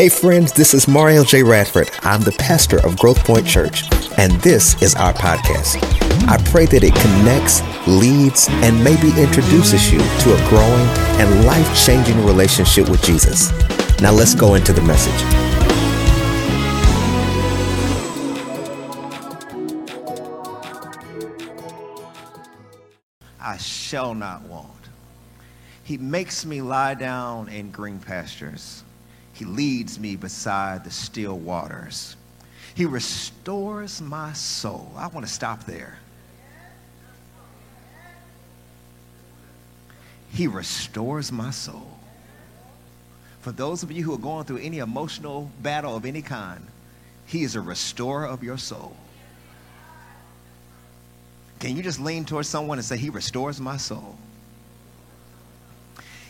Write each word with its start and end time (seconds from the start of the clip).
Hey 0.00 0.08
friends, 0.08 0.50
this 0.54 0.72
is 0.72 0.88
Mario 0.88 1.24
J. 1.24 1.42
Radford. 1.42 1.90
I'm 2.00 2.22
the 2.22 2.32
pastor 2.32 2.78
of 2.86 2.98
Growth 2.98 3.22
Point 3.22 3.46
Church, 3.46 3.82
and 4.16 4.32
this 4.40 4.80
is 4.80 4.94
our 4.94 5.12
podcast. 5.12 5.76
I 6.26 6.38
pray 6.50 6.64
that 6.64 6.82
it 6.82 6.94
connects, 6.94 7.60
leads, 7.86 8.48
and 8.48 8.82
maybe 8.82 9.08
introduces 9.20 9.92
you 9.92 9.98
to 9.98 10.32
a 10.32 10.48
growing 10.48 10.86
and 11.20 11.44
life 11.44 11.84
changing 11.84 12.24
relationship 12.24 12.88
with 12.88 13.02
Jesus. 13.02 13.50
Now 14.00 14.12
let's 14.12 14.34
go 14.34 14.54
into 14.54 14.72
the 14.72 14.80
message. 14.80 15.12
I 23.38 23.58
shall 23.58 24.14
not 24.14 24.40
want. 24.44 24.88
He 25.84 25.98
makes 25.98 26.46
me 26.46 26.62
lie 26.62 26.94
down 26.94 27.50
in 27.50 27.70
green 27.70 27.98
pastures. 27.98 28.82
He 29.40 29.46
leads 29.46 29.98
me 29.98 30.16
beside 30.16 30.84
the 30.84 30.90
still 30.90 31.38
waters. 31.38 32.14
He 32.74 32.84
restores 32.84 34.02
my 34.02 34.34
soul. 34.34 34.92
I 34.94 35.06
want 35.06 35.26
to 35.26 35.32
stop 35.32 35.64
there. 35.64 35.96
He 40.30 40.46
restores 40.46 41.32
my 41.32 41.52
soul. 41.52 41.98
For 43.40 43.50
those 43.50 43.82
of 43.82 43.90
you 43.90 44.04
who 44.04 44.12
are 44.12 44.18
going 44.18 44.44
through 44.44 44.58
any 44.58 44.76
emotional 44.76 45.50
battle 45.62 45.96
of 45.96 46.04
any 46.04 46.20
kind, 46.20 46.66
He 47.24 47.42
is 47.42 47.56
a 47.56 47.62
restorer 47.62 48.26
of 48.26 48.44
your 48.44 48.58
soul. 48.58 48.94
Can 51.60 51.78
you 51.78 51.82
just 51.82 51.98
lean 51.98 52.26
towards 52.26 52.50
someone 52.50 52.76
and 52.76 52.84
say, 52.84 52.98
He 52.98 53.08
restores 53.08 53.58
my 53.58 53.78
soul? 53.78 54.18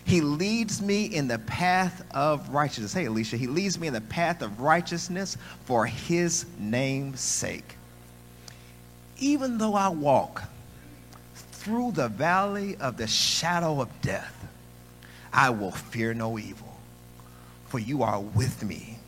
He 0.04 0.20
leads 0.20 0.82
me 0.82 1.04
in 1.04 1.28
the 1.28 1.38
path 1.38 2.04
of 2.12 2.48
righteousness. 2.50 2.92
Hey, 2.92 3.04
Alicia, 3.04 3.36
He 3.36 3.46
leads 3.46 3.78
me 3.78 3.86
in 3.86 3.92
the 3.92 4.00
path 4.00 4.42
of 4.42 4.60
righteousness 4.60 5.36
for 5.64 5.86
His 5.86 6.46
name's 6.58 7.20
sake. 7.20 7.76
Even 9.18 9.58
though 9.58 9.74
I 9.74 9.88
walk 9.88 10.44
through 11.34 11.92
the 11.92 12.08
valley 12.08 12.76
of 12.76 12.96
the 12.96 13.06
shadow 13.06 13.80
of 13.80 13.88
death, 14.00 14.34
I 15.32 15.50
will 15.50 15.70
fear 15.70 16.14
no 16.14 16.38
evil, 16.38 16.76
for 17.68 17.78
you 17.78 18.02
are 18.02 18.20
with 18.20 18.64
me. 18.64 18.98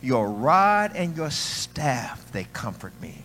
Your 0.00 0.30
rod 0.30 0.92
and 0.94 1.16
your 1.16 1.30
staff, 1.30 2.30
they 2.30 2.44
comfort 2.52 2.92
me. 3.00 3.22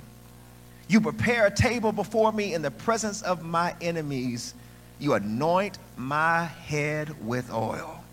You 0.87 1.01
prepare 1.01 1.45
a 1.45 1.51
table 1.51 1.91
before 1.91 2.31
me 2.31 2.53
in 2.53 2.61
the 2.61 2.71
presence 2.71 3.21
of 3.21 3.43
my 3.43 3.75
enemies. 3.81 4.53
You 4.99 5.13
anoint 5.13 5.77
my 5.97 6.45
head 6.45 7.25
with 7.25 7.51
oil. 7.51 8.03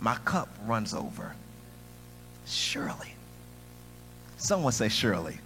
My 0.00 0.16
cup 0.24 0.48
runs 0.66 0.94
over. 0.94 1.34
Surely. 2.46 3.14
Someone 4.38 4.72
say, 4.72 4.88
surely. 4.88 5.38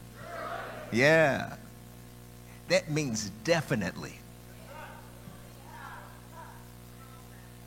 Yeah. 0.92 1.54
That 2.68 2.90
means 2.90 3.30
definitely. 3.42 4.14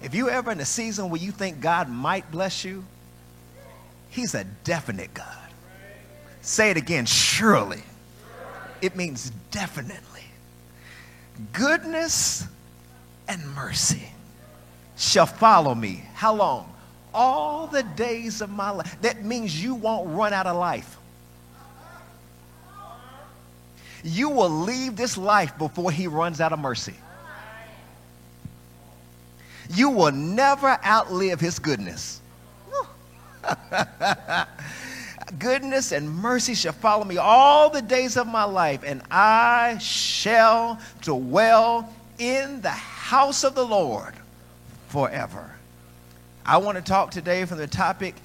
If 0.01 0.13
you 0.13 0.29
ever 0.29 0.51
in 0.51 0.59
a 0.59 0.65
season 0.65 1.09
where 1.09 1.19
you 1.19 1.31
think 1.31 1.59
God 1.59 1.89
might 1.89 2.31
bless 2.31 2.63
you, 2.63 2.85
He's 4.09 4.33
a 4.33 4.45
definite 4.63 5.13
God. 5.13 5.27
Say 6.41 6.71
it 6.71 6.77
again, 6.77 7.05
surely. 7.05 7.83
It 8.81 8.95
means 8.95 9.31
definitely. 9.51 10.23
Goodness 11.51 12.47
and 13.27 13.45
mercy 13.53 14.09
shall 14.97 15.25
follow 15.25 15.75
me. 15.75 16.03
How 16.13 16.33
long? 16.33 16.73
All 17.13 17.67
the 17.67 17.83
days 17.83 18.41
of 18.41 18.49
my 18.49 18.69
life. 18.69 18.97
That 19.01 19.23
means 19.23 19.61
you 19.61 19.75
won't 19.75 20.09
run 20.15 20.33
out 20.33 20.47
of 20.47 20.55
life. 20.55 20.97
You 24.03 24.29
will 24.29 24.49
leave 24.49 24.95
this 24.95 25.17
life 25.17 25.57
before 25.57 25.91
he 25.91 26.07
runs 26.07 26.39
out 26.39 26.53
of 26.53 26.59
mercy. 26.59 26.93
You 29.69 29.89
will 29.89 30.11
never 30.11 30.77
outlive 30.85 31.39
his 31.39 31.59
goodness. 31.59 32.21
goodness 35.39 35.91
and 35.91 36.09
mercy 36.09 36.53
shall 36.53 36.73
follow 36.73 37.03
me 37.03 37.17
all 37.17 37.69
the 37.69 37.81
days 37.81 38.17
of 38.17 38.27
my 38.27 38.43
life, 38.43 38.81
and 38.85 39.01
I 39.11 39.77
shall 39.79 40.79
dwell 41.01 41.91
in 42.17 42.61
the 42.61 42.69
house 43.07 43.45
of 43.45 43.55
the 43.55 43.65
Lord 43.65 44.13
forever. 44.89 45.49
I 46.45 46.57
want 46.57 46.77
to 46.77 46.83
talk 46.83 47.09
today 47.09 47.45
from 47.45 47.57
the 47.57 47.65
topic 47.65 48.15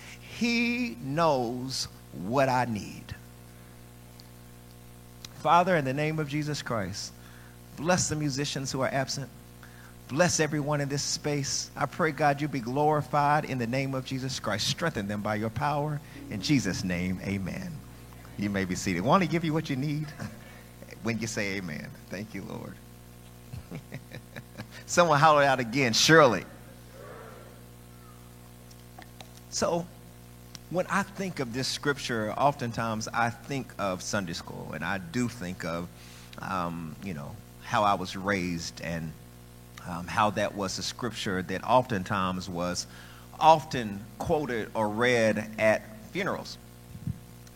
He 0.41 0.97
knows 1.04 1.87
what 2.25 2.48
I 2.48 2.65
need. 2.65 3.15
Father, 5.37 5.76
in 5.76 5.84
the 5.84 5.94
name 5.94 6.19
of 6.19 6.28
Jesus 6.28 6.62
Christ, 6.62 7.12
bless 7.76 8.09
the 8.09 8.16
musicians 8.16 8.72
who 8.72 8.81
are 8.81 8.88
absent. 8.88 9.31
Bless 10.09 10.41
everyone 10.41 10.81
in 10.81 10.88
this 10.88 11.03
space. 11.03 11.70
I 11.76 11.87
pray, 11.87 12.10
God, 12.10 12.41
you 12.41 12.49
be 12.49 12.59
glorified 12.59 13.44
in 13.44 13.59
the 13.59 13.69
name 13.69 13.94
of 13.94 14.04
Jesus 14.04 14.41
Christ. 14.41 14.66
Strengthen 14.66 15.06
them 15.06 15.22
by 15.22 15.37
your 15.37 15.50
power. 15.50 16.00
In 16.28 16.43
Jesus' 16.43 16.82
name, 16.82 17.20
amen. 17.22 17.70
You 18.37 18.50
may 18.50 18.64
be 18.64 18.75
seated. 18.75 19.03
Want 19.03 19.22
to 19.22 19.28
give 19.28 19.44
you 19.44 19.53
what 19.53 19.70
you 19.70 19.76
need 19.76 20.09
when 21.04 21.20
you 21.20 21.28
say 21.28 21.54
amen. 21.59 21.87
Thank 22.10 22.34
you, 22.34 22.43
Lord. 22.43 22.75
Someone 24.87 25.19
holler 25.19 25.43
out 25.43 25.60
again, 25.60 25.93
surely. 25.93 26.44
So, 29.50 29.87
when 30.70 30.87
I 30.87 31.03
think 31.03 31.41
of 31.41 31.53
this 31.53 31.69
scripture, 31.69 32.32
oftentimes 32.32 33.09
I 33.09 33.31
think 33.31 33.72
of 33.78 34.03
Sunday 34.03 34.32
school, 34.32 34.72
and 34.75 34.82
I 34.82 34.98
do 34.98 35.28
think 35.28 35.65
of, 35.65 35.88
um, 36.38 36.97
you 37.04 37.12
know, 37.12 37.37
how 37.62 37.84
I 37.84 37.94
was 37.94 38.16
raised 38.16 38.81
and 38.81 39.12
um, 39.87 40.06
how 40.06 40.31
that 40.31 40.54
was 40.54 40.78
a 40.78 40.82
scripture 40.82 41.43
that 41.43 41.64
oftentimes 41.64 42.49
was 42.49 42.87
often 43.38 44.00
quoted 44.19 44.70
or 44.75 44.88
read 44.88 45.50
at 45.59 45.82
funerals 46.12 46.56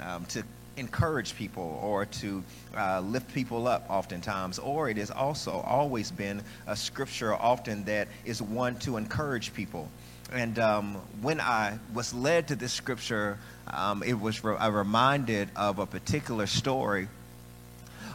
um, 0.00 0.24
to 0.26 0.42
encourage 0.76 1.34
people 1.36 1.80
or 1.82 2.06
to 2.06 2.42
uh, 2.76 3.00
lift 3.00 3.32
people 3.34 3.66
up 3.66 3.86
oftentimes 3.88 4.58
or 4.58 4.88
it 4.88 4.96
has 4.96 5.10
also 5.10 5.52
always 5.66 6.10
been 6.10 6.42
a 6.66 6.76
scripture 6.76 7.34
often 7.34 7.84
that 7.84 8.08
is 8.24 8.42
one 8.42 8.76
to 8.76 8.96
encourage 8.96 9.54
people. 9.54 9.88
And 10.32 10.58
um, 10.58 10.94
when 11.22 11.40
i 11.40 11.78
was 11.94 12.12
led 12.12 12.48
to 12.48 12.56
this 12.56 12.72
scripture 12.72 13.38
um, 13.68 14.02
it 14.02 14.18
was 14.18 14.42
re- 14.42 14.56
i 14.56 14.66
reminded 14.66 15.48
of 15.56 15.78
a 15.78 15.86
particular 15.86 16.46
story 16.46 17.08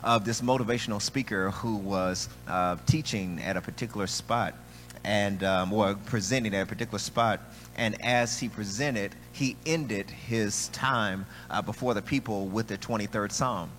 of 0.04 0.26
this 0.26 0.42
motivational 0.42 1.02
speaker 1.02 1.52
who 1.52 1.76
was 1.78 2.28
uh, 2.48 2.76
teaching 2.86 3.40
at 3.42 3.56
a 3.56 3.62
particular 3.62 4.08
spot 4.08 4.56
and 5.04 5.44
um, 5.44 5.74
or 5.74 5.96
presenting 6.06 6.54
at 6.54 6.64
a 6.64 6.66
particular 6.66 7.00
spot 7.00 7.40
and 7.76 8.02
as 8.04 8.40
he 8.40 8.50
presented, 8.50 9.16
he 9.32 9.56
ended 9.66 10.10
his 10.10 10.68
time 10.70 11.26
uh, 11.50 11.62
before 11.62 11.94
the 11.94 12.02
people 12.02 12.48
with 12.48 12.68
the 12.68 12.78
23rd 12.78 13.32
Psalm. 13.32 13.70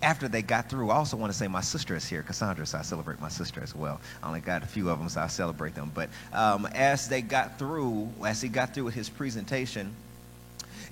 After 0.00 0.28
they 0.28 0.42
got 0.42 0.70
through, 0.70 0.90
I 0.90 0.94
also 0.94 1.16
want 1.16 1.32
to 1.32 1.36
say 1.36 1.48
my 1.48 1.60
sister 1.60 1.96
is 1.96 2.06
here, 2.06 2.22
Cassandra, 2.22 2.64
so 2.64 2.78
I 2.78 2.82
celebrate 2.82 3.20
my 3.20 3.28
sister 3.28 3.60
as 3.60 3.74
well. 3.74 4.00
I 4.22 4.28
only 4.28 4.40
got 4.40 4.62
a 4.62 4.66
few 4.66 4.88
of 4.88 5.00
them, 5.00 5.08
so 5.08 5.20
I 5.20 5.26
celebrate 5.26 5.74
them. 5.74 5.90
But 5.92 6.10
um, 6.32 6.66
as 6.66 7.08
they 7.08 7.20
got 7.20 7.58
through, 7.58 8.08
as 8.24 8.40
he 8.40 8.48
got 8.48 8.74
through 8.74 8.84
with 8.84 8.94
his 8.94 9.08
presentation, 9.08 9.92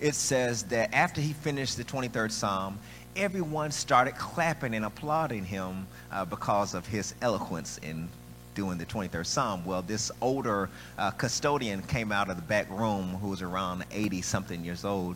it 0.00 0.16
says 0.16 0.64
that 0.64 0.92
after 0.92 1.20
he 1.20 1.32
finished 1.32 1.76
the 1.76 1.84
23rd 1.84 2.32
Psalm, 2.32 2.78
everyone 3.14 3.70
started 3.70 4.16
clapping 4.16 4.74
and 4.74 4.84
applauding 4.84 5.44
him 5.44 5.86
uh, 6.10 6.24
because 6.24 6.74
of 6.74 6.84
his 6.86 7.14
eloquence 7.22 7.78
in 7.78 8.08
doing 8.56 8.78
the 8.78 8.86
23rd 8.86 9.26
Psalm. 9.26 9.64
Well, 9.64 9.82
this 9.82 10.10
older 10.20 10.68
uh, 10.98 11.12
custodian 11.12 11.82
came 11.82 12.10
out 12.10 12.28
of 12.28 12.34
the 12.36 12.42
back 12.42 12.68
room 12.70 13.10
who 13.20 13.28
was 13.28 13.42
around 13.42 13.84
80 13.92 14.22
something 14.22 14.64
years 14.64 14.84
old, 14.84 15.14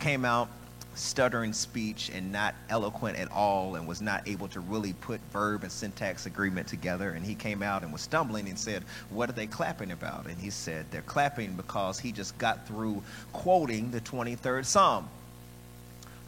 came 0.00 0.26
out 0.26 0.48
stuttering 0.94 1.52
speech 1.52 2.10
and 2.12 2.32
not 2.32 2.54
eloquent 2.68 3.16
at 3.16 3.30
all 3.30 3.76
and 3.76 3.86
was 3.86 4.02
not 4.02 4.26
able 4.28 4.48
to 4.48 4.60
really 4.60 4.92
put 4.94 5.20
verb 5.32 5.62
and 5.62 5.70
syntax 5.70 6.26
agreement 6.26 6.66
together. 6.66 7.10
And 7.12 7.24
he 7.24 7.34
came 7.34 7.62
out 7.62 7.82
and 7.82 7.92
was 7.92 8.02
stumbling 8.02 8.48
and 8.48 8.58
said, 8.58 8.82
What 9.08 9.30
are 9.30 9.32
they 9.32 9.46
clapping 9.46 9.92
about? 9.92 10.26
And 10.26 10.36
he 10.36 10.50
said, 10.50 10.86
They're 10.90 11.02
clapping 11.02 11.54
because 11.54 11.98
he 11.98 12.12
just 12.12 12.36
got 12.38 12.66
through 12.66 13.02
quoting 13.32 13.90
the 13.92 14.00
23rd 14.00 14.64
Psalm. 14.64 15.08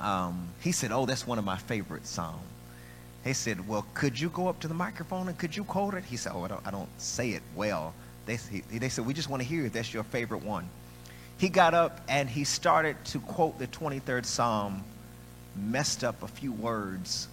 Um, 0.01 0.49
he 0.61 0.73
said, 0.73 0.93
Oh, 0.93 1.07
that's 1.07 1.27
one 1.27 1.39
of 1.39 1.45
my 1.45 1.59
favorite 1.59 2.07
Psalms. 2.07 2.41
They 3.25 3.33
said, 3.33 3.69
well, 3.69 3.87
could 3.95 4.19
you 4.19 4.31
go 4.31 4.49
up 4.49 4.61
to 4.61 4.69
the 4.69 4.75
microphone 4.75 5.29
and 5.29 5.39
could 5.39 5.57
you 5.57 5.65
quote 5.65 5.95
it? 5.95 6.05
He 6.05 6.17
said, 6.17 6.33
oh, 6.35 6.43
I 6.45 6.49
don't, 6.49 6.67
I 6.67 6.71
don't 6.71 6.89
say 7.01 7.31
it 7.31 7.43
well. 7.55 7.95
They, 8.27 8.37
he, 8.37 8.61
they 8.79 8.89
said, 8.89 9.07
we 9.07 9.15
just 9.15 9.29
want 9.31 9.43
to 9.43 9.49
hear 9.49 9.65
if 9.67 9.73
that's 9.73 9.95
your 9.95 10.05
favorite 10.05 10.43
one. 10.45 10.69
He 11.39 11.49
got 11.49 11.75
up 11.75 12.01
and 12.09 12.29
he 12.29 12.45
started 12.45 12.97
to 13.07 13.21
quote 13.21 13.59
the 13.59 13.67
23rd 13.69 14.25
Psalm, 14.25 14.83
messed 15.57 16.05
up 16.05 16.23
a 16.23 16.29
few 16.29 16.53
words, 16.53 17.29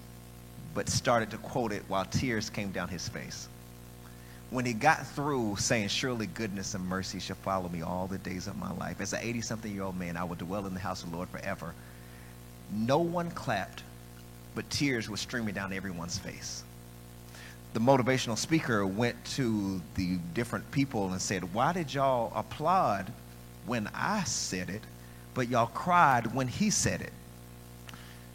but 0.76 0.90
started 0.90 1.32
to 1.32 1.38
quote 1.38 1.72
it 1.72 1.84
while 1.88 2.06
tears 2.06 2.50
came 2.50 2.72
down 2.72 2.88
his 2.90 3.08
face. 3.08 3.48
when 4.50 4.66
he 4.66 4.74
got 4.74 5.06
through 5.08 5.56
saying, 5.58 5.88
Surely 5.90 6.26
goodness 6.26 6.74
and 6.74 6.86
mercy 6.86 7.20
shall 7.20 7.36
follow 7.38 7.70
me 7.70 7.82
all 7.82 8.08
the 8.08 8.18
days 8.18 8.48
of 8.48 8.58
my 8.58 8.72
life, 8.74 9.00
as 9.02 9.14
an 9.14 9.20
80 9.22 9.42
something 9.42 9.72
year 9.74 9.84
old 9.84 9.98
man, 9.98 10.18
I 10.18 10.24
will 10.24 10.36
dwell 10.36 10.66
in 10.66 10.74
the 10.74 10.80
house 10.80 11.04
of 11.04 11.12
the 11.12 11.16
Lord 11.16 11.30
forever. 11.30 11.74
No 12.72 13.00
one 13.00 13.32
clapped, 13.32 13.84
but 14.56 14.70
tears 14.70 15.10
were 15.10 15.18
streaming 15.18 15.54
down 15.54 15.74
everyone's 15.74 16.18
face. 16.18 16.64
The 17.74 17.80
motivational 17.80 18.38
speaker 18.38 18.86
went 18.86 19.24
to 19.36 19.82
the 19.96 20.18
different 20.34 20.70
people 20.72 21.12
and 21.12 21.22
said, 21.22 21.54
Why 21.54 21.74
did 21.74 21.94
y'all 21.94 22.32
applaud 22.36 23.12
when 23.66 23.90
I 23.94 24.24
said 24.24 24.70
it, 24.70 24.82
but 25.34 25.50
y'all 25.50 25.68
cried 25.68 26.34
when 26.34 26.48
he 26.48 26.70
said 26.70 27.02
it? 27.02 27.14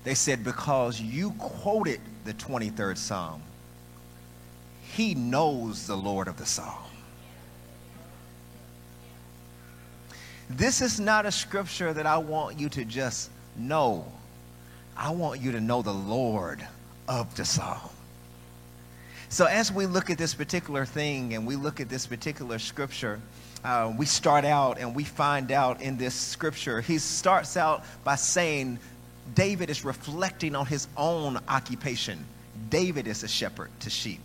They 0.05 0.15
said, 0.15 0.45
Because 0.45 1.01
you 1.01 1.33
quoted 1.33 2.01
the 2.25 2.35
23rd 2.35 2.97
Psalm 2.97 3.43
he 4.95 5.15
knows 5.15 5.89
the 5.89 5.97
Lord 5.97 6.29
of 6.29 6.37
the 6.37 6.47
psalm. 6.47 6.73
This 10.49 10.81
is 10.81 11.01
not 11.01 11.27
a 11.27 11.33
scripture 11.33 11.93
that 11.93 12.07
I 12.07 12.19
want 12.19 12.61
you 12.61 12.69
to 12.69 12.85
just 12.85 13.31
know. 13.57 14.07
I 14.97 15.11
want 15.11 15.41
you 15.41 15.53
to 15.53 15.61
know 15.61 15.83
the 15.83 15.93
Lord 15.93 16.67
of 17.09 17.35
the 17.37 17.45
psalm. 17.45 17.91
So, 19.29 19.47
as 19.47 19.73
we 19.73 19.87
look 19.87 20.11
at 20.11 20.19
this 20.19 20.35
particular 20.35 20.85
thing 20.85 21.35
and 21.35 21.47
we 21.47 21.57
look 21.57 21.81
at 21.81 21.89
this 21.89 22.07
particular 22.07 22.59
scripture, 22.59 23.21
uh, 23.65 23.93
we 23.97 24.07
start 24.07 24.45
out 24.45 24.79
and 24.79 24.95
we 24.95 25.03
find 25.03 25.51
out 25.51 25.81
in 25.81 25.97
this 25.97 26.15
scripture, 26.15 26.81
he 26.81 26.99
starts 26.99 27.57
out 27.57 27.85
by 28.05 28.15
saying 28.15 28.79
David 29.35 29.71
is 29.71 29.85
reflecting 29.85 30.55
on 30.55 30.67
his 30.67 30.87
own 30.97 31.39
occupation. 31.49 32.25
David 32.69 33.09
is 33.09 33.25
a 33.25 33.29
shepherd 33.29 33.71
to 33.81 33.91
sheep. 33.91 34.21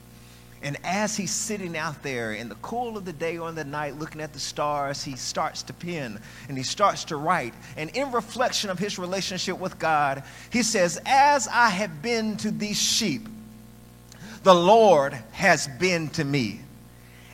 And 0.62 0.78
as 0.84 1.16
he's 1.16 1.32
sitting 1.32 1.78
out 1.78 2.04
there 2.04 2.34
in 2.34 2.50
the 2.50 2.56
cool 2.56 2.98
of 2.98 3.06
the 3.06 3.14
day 3.14 3.38
or 3.38 3.48
in 3.48 3.56
the 3.56 3.64
night 3.64 3.98
looking 3.98 4.20
at 4.20 4.34
the 4.34 4.40
stars, 4.40 5.04
he 5.04 5.16
starts 5.16 5.64
to 5.64 5.74
pen 5.74 6.20
and 6.50 6.58
he 6.58 6.64
starts 6.64 7.06
to 7.06 7.16
write. 7.16 7.54
And 7.78 7.90
in 7.96 8.12
reflection 8.12 8.70
of 8.70 8.78
his 8.78 9.00
relationship 9.00 9.58
with 9.58 9.80
God, 9.80 10.24
he 10.52 10.62
says, 10.64 11.00
As 11.06 11.48
I 11.48 11.70
have 11.70 12.02
been 12.02 12.36
to 12.38 12.52
these 12.52 12.82
sheep, 12.82 13.28
the 14.44 14.56
Lord 14.56 15.14
has 15.32 15.68
been 15.80 16.10
to 16.10 16.26
me. 16.26 16.60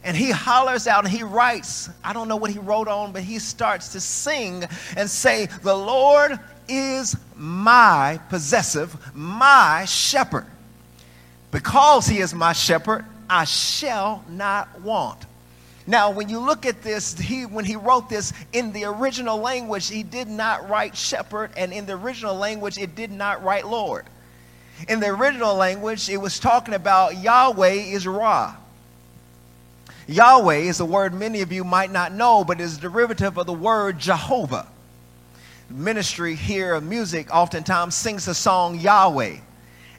And 0.03 0.15
he 0.15 0.29
hollers 0.29 0.85
out 0.85 1.03
and 1.03 1.11
he 1.11 1.23
writes, 1.23 1.89
I 2.03 2.13
don't 2.13 2.27
know 2.27 2.35
what 2.35 2.51
he 2.51 2.59
wrote 2.59 2.87
on, 2.87 3.11
but 3.11 3.23
he 3.23 3.39
starts 3.39 3.89
to 3.93 3.99
sing 3.99 4.63
and 4.95 5.09
say, 5.09 5.47
The 5.63 5.75
Lord 5.75 6.39
is 6.67 7.17
my 7.35 8.19
possessive, 8.29 8.95
my 9.15 9.85
shepherd. 9.85 10.45
Because 11.49 12.05
he 12.05 12.19
is 12.19 12.35
my 12.35 12.53
shepherd, 12.53 13.05
I 13.29 13.45
shall 13.45 14.23
not 14.29 14.81
want. 14.81 15.25
Now, 15.87 16.09
when 16.09 16.29
you 16.29 16.39
look 16.39 16.65
at 16.65 16.81
this, 16.81 17.17
he, 17.17 17.45
when 17.45 17.65
he 17.65 17.75
wrote 17.75 18.09
this 18.09 18.33
in 18.53 18.71
the 18.71 18.85
original 18.85 19.37
language, 19.37 19.87
he 19.87 20.01
did 20.01 20.27
not 20.27 20.67
write 20.67 20.97
shepherd, 20.97 21.51
and 21.55 21.71
in 21.71 21.85
the 21.85 21.93
original 21.93 22.35
language, 22.35 22.77
it 22.77 22.95
did 22.95 23.11
not 23.11 23.43
write 23.43 23.67
Lord. 23.67 24.05
In 24.89 24.99
the 24.99 25.07
original 25.07 25.55
language, 25.55 26.09
it 26.09 26.17
was 26.17 26.39
talking 26.39 26.73
about 26.73 27.17
Yahweh 27.17 27.73
is 27.73 28.07
Ra. 28.07 28.55
Yahweh 30.07 30.57
is 30.57 30.79
a 30.79 30.85
word 30.85 31.13
many 31.13 31.41
of 31.41 31.51
you 31.51 31.63
might 31.63 31.91
not 31.91 32.11
know, 32.11 32.43
but 32.43 32.59
is 32.59 32.77
derivative 32.77 33.37
of 33.37 33.45
the 33.45 33.53
word 33.53 33.99
Jehovah. 33.99 34.67
Ministry 35.69 36.35
here 36.35 36.73
of 36.73 36.83
music 36.83 37.33
oftentimes 37.33 37.95
sings 37.95 38.25
the 38.25 38.35
song 38.35 38.79
Yahweh. 38.79 39.37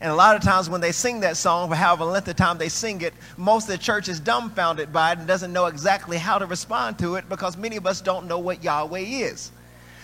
And 0.00 0.10
a 0.10 0.14
lot 0.14 0.36
of 0.36 0.42
times 0.42 0.68
when 0.68 0.80
they 0.80 0.92
sing 0.92 1.20
that 1.20 1.36
song, 1.36 1.68
for 1.68 1.74
however 1.74 2.04
length 2.04 2.28
of 2.28 2.36
time 2.36 2.58
they 2.58 2.68
sing 2.68 3.00
it, 3.00 3.14
most 3.36 3.64
of 3.64 3.70
the 3.70 3.78
church 3.78 4.08
is 4.08 4.20
dumbfounded 4.20 4.92
by 4.92 5.12
it 5.12 5.18
and 5.18 5.26
doesn't 5.26 5.52
know 5.52 5.66
exactly 5.66 6.18
how 6.18 6.38
to 6.38 6.46
respond 6.46 6.98
to 6.98 7.14
it 7.14 7.28
because 7.28 7.56
many 7.56 7.76
of 7.76 7.86
us 7.86 8.00
don't 8.00 8.26
know 8.26 8.38
what 8.38 8.62
Yahweh 8.62 8.98
is. 9.00 9.50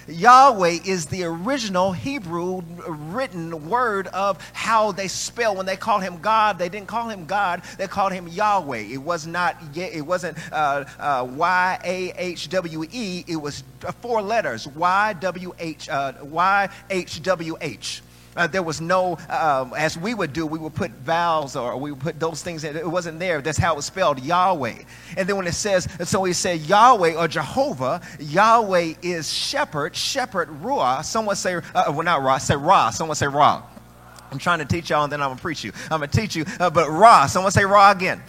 Yahweh 0.09 0.79
is 0.85 1.06
the 1.06 1.25
original 1.25 1.93
Hebrew 1.93 2.62
written 2.89 3.69
word 3.69 4.09
of 4.09 4.39
how 4.53 4.93
they 4.93 5.09
spell. 5.09 5.55
When 5.55 5.67
they 5.67 5.77
call 5.77 6.00
him 6.00 6.19
God, 6.21 6.59
they 6.59 6.69
didn't 6.69 6.88
call 6.88 7.09
him 7.09 7.25
God; 7.25 7.62
they 7.79 7.87
called 7.87 8.12
him 8.12 8.27
Yahweh. 8.29 8.79
It 8.79 8.97
was 8.99 9.27
not. 9.27 9.56
It 9.77 10.05
wasn't 10.05 10.38
uh, 10.53 10.85
uh, 10.99 11.27
Y 11.31 11.79
A 11.85 12.12
H 12.17 12.49
W 12.49 12.85
E. 12.91 13.25
It 13.27 13.37
was 13.37 13.62
four 14.00 14.23
letters: 14.23 14.67
Y 14.67 15.12
W 15.21 15.55
H 15.59 15.88
uh, 15.88 16.15
Y 16.23 16.69
H 16.91 17.23
W 17.23 17.56
H. 17.61 18.03
Uh, 18.34 18.46
there 18.46 18.62
was 18.62 18.81
no, 18.81 19.19
um, 19.29 19.75
as 19.76 19.99
we 19.99 20.14
would 20.14 20.32
do, 20.32 20.46
we 20.46 20.58
would 20.58 20.75
put 20.75 20.90
vowels 20.90 21.55
or 21.55 21.76
we 21.76 21.93
would 21.93 22.00
put 22.00 22.19
those 22.19 22.43
things 22.43 22.64
in. 22.64 22.76
It 22.76 22.87
wasn't 22.87 23.19
there. 23.19 23.43
That's 23.43 23.58
how 23.58 23.75
it 23.75 23.76
was 23.76 23.84
spelled, 23.84 24.23
Yahweh. 24.23 24.76
And 25.19 25.29
then 25.29 25.37
when 25.37 25.46
it 25.46 25.55
says, 25.55 25.87
so 26.05 26.25
he 26.25 26.32
said 26.32 26.61
Yahweh 26.61 27.14
or 27.14 27.29
Jehovah, 27.29 28.00
Yahweh 28.19 28.94
is 29.02 29.31
shepherd, 29.31 29.94
shepherd, 29.94 30.49
Ruah. 30.62 31.05
Someone 31.05 31.37
say, 31.37 31.56
uh, 31.56 31.84
well, 31.88 32.02
not 32.02 32.23
Ra, 32.23 32.38
say 32.38 32.56
Ra. 32.56 32.90
Someone 32.90 33.17
say 33.17 33.26
Ra. 33.26 33.62
I'm 34.31 34.38
trying 34.38 34.61
to 34.61 34.64
teach 34.64 34.88
y'all 34.88 35.05
and 35.05 35.12
then 35.12 35.20
I'm 35.20 35.28
going 35.28 35.37
to 35.37 35.43
preach 35.43 35.62
you. 35.62 35.73
I'm 35.90 36.00
going 36.00 36.08
to 36.08 36.20
teach 36.20 36.35
you, 36.35 36.46
uh, 36.58 36.70
but 36.70 36.88
Ra. 36.88 37.26
Someone 37.26 37.52
say 37.52 37.67
Ra 37.67 37.90
again. 37.90 38.23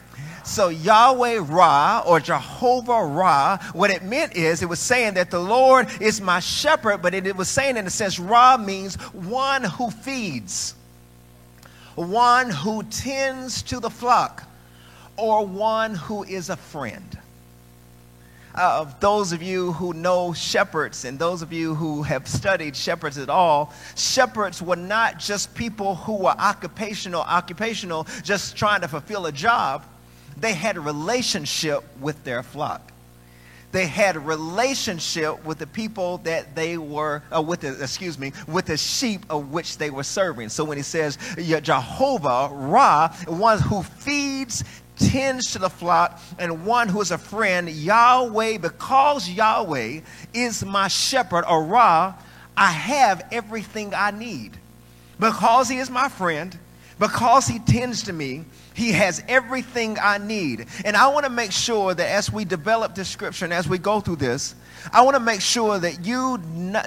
So 0.43 0.67
Yahweh 0.67 1.39
Ra 1.41 2.03
or 2.05 2.19
Jehovah 2.19 3.03
Ra, 3.05 3.57
what 3.71 3.89
it 3.89 4.03
meant 4.03 4.35
is 4.35 4.61
it 4.61 4.67
was 4.67 4.79
saying 4.79 5.13
that 5.13 5.31
the 5.31 5.39
Lord 5.39 5.87
is 6.01 6.19
my 6.19 6.41
shepherd, 6.41 7.01
but 7.01 7.13
it, 7.13 7.25
it 7.25 7.35
was 7.35 7.47
saying 7.47 7.77
in 7.77 7.87
a 7.87 7.89
sense, 7.89 8.19
Ra 8.19 8.57
means 8.57 8.95
one 9.13 9.63
who 9.63 9.89
feeds, 9.89 10.75
one 11.95 12.49
who 12.49 12.83
tends 12.83 13.63
to 13.63 13.79
the 13.79 13.89
flock, 13.89 14.43
or 15.15 15.45
one 15.45 15.95
who 15.95 16.23
is 16.23 16.49
a 16.49 16.57
friend. 16.57 17.17
Uh, 18.53 18.85
those 18.99 19.31
of 19.31 19.41
you 19.41 19.71
who 19.71 19.93
know 19.93 20.31
shepherds 20.31 21.05
and 21.05 21.17
those 21.17 21.41
of 21.41 21.51
you 21.51 21.73
who 21.73 22.03
have 22.03 22.27
studied 22.27 22.75
shepherds 22.75 23.17
at 23.17 23.29
all, 23.29 23.73
shepherds 23.95 24.61
were 24.61 24.75
not 24.75 25.17
just 25.17 25.55
people 25.55 25.95
who 25.95 26.17
were 26.17 26.35
occupational, 26.37 27.21
occupational, 27.21 28.05
just 28.23 28.55
trying 28.55 28.81
to 28.81 28.87
fulfill 28.87 29.25
a 29.25 29.31
job 29.31 29.83
they 30.37 30.53
had 30.53 30.77
a 30.77 30.81
relationship 30.81 31.83
with 31.99 32.23
their 32.23 32.43
flock. 32.43 32.91
They 33.73 33.87
had 33.87 34.15
a 34.15 34.19
relationship 34.19 35.43
with 35.45 35.57
the 35.57 35.65
people 35.65 36.19
that 36.19 36.55
they 36.55 36.77
were, 36.77 37.23
uh, 37.35 37.41
with 37.41 37.61
the, 37.61 37.81
excuse 37.81 38.19
me, 38.19 38.31
with 38.47 38.65
the 38.67 38.77
sheep 38.77 39.25
of 39.31 39.51
which 39.51 39.79
they 39.79 39.89
were 39.89 40.03
serving. 40.03 40.49
So 40.49 40.63
when 40.63 40.77
he 40.77 40.83
says 40.83 41.17
Jehovah 41.37 42.49
Ra, 42.53 43.11
one 43.25 43.59
who 43.59 43.81
feeds, 43.81 44.63
tends 44.95 45.53
to 45.53 45.59
the 45.59 45.71
flock, 45.71 46.19
and 46.37 46.67
one 46.67 46.87
who 46.87 47.01
is 47.01 47.09
a 47.09 47.17
friend, 47.17 47.67
Yahweh, 47.67 48.59
because 48.59 49.27
Yahweh 49.27 50.01
is 50.35 50.63
my 50.63 50.87
shepherd, 50.87 51.43
or 51.49 51.63
Ra, 51.63 52.13
I 52.55 52.71
have 52.71 53.25
everything 53.31 53.95
I 53.95 54.11
need. 54.11 54.55
Because 55.19 55.67
he 55.67 55.77
is 55.77 55.89
my 55.89 56.09
friend, 56.09 56.55
because 56.99 57.47
he 57.47 57.59
tends 57.59 58.03
to 58.03 58.13
me, 58.13 58.45
he 58.73 58.91
has 58.91 59.23
everything 59.27 59.97
I 60.01 60.17
need. 60.17 60.67
And 60.85 60.95
I 60.95 61.07
want 61.09 61.25
to 61.25 61.31
make 61.31 61.51
sure 61.51 61.93
that 61.93 62.09
as 62.09 62.31
we 62.31 62.45
develop 62.45 62.95
this 62.95 63.09
scripture 63.09 63.45
and 63.45 63.53
as 63.53 63.67
we 63.67 63.77
go 63.77 63.99
through 63.99 64.17
this, 64.17 64.55
I 64.91 65.01
want 65.03 65.15
to 65.15 65.21
make 65.21 65.39
sure 65.39 65.79
that 65.79 66.05
you 66.05 66.39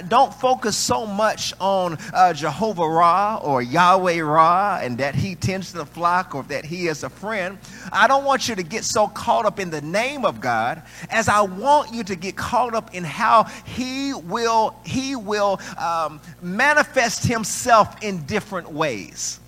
don't 0.07 0.33
focus 0.33 0.77
so 0.77 1.07
much 1.07 1.53
on 1.59 1.97
uh, 2.13 2.33
Jehovah 2.33 2.87
Ra 2.87 3.37
or 3.37 3.61
Yahweh 3.61 4.21
Ra 4.21 4.79
and 4.81 4.97
that 4.99 5.15
he 5.15 5.35
tends 5.35 5.71
to 5.71 5.77
the 5.77 5.85
flock 5.85 6.35
or 6.35 6.43
that 6.43 6.65
he 6.65 6.87
is 6.87 7.03
a 7.03 7.09
friend. 7.09 7.57
I 7.91 8.07
don't 8.07 8.23
want 8.23 8.47
you 8.47 8.55
to 8.55 8.63
get 8.63 8.83
so 8.83 9.07
caught 9.07 9.45
up 9.45 9.59
in 9.59 9.69
the 9.69 9.81
name 9.81 10.25
of 10.25 10.39
God 10.39 10.83
as 11.09 11.27
I 11.27 11.41
want 11.41 11.93
you 11.93 12.03
to 12.03 12.15
get 12.15 12.35
caught 12.35 12.75
up 12.75 12.93
in 12.93 13.03
how 13.03 13.45
he 13.65 14.13
will, 14.13 14.75
he 14.85 15.15
will 15.15 15.59
um, 15.77 16.21
manifest 16.41 17.25
himself 17.25 18.03
in 18.03 18.25
different 18.25 18.71
ways. 18.71 19.39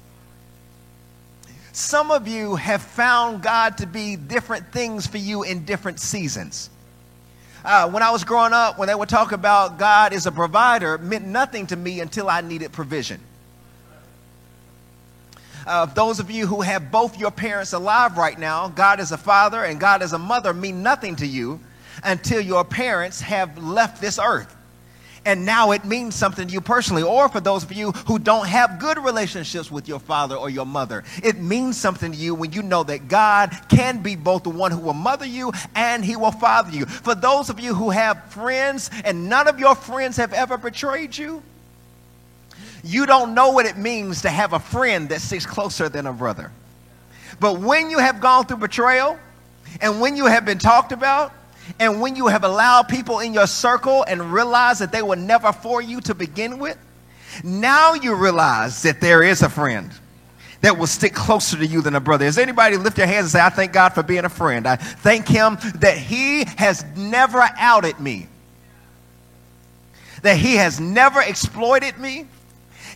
Some 1.80 2.12
of 2.12 2.28
you 2.28 2.58
have 2.58 2.82
found 2.82 3.42
God 3.42 3.78
to 3.78 3.88
be 3.88 4.18
different 4.18 4.70
things 4.74 5.08
for 5.08 5.18
you 5.18 5.44
in 5.44 5.64
different 5.64 6.02
seasons. 6.02 6.70
Uh, 7.64 7.90
when 7.90 8.04
I 8.04 8.12
was 8.12 8.26
growing 8.26 8.52
up, 8.52 8.78
when 8.78 8.90
they 8.90 8.94
would 8.94 9.08
talk 9.08 9.32
about 9.32 9.80
God 9.80 10.12
as 10.12 10.26
a 10.26 10.32
provider, 10.34 10.98
meant 10.98 11.26
nothing 11.26 11.68
to 11.68 11.78
me 11.78 12.02
until 12.02 12.30
I 12.30 12.42
needed 12.42 12.74
provision. 12.74 13.22
Uh, 15.66 15.86
those 15.86 16.20
of 16.20 16.30
you 16.30 16.48
who 16.48 16.60
have 16.60 16.92
both 16.92 17.18
your 17.18 17.32
parents 17.32 17.72
alive 17.72 18.18
right 18.18 18.38
now, 18.38 18.68
God 18.68 19.00
as 19.00 19.14
a 19.14 19.18
father 19.18 19.64
and 19.64 19.80
God 19.80 20.02
as 20.02 20.12
a 20.12 20.20
mother 20.20 20.54
mean 20.54 20.84
nothing 20.84 21.16
to 21.16 21.26
you 21.26 21.62
until 22.04 22.42
your 22.42 22.66
parents 22.66 23.22
have 23.22 23.58
left 23.58 24.02
this 24.02 24.20
earth 24.22 24.54
and 25.26 25.46
now 25.46 25.72
it 25.72 25.86
means 25.86 26.16
something 26.16 26.48
to 26.48 26.54
you 26.54 26.62
personally. 26.62 27.04
Or 27.04 27.30
for 27.30 27.40
those 27.40 27.64
of 27.64 27.74
you 27.74 27.92
who 27.92 28.20
don't 28.20 28.48
have 28.48 28.80
good 28.80 28.98
relationships 28.98 29.70
with 29.70 29.88
your 29.88 30.00
father 30.00 30.36
or 30.36 30.50
your 30.50 30.66
mother, 30.66 31.04
it 31.24 31.38
means 31.38 31.78
something 31.78 32.12
to 32.12 32.18
you 32.18 32.36
when 32.36 32.52
you 32.52 32.64
know 32.64 32.84
that 32.84 33.08
God 33.08 33.56
can 33.70 34.02
be 34.02 34.16
both 34.16 34.44
the 34.44 34.50
one 34.50 34.72
who 34.72 34.80
will 34.80 34.94
mother 34.94 35.26
you 35.26 35.52
and 35.76 36.04
he 36.04 36.16
will 36.16 36.32
father 36.32 36.72
you. 36.72 36.86
For 36.86 37.16
those 37.16 37.50
of 37.50 37.60
you 37.60 37.74
who 37.74 37.90
have 37.90 38.32
friends 38.32 38.90
and 39.04 39.30
none 39.30 39.48
of 39.48 39.60
your 39.60 39.76
friends 39.76 40.18
have 40.18 40.34
ever 40.34 40.58
betrayed 40.58 41.18
you, 41.18 41.44
you 42.84 43.06
don't 43.06 43.34
know 43.34 43.52
what 43.52 43.66
it 43.66 43.78
means 43.78 44.22
to 44.22 44.30
have 44.30 44.54
a 44.54 44.60
friend 44.60 45.10
that 45.10 45.22
sticks 45.22 45.46
closer 45.46 45.90
than 45.90 46.06
a 46.06 46.14
brother. 46.14 46.52
But 47.40 47.60
when 47.60 47.90
you 47.90 48.00
have 48.00 48.22
gone 48.22 48.46
through 48.46 48.58
betrayal, 48.58 49.20
and 49.82 50.02
when 50.02 50.16
you 50.16 50.26
have 50.26 50.46
been 50.46 50.58
talked 50.58 50.92
about, 50.92 51.34
and 51.78 52.02
when 52.02 52.16
you 52.16 52.28
have 52.28 52.44
allowed 52.44 52.84
people 52.84 53.20
in 53.20 53.34
your 53.34 53.48
circle 53.48 54.04
and 54.04 54.34
realize 54.34 54.80
that 54.80 54.92
they 54.92 55.02
were 55.02 55.16
never 55.16 55.52
for 55.52 55.82
you 55.82 56.02
to 56.02 56.16
begin 56.16 56.60
with, 56.60 56.78
now 57.44 57.94
you 57.94 58.16
realize 58.16 58.82
that 58.84 59.02
there 59.02 59.22
is 59.22 59.42
a 59.42 59.50
friend 59.50 59.92
that 60.62 60.78
will 60.78 60.88
stick 60.88 61.14
closer 61.14 61.58
to 61.58 61.66
you 61.66 61.82
than 61.82 61.96
a 61.96 62.00
brother. 62.00 62.26
Is 62.26 62.38
anybody 62.38 62.76
lift 62.78 62.98
their 62.98 63.08
hands 63.08 63.26
and 63.26 63.32
say, 63.32 63.42
I 63.42 63.50
thank 63.50 63.72
God 63.72 63.90
for 63.90 64.04
being 64.04 64.26
a 64.26 64.30
friend? 64.30 64.68
I 64.68 64.76
thank 64.76 65.28
Him 65.28 65.58
that 65.76 65.98
He 65.98 66.44
has 66.58 66.84
never 66.98 67.48
outed 67.58 68.00
me, 68.00 68.28
that 70.22 70.38
He 70.38 70.56
has 70.56 70.80
never 70.80 71.22
exploited 71.22 71.98
me. 71.98 72.26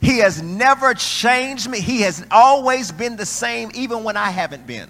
He 0.01 0.17
has 0.17 0.41
never 0.41 0.93
changed 0.93 1.69
me. 1.69 1.79
He 1.79 2.01
has 2.01 2.25
always 2.29 2.91
been 2.91 3.15
the 3.15 3.25
same, 3.25 3.71
even 3.73 4.03
when 4.03 4.17
I 4.17 4.31
haven't 4.31 4.67
been. 4.67 4.89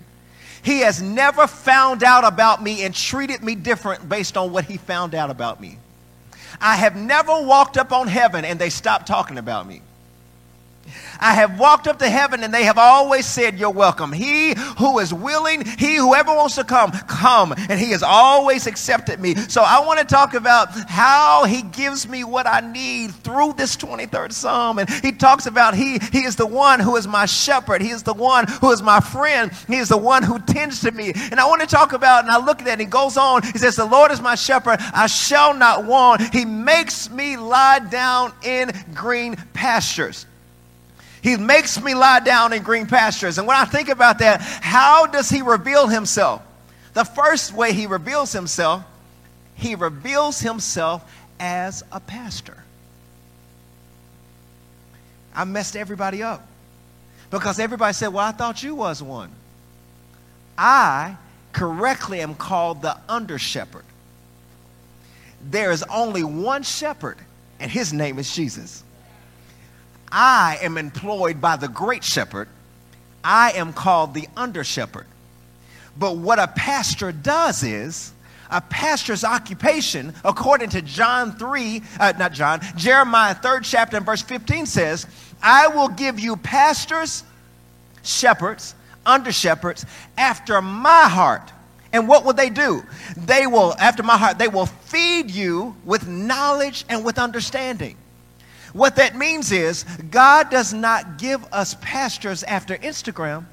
He 0.63 0.79
has 0.79 1.01
never 1.01 1.45
found 1.45 2.03
out 2.03 2.23
about 2.23 2.63
me 2.63 2.83
and 2.83 2.95
treated 2.95 3.43
me 3.43 3.53
different 3.53 4.07
based 4.07 4.37
on 4.37 4.51
what 4.51 4.65
he 4.65 4.77
found 4.77 5.13
out 5.13 5.29
about 5.29 5.59
me. 5.59 5.77
I 6.61 6.77
have 6.77 6.95
never 6.95 7.41
walked 7.43 7.77
up 7.77 7.91
on 7.91 8.07
heaven 8.07 8.45
and 8.45 8.57
they 8.57 8.69
stopped 8.69 9.05
talking 9.05 9.37
about 9.37 9.67
me. 9.67 9.81
I 11.19 11.33
have 11.33 11.59
walked 11.59 11.87
up 11.87 11.99
to 11.99 12.09
heaven 12.09 12.43
and 12.43 12.53
they 12.53 12.63
have 12.63 12.77
always 12.77 13.25
said, 13.25 13.57
You're 13.57 13.69
welcome. 13.69 14.11
He 14.11 14.53
who 14.77 14.99
is 14.99 15.13
willing, 15.13 15.65
he 15.65 15.95
whoever 15.95 16.33
wants 16.35 16.55
to 16.55 16.63
come, 16.63 16.91
come. 16.91 17.53
And 17.69 17.79
he 17.79 17.91
has 17.91 18.03
always 18.03 18.67
accepted 18.67 19.19
me. 19.19 19.35
So 19.35 19.61
I 19.61 19.85
want 19.85 19.99
to 19.99 20.05
talk 20.05 20.33
about 20.33 20.69
how 20.89 21.45
he 21.45 21.61
gives 21.61 22.07
me 22.07 22.23
what 22.23 22.47
I 22.47 22.59
need 22.59 23.11
through 23.11 23.53
this 23.53 23.77
23rd 23.77 24.33
Psalm. 24.33 24.79
And 24.79 24.89
he 24.89 25.11
talks 25.11 25.45
about 25.45 25.75
he, 25.75 25.99
he 26.11 26.23
is 26.23 26.35
the 26.35 26.45
one 26.45 26.79
who 26.79 26.95
is 26.95 27.07
my 27.07 27.25
shepherd, 27.25 27.81
he 27.81 27.91
is 27.91 28.03
the 28.03 28.13
one 28.13 28.45
who 28.59 28.71
is 28.71 28.81
my 28.81 28.99
friend, 28.99 29.51
he 29.67 29.77
is 29.77 29.89
the 29.89 29.97
one 29.97 30.23
who 30.23 30.39
tends 30.39 30.81
to 30.81 30.91
me. 30.91 31.13
And 31.15 31.39
I 31.39 31.47
want 31.47 31.61
to 31.61 31.67
talk 31.67 31.93
about, 31.93 32.23
and 32.23 32.31
I 32.31 32.43
look 32.43 32.59
at 32.59 32.65
that, 32.65 32.73
and 32.73 32.81
he 32.81 32.87
goes 32.87 33.17
on, 33.17 33.43
he 33.43 33.57
says, 33.57 33.75
The 33.75 33.85
Lord 33.85 34.11
is 34.11 34.21
my 34.21 34.35
shepherd, 34.35 34.77
I 34.93 35.07
shall 35.07 35.53
not 35.53 35.85
want. 35.85 36.33
He 36.33 36.45
makes 36.45 37.09
me 37.09 37.37
lie 37.37 37.79
down 37.79 38.33
in 38.43 38.71
green 38.93 39.35
pastures. 39.53 40.25
He 41.23 41.37
makes 41.37 41.81
me 41.81 41.95
lie 41.95 42.19
down 42.19 42.51
in 42.51 42.63
green 42.63 42.85
pastures. 42.85 43.37
And 43.37 43.47
when 43.47 43.55
I 43.55 43.63
think 43.63 43.87
about 43.87 44.19
that, 44.19 44.41
how 44.41 45.07
does 45.07 45.29
he 45.29 45.41
reveal 45.41 45.87
himself? 45.87 46.41
The 46.93 47.05
first 47.05 47.53
way 47.53 47.71
he 47.71 47.87
reveals 47.87 48.33
himself, 48.33 48.83
he 49.55 49.73
reveals 49.73 50.41
himself 50.41 51.09
as 51.39 51.81
a 51.93 52.01
pastor. 52.01 52.61
I 55.33 55.45
messed 55.45 55.77
everybody 55.77 56.21
up 56.21 56.45
because 57.31 57.57
everybody 57.57 57.93
said, 57.93 58.09
Well, 58.09 58.25
I 58.25 58.33
thought 58.33 58.61
you 58.61 58.75
was 58.75 59.01
one. 59.01 59.31
I 60.57 61.15
correctly 61.53 62.19
am 62.19 62.35
called 62.35 62.81
the 62.81 62.97
under 63.07 63.39
shepherd. 63.39 63.85
There 65.49 65.71
is 65.71 65.83
only 65.83 66.23
one 66.25 66.63
shepherd, 66.63 67.17
and 67.61 67.71
his 67.71 67.93
name 67.93 68.19
is 68.19 68.35
Jesus. 68.35 68.82
I 70.13 70.59
am 70.61 70.77
employed 70.77 71.41
by 71.41 71.55
the 71.55 71.67
great 71.67 72.03
shepherd. 72.03 72.47
I 73.23 73.53
am 73.53 73.73
called 73.73 74.13
the 74.13 74.27
under 74.37 74.63
shepherd. 74.63 75.07
But 75.97 76.17
what 76.17 76.37
a 76.37 76.47
pastor 76.47 77.11
does 77.11 77.63
is, 77.63 78.13
a 78.51 78.61
pastor's 78.61 79.23
occupation, 79.23 80.13
according 80.23 80.69
to 80.69 80.83
John 80.83 81.35
3, 81.35 81.81
uh, 81.99 82.13
not 82.19 82.33
John, 82.33 82.61
Jeremiah 82.77 83.33
3rd 83.33 83.61
chapter 83.63 83.97
and 83.97 84.05
verse 84.05 84.21
15 84.21 84.67
says, 84.67 85.07
I 85.41 85.67
will 85.69 85.87
give 85.87 86.19
you 86.19 86.35
pastors, 86.35 87.23
shepherds, 88.03 88.75
under 89.07 89.31
shepherds, 89.31 89.83
after 90.15 90.61
my 90.61 91.09
heart. 91.09 91.51
And 91.91 92.07
what 92.07 92.23
will 92.23 92.33
they 92.33 92.51
do? 92.51 92.83
They 93.17 93.47
will, 93.47 93.73
after 93.79 94.03
my 94.03 94.17
heart, 94.17 94.37
they 94.37 94.47
will 94.47 94.67
feed 94.67 95.31
you 95.31 95.75
with 95.85 96.07
knowledge 96.07 96.85
and 96.87 97.03
with 97.03 97.17
understanding. 97.17 97.97
What 98.73 98.95
that 98.95 99.15
means 99.15 99.51
is 99.51 99.83
God 100.09 100.49
does 100.49 100.73
not 100.73 101.17
give 101.17 101.45
us 101.53 101.75
pastors 101.75 102.43
after 102.43 102.75
Instagram. 102.75 103.45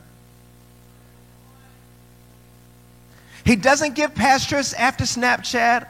He 3.45 3.57
doesn't 3.57 3.95
give 3.95 4.15
pastors 4.15 4.75
after 4.75 5.05
Snapchat 5.05 5.87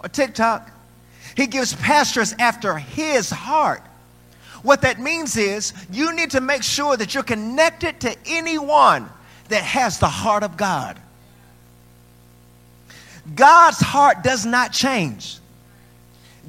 or 0.00 0.08
TikTok. 0.08 0.70
He 1.36 1.46
gives 1.46 1.74
pastors 1.74 2.34
after 2.38 2.76
his 2.78 3.30
heart. 3.30 3.82
What 4.62 4.82
that 4.82 4.98
means 4.98 5.36
is 5.36 5.72
you 5.92 6.14
need 6.14 6.32
to 6.32 6.40
make 6.40 6.64
sure 6.64 6.96
that 6.96 7.14
you're 7.14 7.22
connected 7.22 8.00
to 8.00 8.16
anyone 8.26 9.08
that 9.48 9.62
has 9.62 9.98
the 9.98 10.08
heart 10.08 10.42
of 10.42 10.56
God. 10.56 10.98
God's 13.34 13.80
heart 13.80 14.22
does 14.24 14.44
not 14.44 14.72
change. 14.72 15.37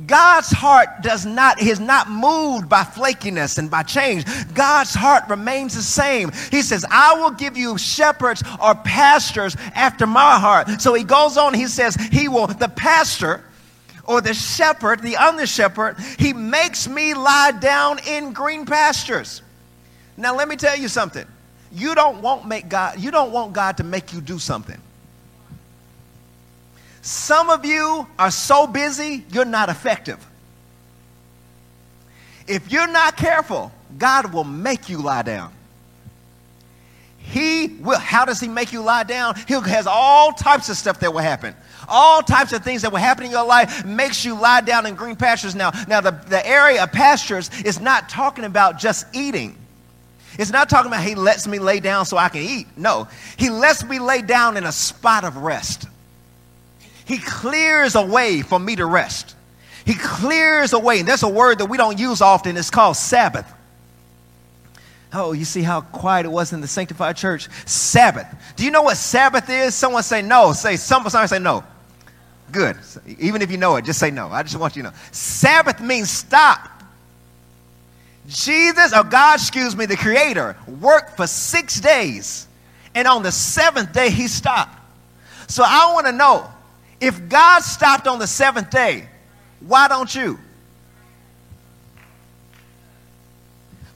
God's 0.06 0.52
heart 0.52 1.02
does 1.02 1.26
not, 1.26 1.62
is 1.62 1.80
not 1.80 2.10
moved 2.10 2.70
by 2.70 2.84
flakiness 2.84 3.58
and 3.58 3.70
by 3.70 3.84
change. 3.84 4.26
God's 4.54 4.94
heart 4.94 5.24
remains 5.30 5.76
the 5.76 5.82
same. 5.82 6.32
He 6.52 6.62
says, 6.62 6.86
I 6.90 7.16
will 7.16 7.32
give 7.32 7.58
you 7.58 7.78
shepherds 7.78 8.44
or 8.64 8.76
pastors 8.76 9.56
after 9.76 10.08
my 10.08 10.40
heart. 10.40 10.82
So 10.82 10.94
he 10.94 11.04
goes 11.04 11.38
on, 11.38 11.54
he 11.54 11.68
says, 11.68 11.96
He 11.96 12.28
will, 12.28 12.48
the 12.48 12.70
pastor 12.70 13.44
or 14.06 14.22
the 14.22 14.34
shepherd, 14.34 15.02
the 15.02 15.18
under 15.18 15.46
shepherd, 15.46 15.96
he 16.18 16.34
makes 16.34 16.88
me 16.88 17.14
lie 17.14 17.52
down 17.52 18.00
in 18.08 18.34
green 18.34 18.66
pastures. 18.66 19.44
Now 20.18 20.36
let 20.36 20.48
me 20.48 20.56
tell 20.56 20.76
you 20.76 20.88
something. 20.88 21.28
You 21.72 21.94
don't 21.94 22.22
want 22.22 22.48
make 22.48 22.70
God, 22.70 23.00
you 23.00 23.12
don't 23.12 23.32
want 23.32 23.54
God 23.54 23.78
to 23.78 23.84
make 23.84 24.12
you 24.12 24.22
do 24.22 24.40
something. 24.40 24.82
Some 27.02 27.50
of 27.50 27.66
you 27.66 28.08
are 28.18 28.32
so 28.32 28.68
busy, 28.68 29.26
you're 29.32 29.46
not 29.46 29.70
effective. 29.70 30.26
If 32.48 32.72
you're 32.72 32.88
not 32.88 33.16
careful, 33.16 33.72
God 33.98 34.34
will 34.34 34.44
make 34.44 34.90
you 34.90 34.98
lie 35.02 35.22
down. 35.22 35.54
He 37.18 37.68
will, 37.68 38.00
how 38.00 38.26
does 38.26 38.40
he 38.40 38.48
make 38.48 38.74
you 38.74 38.82
lie 38.82 39.04
down? 39.04 39.36
He 39.48 39.54
has 39.54 39.86
all 39.86 40.32
types 40.32 40.68
of 40.70 40.78
stuff 40.78 41.00
that 41.02 41.14
will 41.14 41.20
happen. 41.20 41.56
All 41.88 42.22
types 42.22 42.54
of 42.54 42.64
things 42.64 42.82
that 42.82 42.92
will 42.92 43.00
happen 43.00 43.26
in 43.26 43.32
your 43.32 43.46
life 43.46 43.86
makes 43.86 44.26
you 44.26 44.34
lie 44.40 44.62
down 44.62 44.86
in 44.88 44.96
green 44.96 45.16
pastures. 45.16 45.54
Now, 45.54 45.72
now 45.88 46.02
the, 46.02 46.12
the 46.12 46.46
area 46.46 46.84
of 46.84 46.92
pastures 46.92 47.52
is 47.64 47.80
not 47.80 48.10
talking 48.10 48.46
about 48.46 48.80
just 48.80 49.06
eating. 49.14 49.56
It's 50.40 50.52
not 50.52 50.70
talking 50.70 50.88
about 50.92 51.04
he 51.04 51.16
lets 51.16 51.48
me 51.48 51.60
lay 51.60 51.80
down 51.80 52.06
so 52.06 52.18
I 52.18 52.30
can 52.30 52.42
eat. 52.42 52.68
No, 52.78 53.08
he 53.38 53.50
lets 53.50 53.84
me 53.84 54.00
lay 54.00 54.22
down 54.22 54.58
in 54.58 54.64
a 54.64 54.72
spot 54.72 55.24
of 55.24 55.38
rest. 55.38 55.86
He 57.10 57.18
clears 57.18 57.96
a 57.96 58.06
way 58.06 58.44
for 58.44 58.60
me 58.60 58.76
to 58.76 58.86
rest. 58.86 59.36
He 59.84 59.96
clears 59.96 60.74
a 60.74 60.80
way. 60.80 61.00
And 61.00 61.08
that's 61.08 61.24
a 61.24 61.28
word 61.28 61.58
that 61.58 61.66
we 61.66 61.76
don't 61.76 61.98
use 61.98 62.22
often. 62.22 62.56
It's 62.56 62.70
called 62.70 62.98
Sabbath. 62.98 63.52
Oh, 65.12 65.32
you 65.32 65.44
see 65.44 65.64
how 65.64 65.82
quiet 65.82 66.28
it 66.28 66.30
was 66.30 66.54
in 66.54 66.62
the 66.62 66.68
sanctified 66.68 67.18
church? 67.18 67.50
Sabbath. 67.66 68.28
Do 68.56 68.64
you 68.64 68.70
know 68.70 68.84
what 68.84 68.96
Sabbath 68.96 69.50
is? 69.50 69.74
Someone 69.74 70.04
say 70.04 70.22
no. 70.22 70.54
Say 70.54 70.76
someone 70.76 71.10
say 71.28 71.40
no. 71.40 71.64
Good. 72.52 72.78
Even 73.18 73.42
if 73.42 73.50
you 73.50 73.58
know 73.58 73.76
it, 73.78 73.86
just 73.86 73.98
say 73.98 74.12
no. 74.12 74.28
I 74.28 74.44
just 74.44 74.60
want 74.60 74.76
you 74.76 74.84
to 74.84 74.90
know. 74.90 74.96
Sabbath 75.12 75.82
means 75.82 76.12
stop. 76.12 76.84
Jesus, 78.28 78.96
or 78.96 79.04
God, 79.04 79.40
excuse 79.40 79.76
me, 79.76 79.88
the 79.88 79.98
Creator, 79.98 80.56
worked 80.80 81.18
for 81.18 81.26
six 81.26 81.80
days. 81.80 82.48
And 82.94 83.08
on 83.08 83.24
the 83.24 83.32
seventh 83.32 83.94
day, 83.94 84.12
he 84.12 84.28
stopped. 84.28 84.80
So 85.48 85.64
I 85.66 85.92
want 85.96 86.06
to 86.06 86.12
know 86.12 86.48
if 87.02 87.30
God 87.30 87.62
stopped 87.62 88.08
on 88.08 88.20
the 88.20 88.28
seventh 88.28 88.70
day, 88.70 89.08
why 89.60 89.88
don't 89.88 90.14
you? 90.14 90.40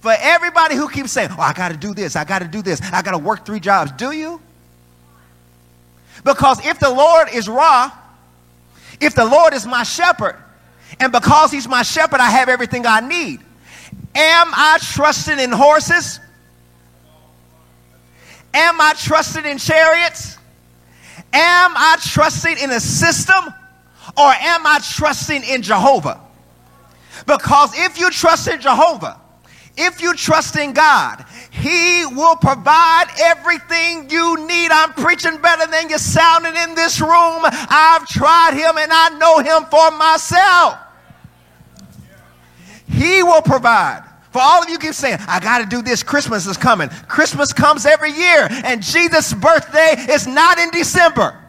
For 0.01 0.13
everybody 0.19 0.75
who 0.75 0.89
keeps 0.89 1.11
saying, 1.11 1.29
Oh, 1.31 1.41
I 1.41 1.53
got 1.53 1.71
to 1.71 1.77
do 1.77 1.93
this, 1.93 2.15
I 2.15 2.25
got 2.25 2.39
to 2.39 2.47
do 2.47 2.61
this, 2.61 2.81
I 2.81 3.01
got 3.01 3.11
to 3.11 3.17
work 3.17 3.45
three 3.45 3.59
jobs, 3.59 3.91
do 3.93 4.11
you? 4.11 4.41
Because 6.23 6.65
if 6.65 6.79
the 6.79 6.89
Lord 6.89 7.29
is 7.33 7.47
Ra, 7.47 7.91
if 8.99 9.15
the 9.15 9.25
Lord 9.25 9.53
is 9.53 9.65
my 9.65 9.83
shepherd, 9.83 10.35
and 10.99 11.11
because 11.11 11.51
he's 11.51 11.67
my 11.67 11.83
shepherd, 11.83 12.19
I 12.19 12.29
have 12.29 12.49
everything 12.49 12.85
I 12.85 12.99
need, 12.99 13.39
am 14.15 14.47
I 14.53 14.77
trusting 14.81 15.39
in 15.39 15.51
horses? 15.51 16.19
Am 18.53 18.79
I 18.79 18.93
trusting 18.97 19.45
in 19.45 19.57
chariots? 19.57 20.37
Am 21.33 21.71
I 21.75 21.97
trusting 21.99 22.57
in 22.59 22.71
a 22.71 22.79
system 22.79 23.53
or 24.15 24.31
am 24.31 24.67
I 24.67 24.79
trusting 24.83 25.43
in 25.43 25.61
Jehovah? 25.63 26.21
Because 27.25 27.71
if 27.75 27.99
you 27.99 28.11
trust 28.11 28.47
in 28.47 28.61
Jehovah, 28.61 29.19
if 29.75 30.01
you 30.01 30.13
trust 30.13 30.55
in 30.55 30.73
God, 30.73 31.25
He 31.49 32.05
will 32.05 32.35
provide 32.35 33.05
everything 33.19 34.09
you 34.09 34.45
need. 34.47 34.69
I'm 34.71 34.93
preaching 34.93 35.37
better 35.41 35.69
than 35.71 35.89
you're 35.89 35.97
sounding 35.97 36.55
in 36.55 36.75
this 36.75 37.01
room. 37.01 37.41
I've 37.43 38.07
tried 38.07 38.53
Him 38.53 38.77
and 38.77 38.91
I 38.93 39.17
know 39.17 39.39
Him 39.39 39.65
for 39.71 39.89
myself. 39.97 40.77
He 42.87 43.23
will 43.23 43.41
provide 43.41 44.03
For 44.33 44.41
all 44.41 44.63
of 44.63 44.69
you 44.69 44.79
keep 44.79 44.95
saying, 44.95 45.19
I 45.27 45.39
got 45.39 45.59
to 45.59 45.65
do 45.65 45.83
this. 45.83 46.01
Christmas 46.01 46.47
is 46.47 46.57
coming. 46.57 46.89
Christmas 47.07 47.53
comes 47.53 47.85
every 47.85 48.11
year, 48.11 48.47
and 48.49 48.81
Jesus' 48.81 49.31
birthday 49.31 49.95
is 50.09 50.25
not 50.25 50.57
in 50.57 50.71
December. 50.71 51.39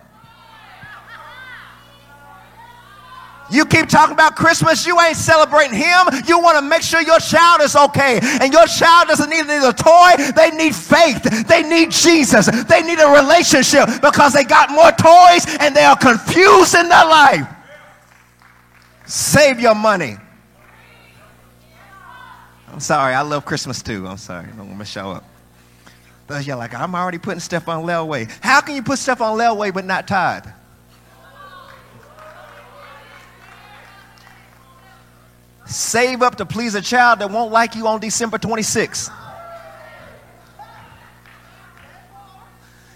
You 3.51 3.65
keep 3.67 3.89
talking 3.89 4.15
about 4.15 4.37
Christmas, 4.37 4.87
you 4.87 5.01
ain't 5.01 5.17
celebrating 5.17 5.77
Him. 5.77 6.09
You 6.27 6.41
want 6.41 6.59
to 6.59 6.63
make 6.63 6.83
sure 6.83 7.01
your 7.01 7.21
child 7.21 7.61
is 7.61 7.77
okay. 7.77 8.19
And 8.41 8.53
your 8.53 8.67
child 8.67 9.09
doesn't 9.09 9.31
need 9.31 9.47
a 9.47 9.73
toy, 9.73 10.33
they 10.35 10.51
need 10.51 10.75
faith. 10.75 11.23
They 11.47 11.63
need 11.63 11.91
Jesus. 11.91 12.47
They 12.65 12.83
need 12.83 12.99
a 12.99 13.09
relationship 13.09 14.03
because 14.03 14.33
they 14.33 14.45
got 14.45 14.71
more 14.71 14.91
toys 14.93 15.47
and 15.61 15.75
they 15.75 15.85
are 15.85 15.97
confused 15.97 16.75
in 16.75 16.89
their 16.89 17.05
life. 17.05 17.47
Save 19.07 19.61
your 19.61 19.75
money. 19.75 20.17
I'm 22.75 22.81
sorry, 22.81 23.15
I 23.15 23.23
love 23.23 23.45
Christmas 23.45 23.83
too. 23.83 24.05
I'm 24.05 24.17
sorry, 24.17 24.49
I 24.53 24.57
don't 24.57 24.67
want 24.67 24.81
to 24.81 24.85
show 24.85 25.13
up. 25.13 25.23
But 26.27 26.45
you're 26.45 26.57
like, 26.57 26.75
I'm 26.75 26.97
already 26.97 27.19
putting 27.19 27.39
stuff 27.39 27.69
on 27.69 27.85
layaway. 27.85 28.29
How 28.43 28.61
can 28.63 28.75
you 28.75 28.83
put 28.83 28.99
stuff 28.99 29.21
on 29.21 29.39
layaway 29.39 29.73
but 29.73 29.85
not 29.85 30.09
tithe? 30.09 30.45
Save 35.67 36.23
up 36.23 36.35
to 36.39 36.47
please 36.47 36.75
a 36.75 36.81
child 36.81 37.21
that 37.21 37.31
won't 37.31 37.53
like 37.53 37.77
you 37.77 37.87
on 37.87 38.01
December 38.01 38.39
26th. 38.39 39.09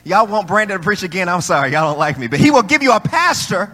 Y'all 0.02 0.26
want 0.26 0.48
Brandon 0.48 0.76
to 0.76 0.82
preach 0.82 1.04
again? 1.04 1.28
I'm 1.28 1.40
sorry, 1.40 1.70
y'all 1.70 1.88
don't 1.88 2.00
like 2.00 2.18
me. 2.18 2.26
But 2.26 2.40
he 2.40 2.50
will 2.50 2.64
give 2.64 2.82
you 2.82 2.92
a 2.92 3.00
pastor 3.00 3.70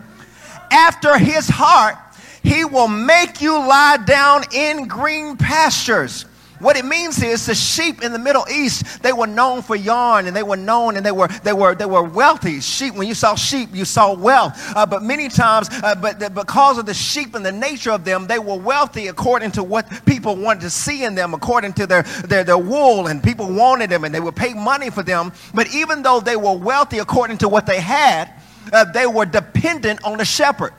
after 0.71 1.17
his 1.17 1.49
heart 1.49 1.97
he 2.45 2.65
will 2.65 2.89
make 2.89 3.41
you 3.41 3.59
lie 3.59 3.97
down 3.97 4.45
in 4.53 4.87
green 4.87 5.37
pastures. 5.37 6.27
What 6.61 6.77
it 6.77 6.85
means 6.85 7.21
is 7.23 7.47
the 7.47 7.55
sheep 7.55 8.03
in 8.03 8.13
the 8.13 8.19
Middle 8.19 8.47
East, 8.49 9.03
they 9.03 9.13
were 9.13 9.27
known 9.27 9.61
for 9.61 9.75
yarn 9.75 10.27
and 10.27 10.37
they 10.37 10.43
were 10.43 10.57
known 10.57 10.97
and 10.97 11.05
they 11.05 11.11
were, 11.11 11.27
they 11.43 11.53
were, 11.53 11.75
they 11.75 11.85
were 11.85 12.03
wealthy. 12.03 12.61
Sheep, 12.61 12.95
when 12.95 13.09
you 13.09 13.15
saw 13.15 13.35
sheep, 13.35 13.71
you 13.73 13.85
saw 13.85 14.15
wealth. 14.15 14.73
Uh, 14.77 14.87
but 14.87 15.03
many 15.03 15.29
times, 15.29 15.69
uh, 15.83 15.95
but 15.97 16.21
the, 16.21 16.31
because 16.31 16.79
of 16.79 16.87
the 16.87 16.95
sheep 16.95 17.35
and 17.35 17.45
the 17.45 17.53
nature 17.53 17.91
of 17.91 18.05
them, 18.05 18.27
they 18.27 18.39
were 18.39 18.57
wealthy 18.57 19.09
according 19.09 19.51
to 19.53 19.65
what 19.65 20.07
people 20.07 20.37
wanted 20.37 20.61
to 20.61 20.71
see 20.71 21.05
in 21.05 21.15
them, 21.15 21.35
according 21.35 21.73
to 21.73 21.87
their, 21.87 22.03
their, 22.25 22.45
their 22.45 22.59
wool, 22.59 23.09
and 23.09 23.23
people 23.23 23.53
wanted 23.53 23.91
them 23.91 24.05
and 24.05 24.15
they 24.15 24.21
would 24.21 24.37
pay 24.37 24.55
money 24.55 24.91
for 24.91 25.03
them. 25.03 25.33
But 25.55 25.75
even 25.75 26.03
though 26.03 26.21
they 26.21 26.37
were 26.37 26.57
wealthy 26.57 26.99
according 26.99 27.39
to 27.39 27.49
what 27.49 27.67
they 27.67 27.81
had, 27.81 28.31
uh, 28.73 28.85
they 28.85 29.07
were 29.07 29.27
dependent 29.27 30.05
on 30.05 30.19
the 30.19 30.25
shepherd 30.25 30.73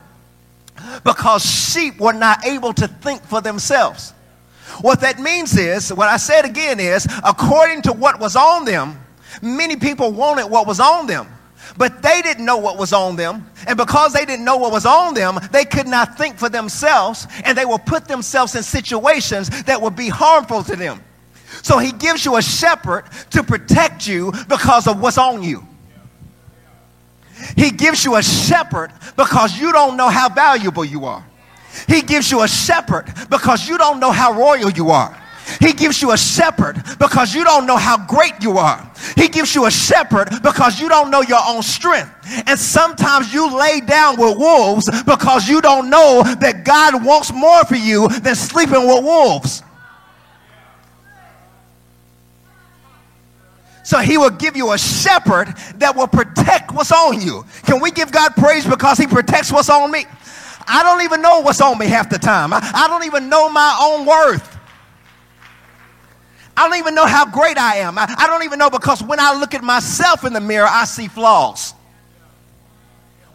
because 1.04 1.44
sheep 1.44 1.98
were 1.98 2.12
not 2.12 2.44
able 2.46 2.72
to 2.74 2.88
think 2.88 3.22
for 3.22 3.40
themselves. 3.40 4.12
What 4.80 5.00
that 5.00 5.18
means 5.18 5.56
is, 5.56 5.92
what 5.92 6.08
I 6.08 6.16
said 6.16 6.44
again 6.44 6.80
is, 6.80 7.06
according 7.24 7.82
to 7.82 7.92
what 7.92 8.20
was 8.20 8.36
on 8.36 8.64
them, 8.64 8.98
many 9.40 9.76
people 9.76 10.12
wanted 10.12 10.46
what 10.46 10.66
was 10.66 10.80
on 10.80 11.06
them. 11.06 11.28
But 11.78 12.02
they 12.02 12.22
didn't 12.22 12.44
know 12.44 12.56
what 12.56 12.78
was 12.78 12.92
on 12.92 13.16
them. 13.16 13.50
And 13.66 13.76
because 13.76 14.12
they 14.12 14.24
didn't 14.24 14.44
know 14.44 14.56
what 14.56 14.72
was 14.72 14.86
on 14.86 15.14
them, 15.14 15.38
they 15.50 15.64
could 15.64 15.86
not 15.86 16.16
think 16.16 16.38
for 16.38 16.48
themselves. 16.48 17.26
And 17.44 17.56
they 17.56 17.64
will 17.64 17.78
put 17.78 18.06
themselves 18.06 18.54
in 18.54 18.62
situations 18.62 19.64
that 19.64 19.80
would 19.80 19.96
be 19.96 20.08
harmful 20.08 20.62
to 20.64 20.76
them. 20.76 21.02
So 21.62 21.78
he 21.78 21.92
gives 21.92 22.24
you 22.24 22.36
a 22.36 22.42
shepherd 22.42 23.04
to 23.30 23.42
protect 23.42 24.06
you 24.06 24.32
because 24.48 24.86
of 24.86 25.00
what's 25.00 25.18
on 25.18 25.42
you. 25.42 25.66
He 27.56 27.70
gives 27.70 28.04
you 28.04 28.16
a 28.16 28.22
shepherd 28.22 28.92
because 29.16 29.58
you 29.58 29.72
don't 29.72 29.96
know 29.96 30.08
how 30.08 30.28
valuable 30.28 30.84
you 30.84 31.04
are. 31.04 31.24
He 31.86 32.02
gives 32.02 32.30
you 32.30 32.42
a 32.42 32.48
shepherd 32.48 33.06
because 33.30 33.68
you 33.68 33.76
don't 33.78 34.00
know 34.00 34.10
how 34.10 34.32
royal 34.32 34.70
you 34.70 34.90
are. 34.90 35.16
He 35.60 35.72
gives 35.72 36.02
you 36.02 36.12
a 36.12 36.16
shepherd 36.16 36.82
because 36.98 37.34
you 37.34 37.44
don't 37.44 37.66
know 37.66 37.76
how 37.76 38.04
great 38.06 38.34
you 38.40 38.58
are. 38.58 38.90
He 39.16 39.28
gives 39.28 39.54
you 39.54 39.66
a 39.66 39.70
shepherd 39.70 40.28
because 40.42 40.80
you 40.80 40.88
don't 40.88 41.10
know 41.10 41.22
your 41.22 41.40
own 41.46 41.62
strength. 41.62 42.10
And 42.46 42.58
sometimes 42.58 43.32
you 43.32 43.56
lay 43.56 43.80
down 43.80 44.18
with 44.18 44.36
wolves 44.36 44.90
because 45.04 45.48
you 45.48 45.60
don't 45.60 45.88
know 45.88 46.22
that 46.40 46.64
God 46.64 47.04
wants 47.04 47.32
more 47.32 47.64
for 47.64 47.76
you 47.76 48.08
than 48.08 48.34
sleeping 48.34 48.86
with 48.86 49.04
wolves. 49.04 49.62
So 53.86 54.00
he 54.00 54.18
will 54.18 54.30
give 54.30 54.56
you 54.56 54.72
a 54.72 54.78
shepherd 54.78 55.54
that 55.76 55.94
will 55.94 56.08
protect 56.08 56.72
what's 56.72 56.90
on 56.90 57.20
you. 57.20 57.44
Can 57.66 57.80
we 57.80 57.92
give 57.92 58.10
God 58.10 58.34
praise 58.34 58.66
because 58.66 58.98
he 58.98 59.06
protects 59.06 59.52
what's 59.52 59.70
on 59.70 59.92
me? 59.92 60.06
I 60.66 60.82
don't 60.82 61.02
even 61.02 61.22
know 61.22 61.38
what's 61.38 61.60
on 61.60 61.78
me 61.78 61.86
half 61.86 62.10
the 62.10 62.18
time. 62.18 62.52
I, 62.52 62.58
I 62.74 62.88
don't 62.88 63.04
even 63.04 63.28
know 63.28 63.48
my 63.48 63.78
own 63.80 64.04
worth. 64.04 64.58
I 66.56 66.68
don't 66.68 66.76
even 66.80 66.96
know 66.96 67.06
how 67.06 67.26
great 67.30 67.58
I 67.58 67.76
am. 67.76 67.96
I, 67.96 68.12
I 68.18 68.26
don't 68.26 68.42
even 68.42 68.58
know 68.58 68.70
because 68.70 69.04
when 69.04 69.20
I 69.20 69.38
look 69.38 69.54
at 69.54 69.62
myself 69.62 70.24
in 70.24 70.32
the 70.32 70.40
mirror, 70.40 70.66
I 70.68 70.84
see 70.84 71.06
flaws 71.06 71.72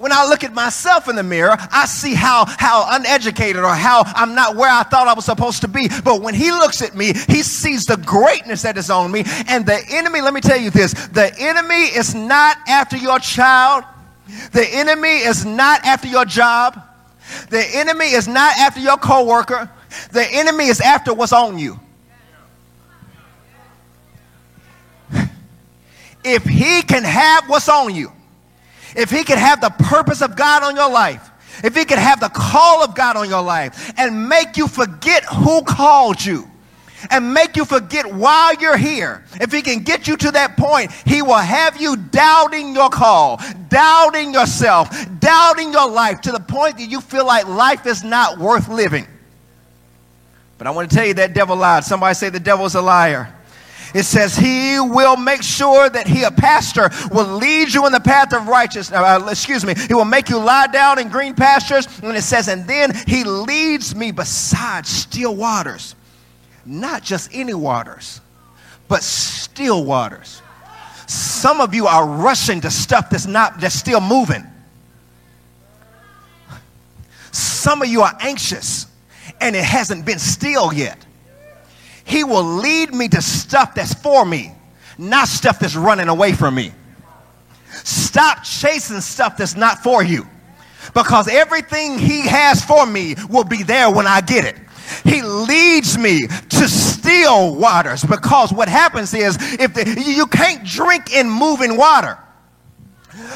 when 0.01 0.11
I 0.11 0.25
look 0.25 0.43
at 0.43 0.53
myself 0.53 1.07
in 1.07 1.15
the 1.15 1.23
mirror, 1.23 1.55
I 1.71 1.85
see 1.85 2.15
how, 2.15 2.45
how 2.47 2.87
uneducated 2.89 3.63
or 3.63 3.73
how 3.73 4.01
I'm 4.07 4.33
not 4.33 4.55
where 4.55 4.71
I 4.71 4.81
thought 4.81 5.07
I 5.07 5.13
was 5.13 5.25
supposed 5.25 5.61
to 5.61 5.67
be. 5.67 5.89
But 6.03 6.21
when 6.21 6.33
he 6.33 6.51
looks 6.51 6.81
at 6.81 6.95
me, 6.95 7.13
he 7.27 7.43
sees 7.43 7.85
the 7.85 7.97
greatness 7.97 8.63
that 8.63 8.77
is 8.77 8.89
on 8.89 9.11
me. 9.11 9.23
And 9.47 9.63
the 9.63 9.79
enemy, 9.91 10.21
let 10.21 10.33
me 10.33 10.41
tell 10.41 10.59
you 10.59 10.71
this 10.71 10.93
the 11.09 11.31
enemy 11.37 11.83
is 11.83 12.15
not 12.15 12.57
after 12.67 12.97
your 12.97 13.19
child, 13.19 13.83
the 14.51 14.67
enemy 14.71 15.19
is 15.19 15.45
not 15.45 15.85
after 15.85 16.07
your 16.07 16.25
job, 16.25 16.81
the 17.49 17.63
enemy 17.73 18.05
is 18.05 18.27
not 18.27 18.57
after 18.57 18.79
your 18.79 18.97
coworker, 18.97 19.69
the 20.11 20.27
enemy 20.31 20.65
is 20.65 20.81
after 20.81 21.13
what's 21.13 21.33
on 21.33 21.59
you. 21.59 21.79
If 26.23 26.43
he 26.43 26.83
can 26.83 27.03
have 27.03 27.49
what's 27.49 27.67
on 27.67 27.95
you, 27.95 28.11
if 28.95 29.10
he 29.10 29.23
could 29.23 29.38
have 29.38 29.62
the 29.62 29.69
purpose 29.69 30.21
of 30.21 30.36
God 30.36 30.63
on 30.63 30.75
your 30.75 30.89
life, 30.89 31.30
if 31.63 31.75
he 31.75 31.86
could 31.86 31.99
have 31.99 32.19
the 32.19 32.30
call 32.30 32.84
of 32.84 32.95
God 32.95 33.17
on 33.17 33.30
your 33.30 33.41
life 33.41 33.93
and 33.97 34.27
make 34.27 34.58
you 34.58 34.67
forget 34.67 35.23
who 35.25 35.62
called 35.63 36.23
you 36.23 36.47
and 37.10 37.34
make 37.34 37.56
you 37.56 37.65
forget 37.65 38.12
why 38.12 38.56
you're 38.60 38.77
here, 38.77 39.23
if 39.39 39.51
he 39.51 39.62
can 39.62 39.80
get 39.80 40.08
you 40.08 40.15
to 40.17 40.32
that 40.32 40.56
point, 40.58 40.91
he 41.06 41.21
will 41.21 41.36
have 41.36 41.80
you 41.82 41.97
doubting 41.97 42.73
your 42.73 42.89
call, 42.89 43.41
doubting 43.69 44.34
yourself, 44.34 44.89
doubting 45.19 45.71
your 45.71 45.89
life 45.89 46.21
to 46.21 46.32
the 46.32 46.39
point 46.39 46.77
that 46.77 46.89
you 46.89 47.01
feel 47.01 47.25
like 47.25 47.47
life 47.47 47.86
is 47.86 48.04
not 48.04 48.38
worth 48.38 48.67
living. 48.67 49.08
But 50.58 50.67
I 50.67 50.71
want 50.71 50.91
to 50.91 50.95
tell 50.95 51.08
you 51.08 51.15
that 51.15 51.34
devil 51.34 51.56
lied. 51.56 51.84
Somebody 51.84 52.13
say 52.13 52.30
the 52.30 52.39
devil's 52.39 52.75
a 52.75 52.82
liar. 52.82 53.34
It 53.93 54.04
says 54.04 54.36
he 54.36 54.80
will 54.80 55.17
make 55.17 55.43
sure 55.43 55.89
that 55.89 56.08
he, 56.08 56.23
a 56.23 56.32
pastor, 56.32 56.89
will 57.12 57.38
lead 57.38 57.73
you 57.73 57.86
in 57.86 57.91
the 57.91 57.99
path 57.99 58.34
of 58.34 58.47
righteousness. 58.47 58.99
Uh, 58.99 59.27
excuse 59.30 59.65
me. 59.65 59.73
He 59.75 59.93
will 59.93 60.06
make 60.06 60.30
you 60.30 60.38
lie 60.38 60.67
down 60.67 60.99
in 60.99 61.10
green 61.10 61.34
pastures. 61.34 61.88
And 62.01 62.15
it 62.15 62.23
says, 62.23 62.47
and 62.47 62.65
then 62.67 62.93
he 63.08 63.23
leads 63.23 63.95
me 63.95 64.12
beside 64.12 64.86
still 64.86 65.36
waters. 65.36 65.95
Not 66.65 67.04
just 67.04 67.30
any 67.34 67.54
waters, 67.54 68.21
but 68.88 69.04
still 69.04 69.84
waters. 69.84 70.41
Some 71.08 71.60
of 71.60 71.73
you 71.73 71.88
are 71.88 72.06
rushing 72.06 72.62
to 72.62 72.71
stuff 72.71 73.10
that's 73.10 73.25
not, 73.25 73.60
that's 73.60 73.75
still 73.75 73.99
moving. 73.99 74.45
Some 77.32 77.82
of 77.82 77.88
you 77.88 78.01
are 78.01 78.15
anxious 78.21 78.88
and 79.41 79.56
it 79.56 79.63
hasn't 79.63 80.06
been 80.06 80.19
still 80.19 80.71
yet. 80.71 81.06
He 82.03 82.23
will 82.23 82.43
lead 82.43 82.93
me 82.93 83.07
to 83.09 83.21
stuff 83.21 83.75
that's 83.75 83.93
for 83.93 84.25
me, 84.25 84.53
not 84.97 85.27
stuff 85.27 85.59
that's 85.59 85.75
running 85.75 86.07
away 86.07 86.33
from 86.33 86.55
me. 86.55 86.71
Stop 87.83 88.43
chasing 88.43 89.01
stuff 89.01 89.37
that's 89.37 89.55
not 89.55 89.81
for 89.81 90.03
you 90.03 90.27
because 90.93 91.27
everything 91.27 91.97
He 91.97 92.21
has 92.27 92.63
for 92.63 92.85
me 92.85 93.15
will 93.29 93.43
be 93.43 93.63
there 93.63 93.89
when 93.89 94.07
I 94.07 94.21
get 94.21 94.45
it. 94.45 94.55
He 95.03 95.21
leads 95.21 95.97
me 95.97 96.27
to 96.27 96.67
still 96.67 97.55
waters 97.55 98.03
because 98.03 98.51
what 98.51 98.67
happens 98.67 99.13
is 99.13 99.37
if 99.53 99.73
the, 99.73 100.03
you 100.05 100.27
can't 100.27 100.63
drink 100.65 101.13
in 101.13 101.29
moving 101.29 101.77
water 101.77 102.17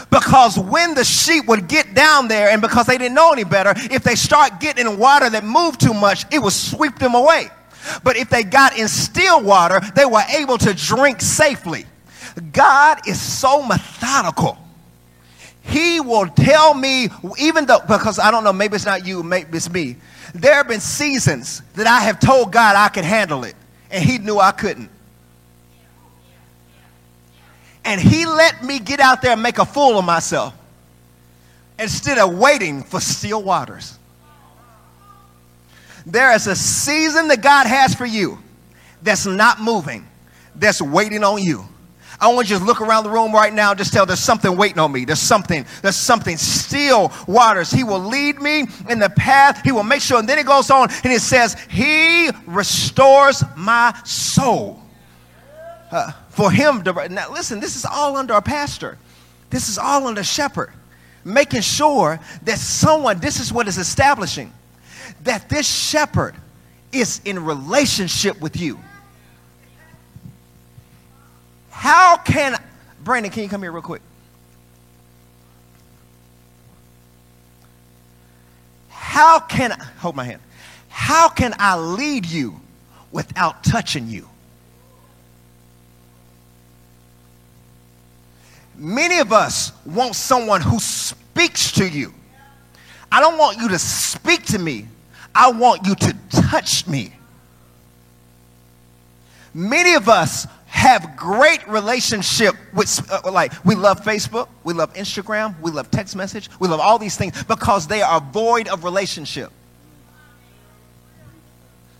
because 0.10 0.58
when 0.58 0.96
the 0.96 1.04
sheep 1.04 1.46
would 1.48 1.68
get 1.68 1.94
down 1.94 2.28
there 2.28 2.50
and 2.50 2.62
because 2.62 2.86
they 2.88 2.98
didn't 2.98 3.16
know 3.16 3.32
any 3.32 3.44
better 3.44 3.74
if 3.92 4.04
they 4.04 4.16
start 4.16 4.60
getting 4.60 4.86
in 4.86 4.98
water 4.98 5.30
that 5.30 5.44
moved 5.44 5.82
too 5.82 5.94
much 5.94 6.26
it 6.34 6.40
would 6.40 6.54
sweep 6.54 6.98
them 6.98 7.14
away 7.14 7.50
but 8.04 8.18
if 8.18 8.30
they 8.30 8.44
got 8.44 8.78
in 8.78 8.88
still 8.88 9.42
water, 9.42 9.80
they 9.96 10.06
were 10.06 10.24
able 10.30 10.58
to 10.60 10.74
drink 10.74 11.22
safely. 11.22 11.86
God 12.52 13.08
is 13.08 13.22
so 13.22 13.64
methodical. 13.66 14.58
He 15.62 16.00
will 16.00 16.28
tell 16.28 16.74
me, 16.74 17.10
even 17.40 17.66
though, 17.66 17.80
because 17.80 18.20
I 18.20 18.30
don't 18.30 18.44
know, 18.44 18.54
maybe 18.54 18.76
it's 18.76 18.86
not 18.86 19.06
you, 19.06 19.24
maybe 19.24 19.58
it's 19.58 19.70
me. 19.70 19.96
There 20.34 20.54
have 20.54 20.68
been 20.68 20.80
seasons 20.80 21.62
that 21.74 21.88
I 21.88 22.02
have 22.02 22.20
told 22.20 22.52
God 22.52 22.76
I 22.76 22.90
could 22.90 23.06
handle 23.06 23.44
it, 23.46 23.56
and 23.90 24.04
He 24.04 24.20
knew 24.20 24.38
I 24.38 24.52
couldn't. 24.52 24.90
And 27.84 28.00
He 28.00 28.26
let 28.26 28.64
me 28.64 28.80
get 28.80 29.00
out 29.00 29.22
there 29.22 29.32
and 29.32 29.42
make 29.42 29.58
a 29.58 29.66
fool 29.66 29.98
of 29.98 30.06
myself 30.06 30.54
instead 31.80 32.18
of 32.18 32.38
waiting 32.38 32.84
for 32.84 33.00
still 33.00 33.42
waters. 33.42 33.98
There 36.06 36.34
is 36.34 36.48
a 36.48 36.56
season 36.56 37.28
that 37.30 37.42
God 37.42 37.68
has 37.68 37.96
for 37.96 38.06
you. 38.06 38.40
that's 39.02 39.26
not 39.26 39.62
moving, 39.62 40.08
that's 40.56 40.82
waiting 40.82 41.24
on 41.24 41.42
you. 41.42 41.66
I 42.20 42.34
want 42.34 42.50
you 42.50 42.58
to 42.58 42.64
look 42.64 42.82
around 42.82 43.04
the 43.04 43.10
room 43.10 43.34
right 43.34 43.54
now 43.54 43.74
just 43.74 43.92
tell 43.92 44.06
there's 44.06 44.20
something 44.20 44.56
waiting 44.56 44.80
on 44.80 44.92
me. 44.92 45.06
There's 45.06 45.20
something, 45.20 45.66
there's 45.82 45.96
something. 45.96 46.38
Still 46.38 47.12
waters. 47.28 47.72
He 47.72 47.84
will 47.84 48.00
lead 48.00 48.42
me 48.42 48.66
in 48.90 49.00
the 49.00 49.10
path. 49.10 49.62
He 49.64 49.72
will 49.72 49.84
make 49.84 50.02
sure. 50.02 50.20
And 50.20 50.30
then 50.30 50.40
it 50.40 50.46
goes 50.46 50.70
on 50.70 50.90
and 51.04 51.12
it 51.12 51.22
says, 51.22 51.58
He 51.70 52.30
restores 52.48 53.44
my 53.58 53.98
soul. 54.06 54.82
Uh, 55.92 56.12
for 56.30 56.52
him 56.52 56.84
to 56.84 57.10
now 57.10 57.32
listen, 57.32 57.60
this 57.60 57.76
is 57.76 57.86
all 57.86 58.18
under 58.18 58.34
a 58.34 58.42
pastor. 58.42 58.98
This 59.50 59.70
is 59.70 59.78
all 59.78 60.08
under 60.08 60.22
a 60.22 60.26
shepherd. 60.26 60.72
Making 61.24 61.62
sure 61.62 62.20
that 62.44 62.60
someone, 62.60 63.20
this 63.20 63.40
is 63.40 63.52
what 63.52 63.68
is 63.68 63.78
establishing, 63.78 64.54
that 65.26 65.50
this 65.50 65.68
shepherd 65.68 66.36
is 66.92 67.20
in 67.26 67.44
relationship 67.44 68.40
with 68.40 68.56
you. 68.56 68.80
How 71.70 72.18
can, 72.18 72.56
Brandon, 73.04 73.32
can 73.32 73.44
you 73.44 73.50
come 73.50 73.62
here 73.62 73.72
real 73.72 73.82
quick? 73.82 74.02
How 78.90 79.40
can, 79.40 79.72
hold 80.00 80.16
my 80.16 80.24
hand. 80.24 80.42
How 80.90 81.30
can 81.30 81.54
I 81.60 81.78
lead 81.78 82.26
you 82.26 82.60
without 83.12 83.64
touching 83.64 84.08
you? 84.08 84.30
Many 88.78 89.20
of 89.20 89.32
us 89.32 89.72
want 89.86 90.16
someone 90.16 90.62
who 90.62 90.80
speaks 90.80 91.72
to 91.74 91.88
you. 91.88 92.14
I 93.12 93.22
don't 93.22 93.38
want 93.38 93.58
you 93.58 93.70
to 93.70 93.80
speak 93.80 94.46
to 94.48 94.60
me. 94.60 94.88
I 95.36 95.52
want 95.52 95.86
you 95.86 95.96
to 95.96 96.16
touch 96.30 96.88
me. 96.88 97.14
Many 99.54 99.94
of 99.94 100.10
us 100.10 100.48
have 100.76 101.16
great 101.16 101.66
relationship 101.68 102.56
with 102.74 103.10
uh, 103.10 103.32
like 103.32 103.54
we 103.64 103.76
love 103.76 104.04
facebook 104.04 104.50
we 104.66 104.74
love 104.74 104.94
instagram 104.94 105.58
we 105.62 105.72
love 105.72 105.90
text 105.90 106.18
message 106.18 106.50
we 106.60 106.68
love 106.68 106.82
all 106.82 107.00
these 107.00 107.16
things 107.16 107.42
because 107.46 107.88
they 107.88 108.02
are 108.02 108.20
void 108.20 108.68
of 108.68 108.84
relationship. 108.84 109.52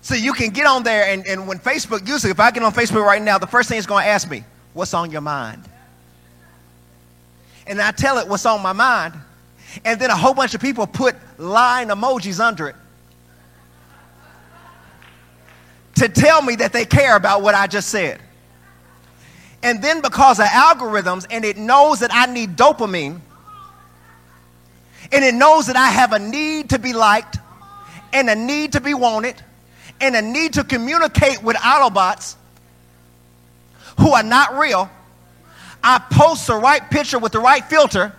So 0.02 0.14
you 0.14 0.34
can 0.34 0.50
get 0.50 0.66
on 0.66 0.82
there 0.82 1.06
and, 1.06 1.26
and 1.26 1.48
when 1.48 1.58
facebook 1.58 2.06
usually 2.06 2.30
if 2.30 2.38
i 2.38 2.50
get 2.50 2.62
on 2.62 2.72
facebook 2.72 3.04
right 3.04 3.22
now 3.22 3.38
the 3.38 3.46
first 3.46 3.70
thing 3.70 3.78
it's 3.78 3.86
to 3.86 3.94
ask 3.94 4.30
me 4.30 4.44
what's 4.74 4.92
on 4.92 5.10
your 5.10 5.22
mind? 5.22 5.64
And 7.66 7.80
i 7.80 7.92
tell 7.92 8.18
it 8.18 8.28
what's 8.28 8.44
on 8.44 8.62
my 8.62 8.74
mind 8.74 9.14
and 9.86 9.98
then 9.98 10.10
a 10.10 10.16
whole 10.16 10.34
bunch 10.34 10.54
of 10.54 10.60
people 10.60 10.86
put 10.86 11.16
line 11.38 11.88
emojis 11.88 12.40
under 12.40 12.68
it 12.68 12.76
to 15.96 16.08
tell 16.08 16.42
me 16.42 16.56
that 16.56 16.72
they 16.72 16.84
care 16.84 17.16
about 17.16 17.42
what 17.42 17.54
i 17.54 17.66
just 17.66 17.88
said 17.88 18.20
and 19.66 19.82
then 19.82 20.00
because 20.00 20.38
of 20.38 20.46
algorithms, 20.46 21.26
and 21.28 21.44
it 21.44 21.56
knows 21.56 21.98
that 21.98 22.10
I 22.12 22.32
need 22.32 22.56
dopamine, 22.56 23.20
and 25.10 25.24
it 25.24 25.34
knows 25.34 25.66
that 25.66 25.74
I 25.74 25.88
have 25.88 26.12
a 26.12 26.20
need 26.20 26.70
to 26.70 26.78
be 26.78 26.92
liked, 26.92 27.38
and 28.12 28.30
a 28.30 28.36
need 28.36 28.72
to 28.72 28.80
be 28.80 28.94
wanted, 28.94 29.42
and 30.00 30.14
a 30.14 30.22
need 30.22 30.52
to 30.52 30.62
communicate 30.62 31.42
with 31.42 31.56
Autobots 31.56 32.36
who 33.98 34.12
are 34.12 34.22
not 34.22 34.56
real. 34.56 34.88
I 35.82 35.98
post 35.98 36.46
the 36.46 36.54
right 36.54 36.88
picture 36.88 37.18
with 37.18 37.32
the 37.32 37.40
right 37.40 37.64
filter 37.64 38.14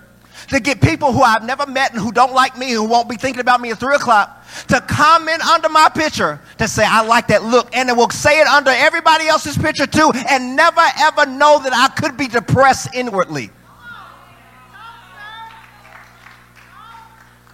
to 0.49 0.59
get 0.59 0.81
people 0.81 1.11
who 1.11 1.21
I've 1.21 1.43
never 1.43 1.65
met 1.65 1.91
and 1.91 2.01
who 2.01 2.11
don't 2.11 2.33
like 2.33 2.57
me, 2.57 2.71
who 2.71 2.83
won't 2.83 3.09
be 3.09 3.15
thinking 3.15 3.41
about 3.41 3.59
me 3.59 3.71
at 3.71 3.79
3 3.79 3.95
o'clock, 3.95 4.45
to 4.69 4.79
comment 4.81 5.45
under 5.45 5.69
my 5.69 5.89
picture 5.89 6.39
to 6.57 6.67
say, 6.67 6.85
I 6.85 7.03
like 7.05 7.27
that 7.27 7.43
look. 7.43 7.75
And 7.75 7.89
it 7.89 7.95
will 7.95 8.09
say 8.09 8.39
it 8.39 8.47
under 8.47 8.71
everybody 8.71 9.27
else's 9.27 9.57
picture 9.57 9.87
too, 9.87 10.11
and 10.29 10.55
never 10.55 10.81
ever 10.99 11.25
know 11.25 11.59
that 11.63 11.73
I 11.73 11.89
could 11.99 12.17
be 12.17 12.27
depressed 12.27 12.95
inwardly. 12.95 13.51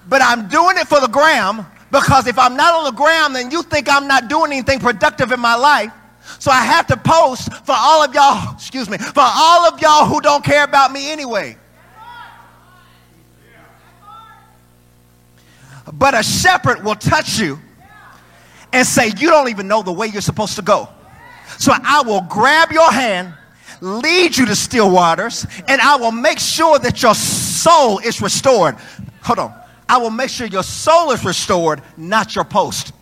But 0.07 0.21
I'm 0.21 0.47
doing 0.47 0.77
it 0.77 0.87
for 0.87 0.99
the 0.99 1.07
gram 1.07 1.65
because 1.91 2.27
if 2.27 2.37
I'm 2.37 2.55
not 2.55 2.73
on 2.73 2.83
the 2.85 2.91
gram, 2.91 3.33
then 3.33 3.51
you 3.51 3.63
think 3.63 3.89
I'm 3.89 4.07
not 4.07 4.27
doing 4.27 4.51
anything 4.51 4.79
productive 4.79 5.31
in 5.31 5.39
my 5.39 5.55
life. 5.55 5.91
So 6.39 6.51
I 6.51 6.63
have 6.63 6.87
to 6.87 6.97
post 6.97 7.53
for 7.65 7.75
all 7.75 8.03
of 8.03 8.13
y'all, 8.13 8.53
excuse 8.55 8.89
me, 8.89 8.97
for 8.97 9.23
all 9.23 9.67
of 9.71 9.81
y'all 9.81 10.05
who 10.05 10.21
don't 10.21 10.43
care 10.43 10.63
about 10.63 10.91
me 10.91 11.11
anyway. 11.11 11.57
But 15.97 16.17
a 16.17 16.23
shepherd 16.23 16.83
will 16.83 16.95
touch 16.95 17.39
you 17.39 17.59
and 18.71 18.85
say, 18.85 19.07
You 19.17 19.29
don't 19.29 19.49
even 19.49 19.67
know 19.67 19.83
the 19.83 19.91
way 19.91 20.07
you're 20.07 20.21
supposed 20.21 20.55
to 20.55 20.61
go. 20.61 20.89
So 21.59 21.71
I 21.71 22.01
will 22.01 22.21
grab 22.21 22.71
your 22.71 22.91
hand, 22.91 23.33
lead 23.79 24.35
you 24.35 24.45
to 24.47 24.55
still 24.55 24.89
waters, 24.91 25.45
and 25.67 25.79
I 25.79 25.95
will 25.97 26.11
make 26.11 26.39
sure 26.39 26.79
that 26.79 27.03
your 27.03 27.13
soul 27.13 27.99
is 27.99 28.21
restored. 28.21 28.75
Hold 29.21 29.39
on. 29.39 29.53
I 29.87 29.97
will 29.97 30.09
make 30.09 30.29
sure 30.29 30.47
your 30.47 30.63
soul 30.63 31.11
is 31.11 31.23
restored, 31.23 31.81
not 31.95 32.35
your 32.35 32.45
post. 32.45 32.93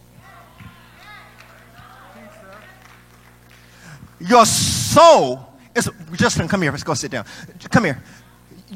Your 4.19 4.45
soul 4.45 5.47
is, 5.73 5.89
Justin, 6.13 6.47
come 6.47 6.62
here. 6.62 6.71
Let's 6.71 6.84
go 6.84 6.93
sit 6.93 7.12
down. 7.12 7.25
Come 7.69 7.86
here. 7.86 8.04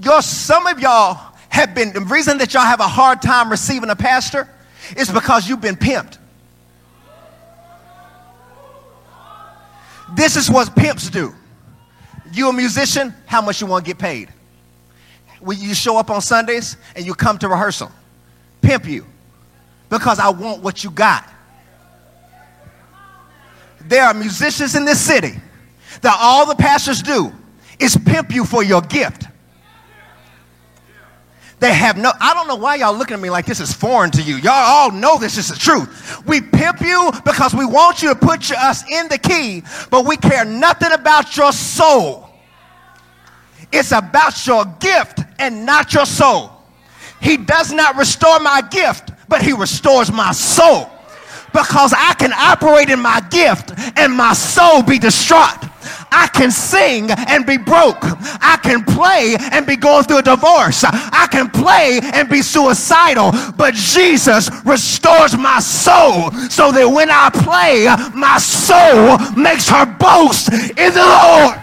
Your, 0.01 0.21
some 0.21 0.65
of 0.67 0.79
y'all 0.79 1.34
have 1.55 1.73
been, 1.73 1.93
the 1.93 2.01
reason 2.01 2.37
that 2.39 2.53
y'all 2.53 2.63
have 2.63 2.81
a 2.81 2.87
hard 2.87 3.21
time 3.21 3.49
receiving 3.49 3.89
a 3.89 3.95
pastor 3.95 4.49
is 4.97 5.09
because 5.09 5.47
you've 5.47 5.61
been 5.61 5.77
pimped. 5.77 6.17
This 10.15 10.35
is 10.35 10.51
what 10.51 10.75
pimps 10.75 11.09
do. 11.09 11.33
You 12.33 12.49
a 12.49 12.53
musician, 12.53 13.13
how 13.25 13.41
much 13.41 13.61
you 13.61 13.67
want 13.67 13.85
to 13.85 13.89
get 13.89 13.97
paid? 13.97 14.33
When 15.39 15.57
you 15.57 15.73
show 15.73 15.97
up 15.97 16.09
on 16.09 16.21
Sundays 16.21 16.75
and 16.93 17.05
you 17.05 17.13
come 17.15 17.37
to 17.37 17.47
rehearsal, 17.47 17.89
pimp 18.61 18.85
you 18.85 19.05
because 19.89 20.19
I 20.19 20.29
want 20.29 20.61
what 20.61 20.83
you 20.83 20.91
got. 20.91 21.29
There 23.79 24.03
are 24.03 24.13
musicians 24.13 24.75
in 24.75 24.83
this 24.83 24.99
city 24.99 25.39
that 26.01 26.17
all 26.19 26.45
the 26.45 26.55
pastors 26.55 27.01
do 27.01 27.31
is 27.79 27.95
pimp 27.95 28.35
you 28.35 28.43
for 28.43 28.61
your 28.61 28.81
gift. 28.81 29.27
They 31.59 31.73
have 31.73 31.97
no, 31.97 32.11
I 32.19 32.33
don't 32.33 32.47
know 32.47 32.55
why 32.55 32.75
y'all 32.75 32.95
looking 32.95 33.15
at 33.15 33.21
me 33.21 33.29
like 33.29 33.45
this 33.45 33.59
is 33.59 33.71
foreign 33.71 34.11
to 34.11 34.21
you. 34.21 34.35
Y'all 34.37 34.51
all 34.53 34.91
know 34.91 35.17
this 35.17 35.37
is 35.37 35.47
the 35.47 35.55
truth. 35.55 36.25
We 36.27 36.41
pimp 36.41 36.81
you 36.81 37.11
because 37.23 37.53
we 37.53 37.65
want 37.65 38.03
you 38.03 38.09
to 38.09 38.15
put 38.15 38.51
us 38.51 38.83
in 38.89 39.07
the 39.07 39.17
key, 39.17 39.63
but 39.89 40.05
we 40.05 40.17
care 40.17 40.43
nothing 40.43 40.91
about 40.91 41.37
your 41.37 41.53
soul. 41.53 42.29
It's 43.71 43.91
about 43.91 44.45
your 44.45 44.65
gift 44.79 45.19
and 45.39 45.65
not 45.65 45.93
your 45.93 46.05
soul. 46.05 46.51
He 47.21 47.37
does 47.37 47.71
not 47.71 47.95
restore 47.95 48.39
my 48.39 48.61
gift, 48.61 49.11
but 49.27 49.41
he 49.41 49.53
restores 49.53 50.11
my 50.11 50.31
soul 50.33 50.89
because 51.51 51.93
I 51.97 52.13
can 52.19 52.33
operate 52.33 52.89
in 52.89 52.99
my 52.99 53.21
gift 53.31 53.71
and 53.97 54.13
my 54.13 54.33
soul 54.33 54.83
be 54.83 54.99
distraught. 54.99 55.63
I 56.17 56.27
can 56.27 56.49
sing 56.49 57.11
and 57.11 57.45
be 57.45 57.57
broke. 57.57 57.99
I 58.01 58.57
can 58.63 58.85
play 58.85 59.35
and 59.51 59.67
be 59.67 59.75
going 59.75 60.05
through 60.05 60.19
a 60.19 60.23
divorce. 60.23 60.85
I 60.85 61.27
can 61.29 61.49
play 61.49 61.99
and 62.01 62.29
be 62.29 62.41
suicidal. 62.41 63.33
But 63.57 63.73
Jesus 63.73 64.49
restores 64.63 65.37
my 65.37 65.59
soul 65.59 66.31
so 66.49 66.71
that 66.71 66.87
when 66.87 67.09
I 67.11 67.29
play, 67.29 67.85
my 68.15 68.37
soul 68.37 69.19
makes 69.35 69.67
her 69.67 69.85
boast 69.85 70.53
in 70.53 70.93
the 70.93 71.03
Lord. 71.03 71.59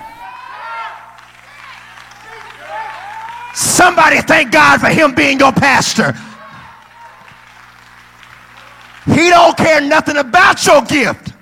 Somebody 3.55 4.21
thank 4.21 4.53
God 4.53 4.81
for 4.81 4.89
him 4.89 5.15
being 5.15 5.39
your 5.39 5.53
pastor. 5.53 6.13
He 9.07 9.31
don't 9.31 9.57
care 9.57 9.81
nothing 9.81 10.19
about 10.19 10.65
your 10.67 10.83
gift. 10.83 11.33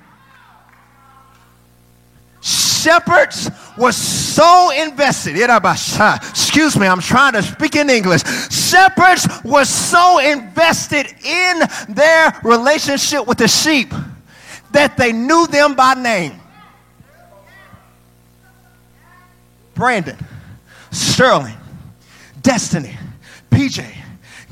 Shepherds 2.83 3.51
were 3.77 3.93
so 3.93 4.71
invested. 4.71 5.37
Uh, 5.39 6.19
excuse 6.21 6.79
me, 6.79 6.87
I'm 6.87 7.01
trying 7.01 7.35
to 7.35 7.43
speak 7.43 7.77
in 7.77 7.91
English. 7.91 8.23
Shepherds 8.51 9.27
were 9.45 9.65
so 9.65 10.19
invested 10.19 11.07
in 11.25 11.61
their 11.89 12.39
relationship 12.43 13.27
with 13.27 13.39
the 13.39 13.49
sheep 13.49 13.93
that 14.73 14.97
they 14.97 15.13
knew 15.13 15.47
them 15.49 15.75
by 15.75 15.95
name. 15.95 16.41
Brandon, 19.75 20.17
Sterling, 20.91 21.57
Destiny, 22.43 22.97
PJ, 23.51 23.85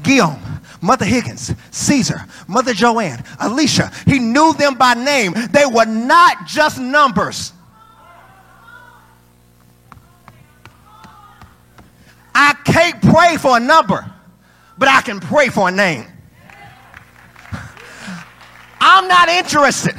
Guillaume, 0.02 0.40
Mother 0.80 1.04
Higgins, 1.04 1.54
Caesar, 1.70 2.20
Mother 2.46 2.72
Joanne, 2.72 3.22
Alicia. 3.40 3.90
He 4.06 4.18
knew 4.18 4.54
them 4.54 4.74
by 4.74 4.94
name. 4.94 5.34
They 5.50 5.66
were 5.66 5.86
not 5.86 6.46
just 6.46 6.78
numbers. 6.78 7.52
I 12.40 12.54
can't 12.64 13.02
pray 13.02 13.36
for 13.36 13.56
a 13.56 13.60
number, 13.60 14.08
but 14.78 14.88
I 14.88 15.00
can 15.00 15.18
pray 15.18 15.48
for 15.48 15.68
a 15.68 15.72
name. 15.72 16.06
I'm 18.80 19.08
not 19.08 19.28
interested 19.28 19.96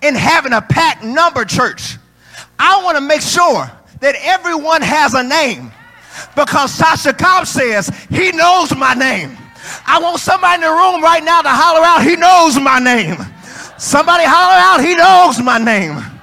in 0.00 0.14
having 0.14 0.54
a 0.54 0.62
packed 0.62 1.04
number 1.04 1.44
church. 1.44 1.98
I 2.58 2.82
want 2.82 2.96
to 2.96 3.02
make 3.02 3.20
sure 3.20 3.70
that 4.00 4.14
everyone 4.22 4.80
has 4.80 5.12
a 5.12 5.22
name 5.22 5.72
because 6.34 6.78
Tasha 6.78 7.16
Cobbs 7.18 7.50
says 7.50 7.88
he 8.08 8.32
knows 8.32 8.74
my 8.74 8.94
name. 8.94 9.36
I 9.86 10.00
want 10.00 10.20
somebody 10.20 10.54
in 10.54 10.60
the 10.62 10.74
room 10.74 11.02
right 11.02 11.22
now 11.22 11.42
to 11.42 11.50
holler 11.50 11.84
out, 11.84 12.02
he 12.02 12.16
knows 12.16 12.58
my 12.58 12.78
name. 12.78 13.16
Somebody 13.76 14.24
holler 14.24 14.56
out, 14.56 14.82
he 14.82 14.96
knows 14.96 15.38
my 15.38 15.58
name. 15.58 16.13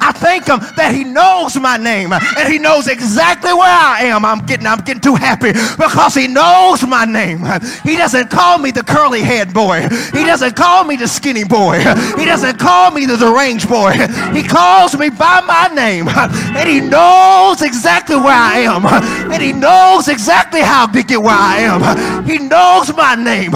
I 0.00 0.12
thank 0.14 0.46
him 0.46 0.60
that 0.76 0.94
he 0.94 1.04
knows 1.04 1.56
my 1.56 1.76
name 1.76 2.12
and 2.12 2.52
he 2.52 2.58
knows 2.58 2.88
exactly 2.88 3.52
where 3.52 3.68
I 3.68 4.04
am. 4.04 4.24
I'm 4.24 4.44
getting, 4.46 4.66
I'm 4.66 4.80
getting 4.80 5.00
too 5.02 5.14
happy 5.14 5.52
because 5.76 6.14
he 6.14 6.26
knows 6.28 6.86
my 6.86 7.04
name. 7.04 7.40
He 7.82 7.96
doesn't 7.96 8.30
call 8.30 8.58
me 8.58 8.70
the 8.70 8.82
curly 8.82 9.22
head 9.22 9.52
boy. 9.52 9.82
He 10.12 10.24
doesn't 10.24 10.56
call 10.56 10.84
me 10.84 10.96
the 10.96 11.08
skinny 11.08 11.44
boy. 11.44 11.78
He 12.18 12.24
doesn't 12.24 12.58
call 12.58 12.90
me 12.90 13.06
the 13.06 13.16
deranged 13.16 13.68
boy. 13.68 13.92
He 14.32 14.42
calls 14.42 14.96
me 14.96 15.10
by 15.10 15.40
my 15.40 15.68
name 15.74 16.08
and 16.08 16.68
he 16.68 16.80
knows 16.80 17.62
exactly 17.62 18.16
where 18.16 18.34
I 18.34 18.60
am 18.60 18.84
and 19.32 19.42
he 19.42 19.52
knows 19.52 20.08
exactly 20.08 20.60
how 20.60 20.86
to 20.86 21.02
get 21.02 21.20
where 21.20 21.34
I 21.36 21.58
am. 21.60 22.24
He 22.24 22.38
knows 22.38 22.94
my 22.94 23.14
name. 23.14 23.52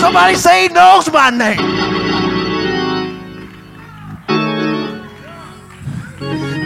Somebody 0.00 0.34
say 0.36 0.68
he 0.68 0.74
knows 0.74 1.10
my 1.12 1.30
name. 1.30 1.97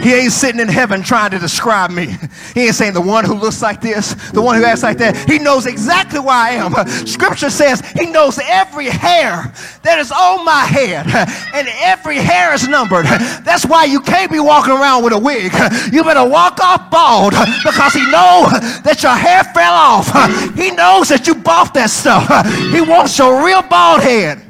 He 0.03 0.13
ain't 0.13 0.33
sitting 0.33 0.59
in 0.59 0.67
heaven 0.67 1.01
trying 1.01 1.31
to 1.31 1.39
describe 1.39 1.89
me. 1.89 2.15
He 2.53 2.65
ain't 2.65 2.75
saying 2.75 2.93
the 2.93 3.01
one 3.01 3.23
who 3.23 3.33
looks 3.33 3.61
like 3.61 3.79
this, 3.81 4.13
the 4.31 4.41
one 4.41 4.57
who 4.57 4.65
acts 4.65 4.83
like 4.83 4.97
that. 4.97 5.15
He 5.29 5.39
knows 5.39 5.65
exactly 5.65 6.19
where 6.19 6.35
I 6.35 6.51
am. 6.51 6.73
Scripture 7.07 7.49
says 7.49 7.81
he 7.91 8.07
knows 8.07 8.39
every 8.45 8.87
hair 8.87 9.51
that 9.83 9.99
is 9.99 10.11
on 10.11 10.43
my 10.43 10.65
head, 10.65 11.07
and 11.53 11.67
every 11.81 12.17
hair 12.17 12.53
is 12.53 12.67
numbered. 12.67 13.05
That's 13.05 13.65
why 13.65 13.85
you 13.85 14.01
can't 14.01 14.31
be 14.31 14.39
walking 14.39 14.73
around 14.73 15.03
with 15.03 15.13
a 15.13 15.19
wig. 15.19 15.53
You 15.93 16.03
better 16.03 16.27
walk 16.27 16.59
off 16.61 16.91
bald 16.91 17.33
because 17.63 17.93
he 17.93 18.03
knows 18.11 18.51
that 18.83 18.99
your 19.01 19.15
hair 19.15 19.43
fell 19.45 19.73
off. 19.73 20.07
He 20.55 20.71
knows 20.71 21.09
that 21.09 21.27
you 21.27 21.35
bought 21.35 21.73
that 21.75 21.89
stuff. 21.89 22.27
He 22.71 22.81
wants 22.81 23.17
your 23.17 23.45
real 23.45 23.61
bald 23.61 24.01
head. 24.01 24.41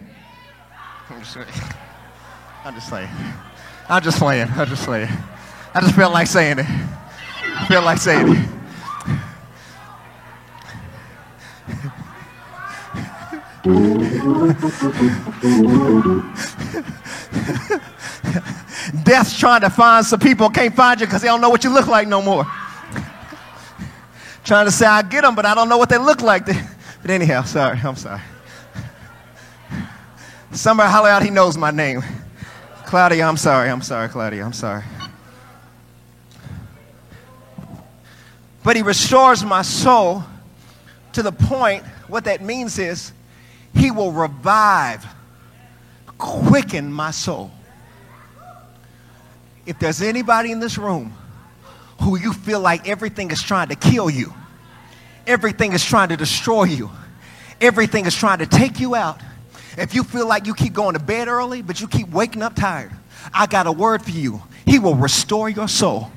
I'm 1.09 1.19
just 1.19 1.33
saying. 2.89 3.07
I'm 3.89 4.01
just 4.01 4.19
playing. 4.19 4.49
I'm 4.49 4.67
just 4.67 4.83
playing. 4.83 5.09
I 5.75 5.81
just 5.81 5.95
felt 5.95 6.13
like 6.13 6.27
saying 6.27 6.59
it. 6.59 6.65
I 6.67 7.65
felt 7.67 7.85
like 7.85 7.97
saying 7.97 8.27
it. 8.29 8.49
Death's 19.03 19.39
trying 19.39 19.61
to 19.61 19.69
find 19.69 20.05
some 20.05 20.19
people 20.19 20.49
can't 20.49 20.75
find 20.75 20.99
you 20.99 21.07
because 21.07 21.21
they 21.21 21.27
don't 21.27 21.41
know 21.41 21.49
what 21.49 21.63
you 21.63 21.69
look 21.69 21.87
like 21.87 22.07
no 22.07 22.21
more. 22.21 22.45
trying 24.43 24.65
to 24.65 24.71
say 24.71 24.85
I 24.85 25.01
get 25.01 25.21
them, 25.21 25.33
but 25.33 25.45
I 25.45 25.55
don't 25.55 25.69
know 25.69 25.77
what 25.77 25.89
they 25.89 25.97
look 25.97 26.21
like. 26.21 26.45
But 26.45 27.09
anyhow, 27.09 27.43
sorry, 27.43 27.79
I'm 27.83 27.95
sorry. 27.95 28.21
Somebody 30.51 30.91
holler 30.91 31.09
out, 31.09 31.23
he 31.23 31.31
knows 31.31 31.57
my 31.57 31.71
name. 31.71 32.03
Claudia, 32.85 33.25
I'm 33.25 33.37
sorry, 33.37 33.69
I'm 33.69 33.81
sorry, 33.81 34.07
Claudia, 34.09 34.45
I'm 34.45 34.53
sorry. 34.53 34.83
But 38.63 38.75
he 38.75 38.81
restores 38.81 39.43
my 39.43 39.61
soul 39.61 40.23
to 41.13 41.21
the 41.21 41.31
point, 41.31 41.83
what 42.07 42.25
that 42.25 42.41
means 42.41 42.79
is 42.79 43.11
he 43.75 43.91
will 43.91 44.11
revive, 44.11 45.05
quicken 46.17 46.91
my 46.91 47.11
soul. 47.11 47.51
If 49.65 49.79
there's 49.79 50.01
anybody 50.01 50.51
in 50.51 50.59
this 50.59 50.77
room 50.77 51.13
who 52.01 52.17
you 52.17 52.33
feel 52.33 52.59
like 52.59 52.87
everything 52.87 53.31
is 53.31 53.41
trying 53.41 53.69
to 53.69 53.75
kill 53.75 54.09
you, 54.09 54.33
everything 55.27 55.73
is 55.73 55.85
trying 55.85 56.09
to 56.09 56.17
destroy 56.17 56.63
you, 56.63 56.89
everything 57.61 58.05
is 58.05 58.15
trying 58.15 58.39
to 58.39 58.45
take 58.45 58.79
you 58.79 58.95
out, 58.95 59.21
if 59.77 59.95
you 59.95 60.03
feel 60.03 60.27
like 60.27 60.45
you 60.45 60.53
keep 60.53 60.73
going 60.73 60.93
to 60.93 61.03
bed 61.03 61.27
early, 61.27 61.61
but 61.61 61.79
you 61.81 61.87
keep 61.87 62.09
waking 62.09 62.41
up 62.41 62.55
tired, 62.55 62.91
I 63.33 63.47
got 63.47 63.67
a 63.67 63.71
word 63.71 64.03
for 64.03 64.11
you. 64.11 64.41
He 64.65 64.79
will 64.79 64.95
restore 64.95 65.49
your 65.49 65.67
soul. 65.67 66.11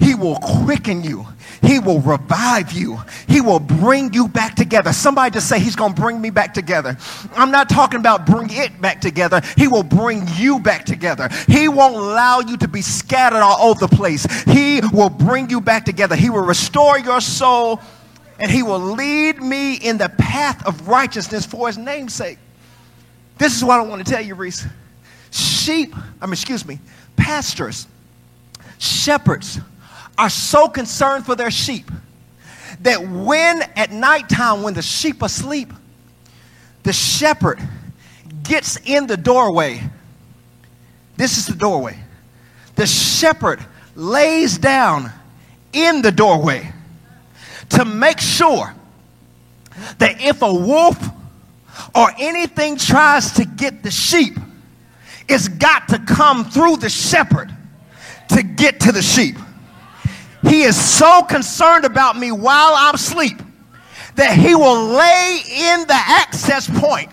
He 0.00 0.14
will 0.14 0.36
quicken 0.36 1.04
you. 1.04 1.26
He 1.62 1.78
will 1.78 2.00
revive 2.00 2.72
you. 2.72 2.98
He 3.28 3.40
will 3.40 3.60
bring 3.60 4.12
you 4.14 4.26
back 4.26 4.56
together. 4.56 4.92
Somebody 4.92 5.34
just 5.34 5.48
say, 5.48 5.60
He's 5.60 5.76
going 5.76 5.94
to 5.94 6.00
bring 6.00 6.20
me 6.20 6.30
back 6.30 6.54
together. 6.54 6.96
I'm 7.34 7.50
not 7.50 7.68
talking 7.68 8.00
about 8.00 8.24
bring 8.26 8.48
it 8.50 8.80
back 8.80 9.00
together. 9.00 9.42
He 9.56 9.68
will 9.68 9.82
bring 9.82 10.26
you 10.36 10.58
back 10.58 10.86
together. 10.86 11.28
He 11.46 11.68
won't 11.68 11.94
allow 11.96 12.40
you 12.40 12.56
to 12.56 12.68
be 12.68 12.80
scattered 12.80 13.40
all 13.40 13.70
over 13.70 13.86
the 13.86 13.94
place. 13.94 14.24
He 14.44 14.80
will 14.92 15.10
bring 15.10 15.50
you 15.50 15.60
back 15.60 15.84
together. 15.84 16.16
He 16.16 16.30
will 16.30 16.44
restore 16.44 16.98
your 16.98 17.20
soul 17.20 17.80
and 18.40 18.50
He 18.50 18.62
will 18.62 18.80
lead 18.80 19.40
me 19.42 19.74
in 19.74 19.98
the 19.98 20.08
path 20.08 20.66
of 20.66 20.88
righteousness 20.88 21.44
for 21.44 21.66
His 21.66 21.76
name's 21.78 22.14
sake. 22.14 22.38
This 23.38 23.54
is 23.54 23.62
what 23.62 23.78
I 23.78 23.82
want 23.82 24.04
to 24.04 24.10
tell 24.10 24.22
you, 24.22 24.34
Reese. 24.34 24.66
Sheep, 25.30 25.94
I 26.20 26.26
mean, 26.26 26.32
excuse 26.32 26.66
me, 26.66 26.80
pastors, 27.16 27.86
shepherds, 28.78 29.60
are 30.20 30.28
so 30.28 30.68
concerned 30.68 31.24
for 31.24 31.34
their 31.34 31.50
sheep 31.50 31.90
that 32.80 33.00
when 33.00 33.62
at 33.74 33.90
nighttime, 33.90 34.62
when 34.62 34.74
the 34.74 34.82
sheep 34.82 35.22
are 35.22 35.26
asleep, 35.26 35.72
the 36.82 36.92
shepherd 36.92 37.58
gets 38.42 38.76
in 38.84 39.06
the 39.06 39.16
doorway. 39.16 39.80
This 41.16 41.38
is 41.38 41.46
the 41.46 41.54
doorway. 41.54 41.98
The 42.76 42.86
shepherd 42.86 43.64
lays 43.94 44.58
down 44.58 45.10
in 45.72 46.02
the 46.02 46.12
doorway 46.12 46.70
to 47.70 47.86
make 47.86 48.20
sure 48.20 48.74
that 49.96 50.20
if 50.20 50.42
a 50.42 50.52
wolf 50.52 51.02
or 51.94 52.12
anything 52.18 52.76
tries 52.76 53.32
to 53.32 53.46
get 53.46 53.82
the 53.82 53.90
sheep, 53.90 54.36
it's 55.30 55.48
got 55.48 55.88
to 55.88 55.98
come 56.00 56.44
through 56.44 56.76
the 56.76 56.90
shepherd 56.90 57.54
to 58.28 58.42
get 58.42 58.80
to 58.80 58.92
the 58.92 59.00
sheep. 59.00 59.36
He 60.50 60.62
is 60.62 60.76
so 60.76 61.22
concerned 61.22 61.84
about 61.84 62.18
me 62.18 62.32
while 62.32 62.72
I'm 62.74 62.96
asleep 62.96 63.40
that 64.16 64.36
he 64.36 64.56
will 64.56 64.88
lay 64.88 65.40
in 65.46 65.86
the 65.86 65.94
access 65.94 66.68
point 66.68 67.08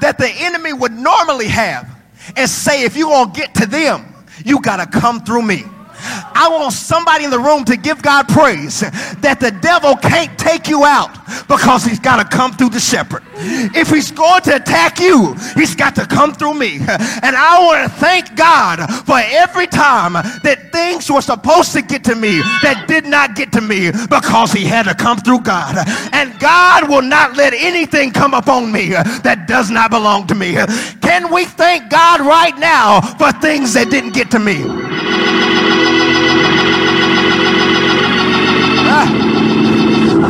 that 0.00 0.18
the 0.18 0.28
enemy 0.28 0.72
would 0.72 0.90
normally 0.90 1.46
have 1.46 1.88
and 2.36 2.50
say, 2.50 2.82
if 2.82 2.96
you're 2.96 3.10
going 3.10 3.30
to 3.30 3.40
get 3.40 3.54
to 3.54 3.66
them, 3.66 4.04
you 4.44 4.60
got 4.60 4.78
to 4.78 5.00
come 5.00 5.22
through 5.22 5.42
me. 5.42 5.62
I 6.04 6.48
want 6.50 6.72
somebody 6.72 7.24
in 7.24 7.30
the 7.30 7.38
room 7.38 7.64
to 7.64 7.76
give 7.76 8.02
God 8.02 8.28
praise 8.28 8.80
that 8.80 9.38
the 9.40 9.50
devil 9.50 9.96
can't 9.96 10.36
take 10.38 10.68
you 10.68 10.84
out 10.84 11.10
because 11.48 11.84
he's 11.84 12.00
got 12.00 12.16
to 12.16 12.36
come 12.36 12.52
through 12.52 12.70
the 12.70 12.80
shepherd. 12.80 13.22
If 13.36 13.90
he's 13.90 14.10
going 14.10 14.42
to 14.42 14.56
attack 14.56 15.00
you, 15.00 15.34
he's 15.54 15.74
got 15.74 15.94
to 15.96 16.06
come 16.06 16.32
through 16.32 16.54
me. 16.54 16.78
And 16.78 17.36
I 17.36 17.58
want 17.64 17.90
to 17.90 17.98
thank 17.98 18.36
God 18.36 18.78
for 19.04 19.18
every 19.18 19.66
time 19.66 20.12
that 20.12 20.70
things 20.72 21.10
were 21.10 21.22
supposed 21.22 21.72
to 21.72 21.82
get 21.82 22.04
to 22.04 22.14
me 22.14 22.40
that 22.62 22.84
did 22.88 23.06
not 23.06 23.34
get 23.34 23.52
to 23.52 23.60
me 23.60 23.90
because 24.08 24.52
he 24.52 24.64
had 24.64 24.84
to 24.84 24.94
come 24.94 25.18
through 25.18 25.40
God. 25.40 25.76
And 26.12 26.38
God 26.38 26.88
will 26.88 27.02
not 27.02 27.36
let 27.36 27.54
anything 27.54 28.10
come 28.10 28.34
upon 28.34 28.70
me 28.70 28.90
that 28.90 29.46
does 29.48 29.70
not 29.70 29.90
belong 29.90 30.26
to 30.28 30.34
me. 30.34 30.54
Can 31.00 31.32
we 31.32 31.44
thank 31.44 31.90
God 31.90 32.20
right 32.20 32.56
now 32.58 33.00
for 33.00 33.32
things 33.40 33.74
that 33.74 33.90
didn't 33.90 34.14
get 34.14 34.30
to 34.32 34.38
me? 34.38 34.62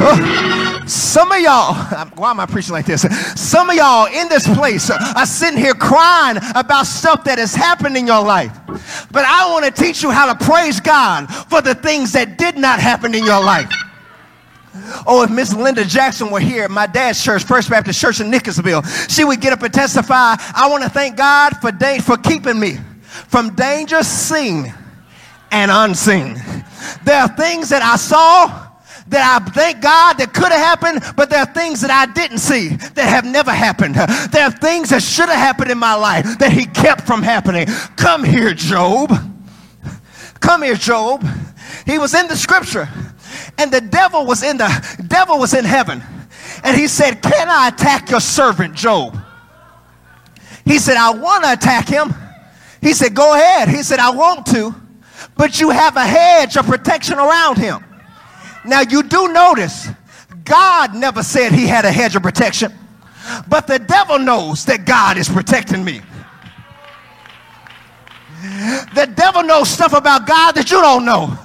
Some 0.87 1.33
of 1.33 1.41
y'all, 1.41 1.75
why 2.17 2.31
am 2.31 2.41
I 2.41 2.47
preaching 2.47 2.73
like 2.73 2.85
this? 2.85 3.03
Some 3.41 3.71
of 3.71 3.77
y'all 3.77 4.07
in 4.07 4.29
this 4.29 4.47
place 4.55 4.91
are 4.91 5.27
sitting 5.27 5.59
here 5.59 5.75
crying 5.75 6.37
about 6.55 6.87
stuff 6.87 7.25
that 7.25 7.39
has 7.39 7.55
happened 7.55 7.97
in 7.97 8.07
your 8.07 8.23
life. 8.23 8.53
But 9.11 9.25
I 9.25 9.51
want 9.51 9.65
to 9.65 9.71
teach 9.71 10.03
you 10.03 10.11
how 10.11 10.33
to 10.33 10.45
praise 10.45 10.81
God 10.81 11.27
for 11.49 11.63
the 11.63 11.75
things 11.75 12.13
that 12.13 12.37
did 12.37 12.57
not 12.57 12.81
happen 12.81 13.15
in 13.15 13.25
your 13.25 13.43
life. 13.43 13.73
Oh, 15.07 15.23
if 15.23 15.31
Miss 15.31 15.55
Linda 15.55 15.85
Jackson 15.85 16.31
were 16.31 16.41
here 16.41 16.65
at 16.65 16.71
my 16.71 16.87
dad's 16.87 17.23
church, 17.23 17.45
First 17.45 17.71
Baptist 17.71 18.01
Church 18.01 18.21
in 18.21 18.29
Nicholasville, 18.29 18.83
she 19.09 19.25
would 19.25 19.41
get 19.41 19.53
up 19.53 19.63
and 19.63 19.73
testify. 19.73 20.35
I 20.55 20.69
want 20.69 20.83
to 20.83 20.91
thank 20.91 21.17
God 21.17 21.57
for, 21.61 21.71
da- 21.71 22.01
for 22.01 22.17
keeping 22.17 22.59
me 22.59 22.79
from 23.29 23.55
danger 23.55 24.03
seen 24.03 24.75
and 25.51 25.71
unseen. 25.71 26.35
There 27.05 27.21
are 27.21 27.29
things 27.29 27.69
that 27.69 27.83
I 27.83 27.97
saw 27.97 28.64
that 29.09 29.41
I 29.43 29.51
thank 29.51 29.83
God 29.83 30.15
that 30.19 30.33
could 30.33 30.51
have 30.51 30.53
happened, 30.53 31.03
but 31.17 31.31
there 31.31 31.41
are 31.41 31.53
things 31.53 31.81
that 31.83 31.91
I 31.91 32.11
didn't 32.13 32.39
see 32.39 32.69
that 32.69 33.09
have 33.09 33.25
never 33.25 33.53
happened. 33.53 33.95
There 33.95 34.45
are 34.45 34.51
things 34.51 34.91
that 34.91 35.03
should 35.03 35.29
have 35.29 35.39
happened 35.39 35.71
in 35.71 35.79
my 35.79 35.95
life 35.95 36.39
that 36.39 36.53
He 36.53 36.67
kept 36.67 37.03
from 37.03 37.23
happening. 37.23 37.67
Come 37.97 38.25
here, 38.25 38.55
Job. 38.55 39.13
Come 40.41 40.63
here, 40.63 40.77
Job. 40.77 41.27
He 41.87 41.99
was 41.99 42.15
in 42.15 42.29
the 42.29 42.37
scripture, 42.37 42.89
and 43.59 43.71
the 43.71 43.81
devil 43.81 44.25
was 44.25 44.43
in 44.43 44.57
the 44.57 45.07
devil 45.07 45.39
was 45.39 45.55
in 45.55 45.65
heaven, 45.65 46.03
and 46.63 46.77
he 46.77 46.89
said, 46.89 47.23
"Can 47.23 47.49
I 47.49 47.69
attack 47.69 48.11
your 48.11 48.21
servant, 48.21 48.75
Job?" 48.75 49.19
He 50.65 50.79
said, 50.79 50.97
I 50.97 51.11
want 51.11 51.45
to 51.45 51.53
attack 51.53 51.89
him. 51.89 52.15
He 52.81 52.95
said, 52.95 53.15
Go 53.15 53.35
ahead. 53.35 53.69
He 53.69 53.83
said, 53.83 53.99
I 53.99 54.11
want 54.11 54.47
to, 54.47 54.75
but 55.37 55.61
you 55.61 55.71
have 55.71 55.97
a 55.97 56.07
hedge 56.07 56.57
of 56.57 56.67
protection 56.67 57.19
around 57.19 57.59
him. 57.59 57.85
Now, 58.65 58.81
you 58.81 59.03
do 59.03 59.29
notice, 59.29 59.89
God 60.45 60.95
never 60.95 61.23
said 61.23 61.53
he 61.53 61.67
had 61.67 61.85
a 61.85 61.93
hedge 61.93 62.17
of 62.17 62.23
protection, 62.23 62.73
but 63.49 63.67
the 63.67 63.79
devil 63.79 64.19
knows 64.19 64.65
that 64.67 64.85
God 64.85 65.19
is 65.19 65.29
protecting 65.29 65.85
me. 65.85 66.01
The 68.95 69.11
devil 69.15 69.43
knows 69.43 69.71
stuff 69.71 69.93
about 69.95 70.27
God 70.27 70.53
that 70.53 70.71
you 70.71 70.81
don't 70.81 71.05
know. 71.05 71.39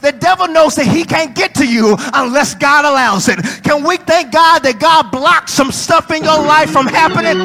The 0.00 0.12
devil 0.12 0.46
knows 0.46 0.76
that 0.76 0.86
he 0.86 1.04
can't 1.04 1.34
get 1.34 1.54
to 1.56 1.66
you 1.66 1.96
unless 2.12 2.54
God 2.54 2.84
allows 2.84 3.28
it. 3.28 3.40
Can 3.64 3.82
we 3.84 3.96
thank 3.96 4.32
God 4.32 4.60
that 4.60 4.78
God 4.78 5.10
blocked 5.10 5.50
some 5.50 5.72
stuff 5.72 6.10
in 6.12 6.22
your 6.22 6.38
life 6.38 6.70
from 6.70 6.86
happening? 6.86 7.40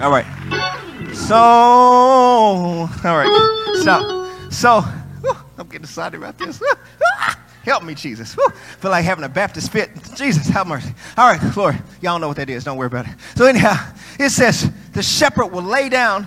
All 0.00 0.10
right. 0.10 0.26
So, 1.14 1.36
all 1.36 2.88
right. 3.04 3.80
So, 3.82 4.48
so, 4.50 4.84
I'm 5.64 5.70
getting 5.70 5.84
excited 5.84 6.18
about 6.18 6.36
this. 6.36 6.62
Ah, 7.18 7.40
help 7.64 7.84
me, 7.84 7.94
Jesus. 7.94 8.34
Whew, 8.34 8.50
feel 8.50 8.90
like 8.90 9.02
having 9.02 9.24
a 9.24 9.30
Baptist 9.30 9.72
fit. 9.72 9.90
Jesus, 10.14 10.46
have 10.48 10.66
mercy. 10.66 10.94
All 11.16 11.26
right, 11.26 11.56
Lord, 11.56 11.82
y'all 12.02 12.18
know 12.18 12.28
what 12.28 12.36
that 12.36 12.50
is. 12.50 12.64
Don't 12.64 12.76
worry 12.76 12.88
about 12.88 13.06
it. 13.08 13.14
So, 13.34 13.46
anyhow, 13.46 13.92
it 14.20 14.28
says, 14.28 14.70
the 14.92 15.02
shepherd 15.02 15.46
will 15.46 15.62
lay 15.62 15.88
down, 15.88 16.26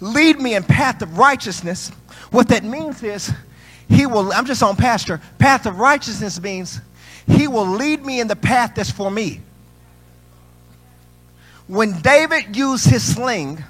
lead 0.00 0.40
me 0.40 0.56
in 0.56 0.64
path 0.64 1.02
of 1.02 1.16
righteousness. 1.16 1.90
What 2.32 2.48
that 2.48 2.64
means 2.64 3.00
is, 3.04 3.32
he 3.88 4.06
will, 4.06 4.32
I'm 4.32 4.44
just 4.44 4.60
on 4.60 4.74
pastor. 4.74 5.20
Path 5.38 5.66
of 5.66 5.78
righteousness 5.78 6.42
means 6.42 6.80
he 7.28 7.46
will 7.46 7.68
lead 7.68 8.04
me 8.04 8.18
in 8.18 8.26
the 8.26 8.34
path 8.34 8.74
that's 8.74 8.90
for 8.90 9.08
me. 9.08 9.40
When 11.68 12.00
David 12.00 12.56
used 12.56 12.86
his 12.86 13.14
sling, 13.14 13.62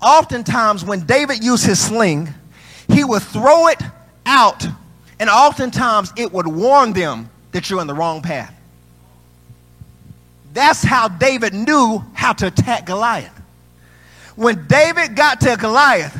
oftentimes 0.00 0.82
when 0.82 1.00
David 1.04 1.44
used 1.44 1.66
his 1.66 1.78
sling, 1.78 2.32
he 2.88 3.04
would 3.04 3.22
throw 3.22 3.68
it 3.68 3.80
out 4.26 4.66
and 5.18 5.30
oftentimes 5.30 6.12
it 6.16 6.32
would 6.32 6.46
warn 6.46 6.92
them 6.92 7.30
that 7.52 7.70
you're 7.70 7.80
in 7.80 7.86
the 7.86 7.94
wrong 7.94 8.22
path. 8.22 8.52
That's 10.52 10.82
how 10.82 11.08
David 11.08 11.54
knew 11.54 12.04
how 12.14 12.32
to 12.34 12.46
attack 12.46 12.86
Goliath. 12.86 13.32
When 14.36 14.66
David 14.66 15.16
got 15.16 15.40
to 15.42 15.56
Goliath, 15.56 16.16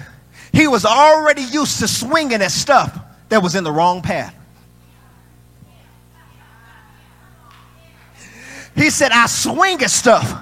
he 0.52 0.68
was 0.68 0.84
already 0.84 1.42
used 1.42 1.80
to 1.80 1.88
swinging 1.88 2.40
at 2.42 2.50
stuff 2.50 2.96
that 3.28 3.42
was 3.42 3.54
in 3.54 3.64
the 3.64 3.72
wrong 3.72 4.02
path. 4.02 4.34
He 8.76 8.90
said, 8.90 9.12
I 9.12 9.26
swing 9.26 9.82
at 9.82 9.90
stuff 9.90 10.32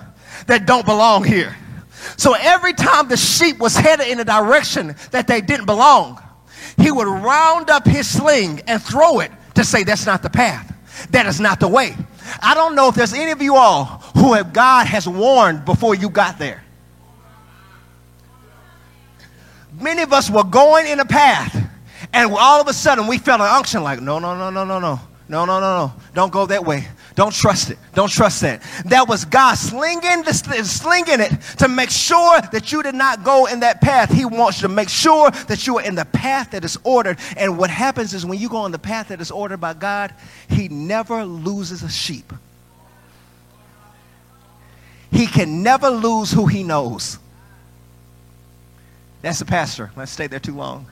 that 0.47 0.67
don't 0.67 0.87
belong 0.87 1.25
here. 1.25 1.57
So 2.17 2.35
every 2.39 2.73
time 2.73 3.09
the 3.09 3.17
sheep 3.17 3.59
was 3.59 3.77
headed 3.77 4.09
in 4.09 4.21
a 4.21 4.25
direction 4.25 4.97
that 5.11 5.27
they 5.27 5.41
didn't 5.41 5.67
belong, 5.67 6.21
he 6.83 6.91
would 6.91 7.07
round 7.07 7.71
up 7.71 7.87
his 7.87 8.09
sling 8.09 8.61
and 8.67 8.83
throw 8.83 9.21
it 9.21 9.31
to 9.55 9.65
say, 9.65 9.85
That's 9.85 10.05
not 10.05 10.23
the 10.23 10.31
path. 10.31 10.69
That 11.11 11.27
is 11.27 11.41
not 11.41 11.61
the 11.61 11.69
way. 11.69 11.97
I 12.43 12.55
don't 12.55 12.75
know 12.75 12.89
if 12.89 12.95
there's 12.95 13.13
any 13.13 13.31
of 13.31 13.41
you 13.41 13.57
all 13.57 13.85
who 14.17 14.35
have 14.35 14.53
God 14.53 14.87
has 14.87 15.09
warned 15.09 15.65
before 15.65 15.95
you 15.95 16.09
got 16.09 16.39
there. 16.39 16.63
Many 19.81 20.03
of 20.03 20.13
us 20.13 20.31
were 20.31 20.45
going 20.45 20.87
in 20.87 21.01
a 21.01 21.05
path, 21.05 21.57
and 22.13 22.33
all 22.33 22.61
of 22.61 22.69
a 22.69 22.73
sudden 22.73 23.07
we 23.07 23.19
felt 23.19 23.41
an 23.41 23.47
unction 23.49 23.83
like, 23.83 24.01
no, 24.01 24.19
no, 24.19 24.37
no, 24.37 24.51
no, 24.51 24.65
no, 24.65 24.79
no, 24.79 25.01
no, 25.29 25.45
no, 25.45 25.61
no, 25.61 25.61
no, 25.61 25.93
don't 26.15 26.33
go 26.33 26.47
that 26.47 26.65
way. 26.65 26.87
Don't 27.15 27.33
trust 27.33 27.71
it. 27.71 27.79
Don't 27.95 28.11
trust 28.11 28.41
that. 28.41 28.63
That 28.87 29.07
was 29.07 29.25
God 29.25 29.55
slinging, 29.55 30.23
the, 30.23 30.33
slinging 30.65 31.21
it 31.21 31.41
to 31.59 31.69
make 31.69 31.91
sure 31.91 32.41
that 32.53 32.73
you 32.73 32.83
did 32.83 32.95
not 32.95 33.23
go 33.23 33.47
in 33.47 33.61
that 33.61 33.81
path. 33.81 34.11
He 34.11 34.25
wants 34.25 34.63
you 34.63 34.69
to 34.69 34.75
make 34.75 34.89
sure 34.89 35.31
that 35.31 35.67
you 35.67 35.79
are 35.79 35.85
in 35.85 35.95
the 35.95 36.07
path 36.07 36.53
that 36.53 36.65
is 36.65 36.79
ordered. 36.85 37.19
And 37.37 37.59
what 37.59 37.71
happens 37.71 38.15
is 38.15 38.25
when 38.25 38.39
you 38.39 38.49
go 38.49 38.59
on 38.59 38.73
the 38.73 38.79
path 38.79 39.09
that 39.09 39.21
is 39.21 39.31
ordered 39.31 39.59
by 39.59 39.75
God, 39.75 40.15
He 40.49 40.69
never 40.69 41.25
loses 41.25 41.83
a 41.83 41.91
sheep. 41.91 42.33
He 45.11 45.27
can 45.27 45.63
never 45.63 45.91
lose 45.91 46.33
who 46.33 46.47
He 46.47 46.63
knows. 46.63 47.19
That's 49.21 49.39
the 49.39 49.45
pastor. 49.45 49.93
Let's 49.97 50.11
stay 50.11 50.27
there 50.27 50.41
too 50.41 50.57
long. 50.57 50.87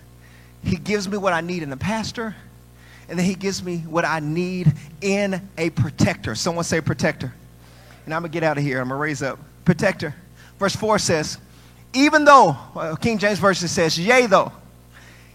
He 0.62 0.76
gives 0.76 1.08
me 1.08 1.16
what 1.16 1.32
I 1.32 1.40
need 1.40 1.62
in 1.62 1.70
the 1.70 1.76
pastor 1.76 2.36
and 3.10 3.18
then 3.18 3.26
he 3.26 3.34
gives 3.34 3.62
me 3.62 3.78
what 3.78 4.04
I 4.04 4.20
need 4.20 4.72
in 5.00 5.42
a 5.58 5.70
protector. 5.70 6.36
Someone 6.36 6.64
say 6.64 6.80
protector. 6.80 7.34
And 8.04 8.14
I'm 8.14 8.22
going 8.22 8.30
to 8.30 8.32
get 8.32 8.44
out 8.44 8.56
of 8.56 8.62
here. 8.62 8.80
I'm 8.80 8.88
going 8.88 8.98
to 8.98 9.02
raise 9.02 9.20
up. 9.20 9.40
Protector. 9.64 10.14
Verse 10.60 10.76
4 10.76 11.00
says, 11.00 11.36
even 11.92 12.24
though, 12.24 12.56
well, 12.72 12.96
King 12.96 13.18
James 13.18 13.40
Version 13.40 13.66
says, 13.66 13.98
yea, 13.98 14.26
though, 14.26 14.52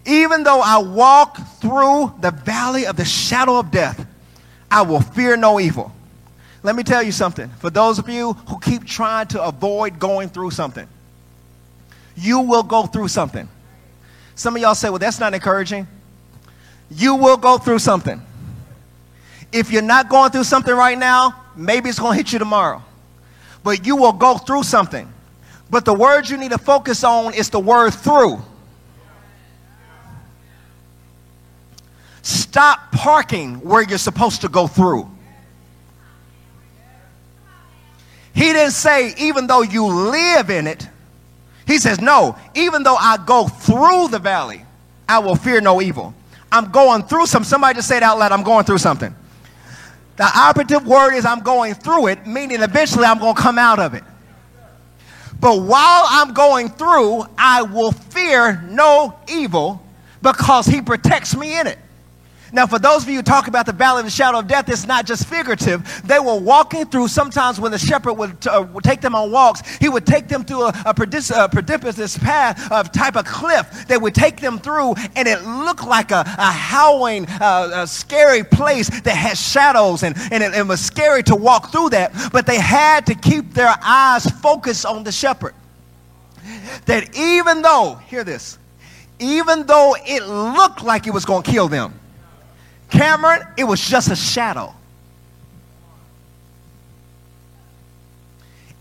even 0.05 0.43
though 0.43 0.61
I 0.61 0.77
walk 0.77 1.37
through 1.59 2.13
the 2.21 2.31
valley 2.31 2.85
of 2.85 2.95
the 2.95 3.03
shadow 3.03 3.59
of 3.59 3.71
death, 3.71 4.07
I 4.71 4.83
will 4.83 5.01
fear 5.01 5.35
no 5.35 5.59
evil. 5.59 5.91
Let 6.63 6.77
me 6.77 6.83
tell 6.83 7.03
you 7.03 7.11
something. 7.11 7.49
For 7.59 7.69
those 7.69 7.99
of 7.99 8.07
you 8.07 8.33
who 8.33 8.57
keep 8.59 8.85
trying 8.85 9.27
to 9.27 9.43
avoid 9.43 9.99
going 9.99 10.29
through 10.29 10.51
something, 10.51 10.87
you 12.15 12.39
will 12.39 12.63
go 12.63 12.85
through 12.85 13.09
something. 13.09 13.49
Some 14.35 14.55
of 14.55 14.61
y'all 14.61 14.75
say, 14.75 14.89
well, 14.89 14.99
that's 14.99 15.19
not 15.19 15.33
encouraging 15.33 15.87
you 16.89 17.15
will 17.15 17.37
go 17.37 17.57
through 17.57 17.79
something. 17.79 18.21
If 19.51 19.71
you're 19.71 19.81
not 19.81 20.09
going 20.09 20.31
through 20.31 20.43
something 20.43 20.73
right 20.73 20.97
now, 20.97 21.35
maybe 21.55 21.89
it's 21.89 21.99
going 21.99 22.13
to 22.13 22.17
hit 22.17 22.33
you 22.33 22.39
tomorrow. 22.39 22.83
But 23.63 23.85
you 23.85 23.95
will 23.95 24.13
go 24.13 24.37
through 24.37 24.63
something. 24.63 25.11
But 25.69 25.85
the 25.85 25.93
word 25.93 26.29
you 26.29 26.37
need 26.37 26.51
to 26.51 26.57
focus 26.57 27.03
on 27.03 27.33
is 27.33 27.49
the 27.49 27.59
word 27.59 27.91
through. 27.91 28.41
Stop 32.21 32.91
parking 32.91 33.55
where 33.61 33.81
you're 33.81 33.97
supposed 33.97 34.41
to 34.41 34.49
go 34.49 34.67
through. 34.67 35.09
He 38.33 38.51
didn't 38.51 38.71
say, 38.71 39.13
even 39.17 39.47
though 39.47 39.61
you 39.61 39.85
live 39.85 40.49
in 40.49 40.67
it, 40.67 40.87
he 41.65 41.77
says, 41.77 42.01
no, 42.01 42.35
even 42.53 42.83
though 42.83 42.95
I 42.95 43.17
go 43.17 43.47
through 43.47 44.09
the 44.09 44.19
valley, 44.19 44.63
I 45.07 45.19
will 45.19 45.35
fear 45.35 45.61
no 45.61 45.81
evil. 45.81 46.13
I'm 46.51 46.71
going 46.71 47.03
through 47.03 47.25
some. 47.27 47.43
Somebody 47.43 47.75
just 47.75 47.87
say 47.87 47.97
it 47.97 48.03
out 48.03 48.17
loud. 48.17 48.31
I'm 48.31 48.43
going 48.43 48.65
through 48.65 48.77
something. 48.77 49.13
The 50.17 50.23
operative 50.23 50.87
word 50.87 51.13
is 51.13 51.25
I'm 51.25 51.41
going 51.41 51.73
through 51.73 52.07
it, 52.07 52.25
meaning 52.25 52.61
eventually 52.61 53.05
I'm 53.05 53.19
going 53.19 53.35
to 53.35 53.41
come 53.41 53.57
out 53.57 53.79
of 53.79 53.93
it. 53.93 54.03
But 55.39 55.61
while 55.61 56.05
I'm 56.07 56.33
going 56.33 56.69
through, 56.69 57.25
I 57.37 57.63
will 57.63 57.91
fear 57.91 58.61
no 58.69 59.19
evil 59.27 59.85
because 60.21 60.65
he 60.65 60.81
protects 60.81 61.35
me 61.35 61.59
in 61.59 61.67
it. 61.67 61.77
Now, 62.55 62.65
for 62.65 62.79
those 62.79 63.03
of 63.03 63.09
you 63.09 63.17
who 63.17 63.21
talk 63.21 63.49
about 63.49 63.65
the 63.65 63.73
valley 63.73 63.99
of 63.99 64.05
the 64.05 64.11
shadow 64.11 64.39
of 64.39 64.47
death, 64.47 64.69
it's 64.69 64.87
not 64.87 65.05
just 65.05 65.27
figurative. 65.27 66.01
They 66.05 66.19
were 66.19 66.39
walking 66.39 66.85
through, 66.85 67.09
sometimes 67.09 67.59
when 67.59 67.73
the 67.73 67.77
shepherd 67.77 68.13
would, 68.13 68.47
uh, 68.47 68.65
take 68.81 69.01
them 69.01 69.13
on 69.13 69.29
walks, 69.29 69.61
he 69.75 69.89
would 69.89 70.05
take 70.05 70.29
them 70.29 70.45
through 70.45 70.61
a, 70.61 70.73
a, 70.85 70.91
a 70.91 71.49
precipitous 71.49 72.17
path 72.17 72.71
of 72.71 72.93
type 72.93 73.17
of 73.17 73.25
cliff 73.25 73.85
that 73.89 74.01
would 74.01 74.15
take 74.15 74.39
them 74.39 74.57
through, 74.57 74.93
and 75.17 75.27
it 75.27 75.43
looked 75.43 75.85
like 75.85 76.11
a, 76.11 76.21
a 76.21 76.49
howling, 76.49 77.25
uh, 77.41 77.71
a 77.73 77.85
scary 77.85 78.45
place 78.45 78.87
that 79.01 79.17
had 79.17 79.37
shadows, 79.37 80.03
and, 80.03 80.15
and 80.31 80.41
it, 80.41 80.53
it 80.53 80.65
was 80.65 80.79
scary 80.79 81.23
to 81.23 81.35
walk 81.35 81.73
through 81.73 81.89
that. 81.89 82.13
But 82.31 82.45
they 82.45 82.57
had 82.57 83.05
to 83.07 83.15
keep 83.15 83.53
their 83.53 83.75
eyes 83.83 84.31
focused 84.39 84.85
on 84.85 85.03
the 85.03 85.11
shepherd. 85.11 85.55
That 86.85 87.17
even 87.17 87.63
though, 87.63 87.95
hear 88.07 88.23
this, 88.23 88.57
even 89.19 89.65
though 89.65 89.97
it 90.07 90.23
looked 90.25 90.85
like 90.85 91.05
it 91.05 91.11
was 91.11 91.25
going 91.25 91.43
to 91.43 91.51
kill 91.51 91.67
them, 91.67 91.99
Cameron, 92.89 93.41
it 93.57 93.63
was 93.63 93.81
just 93.81 94.11
a 94.11 94.15
shadow. 94.15 94.73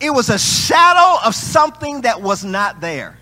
It 0.00 0.10
was 0.10 0.28
a 0.28 0.38
shadow 0.38 1.18
of 1.24 1.34
something 1.34 2.02
that 2.02 2.20
was 2.20 2.44
not 2.44 2.80
there. 2.80 3.18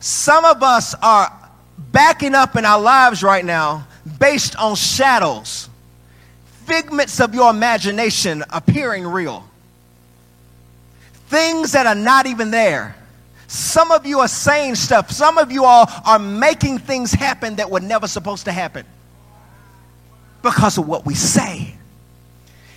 Some 0.00 0.44
of 0.44 0.62
us 0.62 0.94
are 1.02 1.32
backing 1.78 2.34
up 2.34 2.56
in 2.56 2.64
our 2.64 2.80
lives 2.80 3.22
right 3.22 3.44
now 3.44 3.86
based 4.18 4.56
on 4.56 4.76
shadows, 4.76 5.70
figments 6.66 7.20
of 7.20 7.34
your 7.34 7.50
imagination 7.50 8.44
appearing 8.50 9.06
real, 9.06 9.48
things 11.28 11.72
that 11.72 11.86
are 11.86 11.94
not 11.94 12.26
even 12.26 12.50
there. 12.50 12.94
Some 13.46 13.90
of 13.90 14.06
you 14.06 14.20
are 14.20 14.28
saying 14.28 14.76
stuff. 14.76 15.10
Some 15.10 15.38
of 15.38 15.52
you 15.52 15.64
all 15.64 15.86
are 16.06 16.18
making 16.18 16.78
things 16.78 17.12
happen 17.12 17.56
that 17.56 17.70
were 17.70 17.80
never 17.80 18.08
supposed 18.08 18.44
to 18.46 18.52
happen 18.52 18.86
because 20.42 20.78
of 20.78 20.86
what 20.86 21.06
we 21.06 21.14
say. 21.14 21.74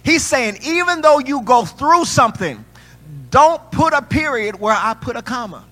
He's 0.03 0.24
saying, 0.24 0.59
even 0.63 1.01
though 1.01 1.20
you 1.20 1.41
go 1.41 1.65
through 1.65 2.05
something, 2.05 2.63
don't 3.30 3.72
put 3.72 3.93
a 3.93 4.01
period 4.01 4.59
where 4.59 4.76
I 4.76 4.93
put 4.93 5.15
a 5.15 5.22
comma. 5.22 5.65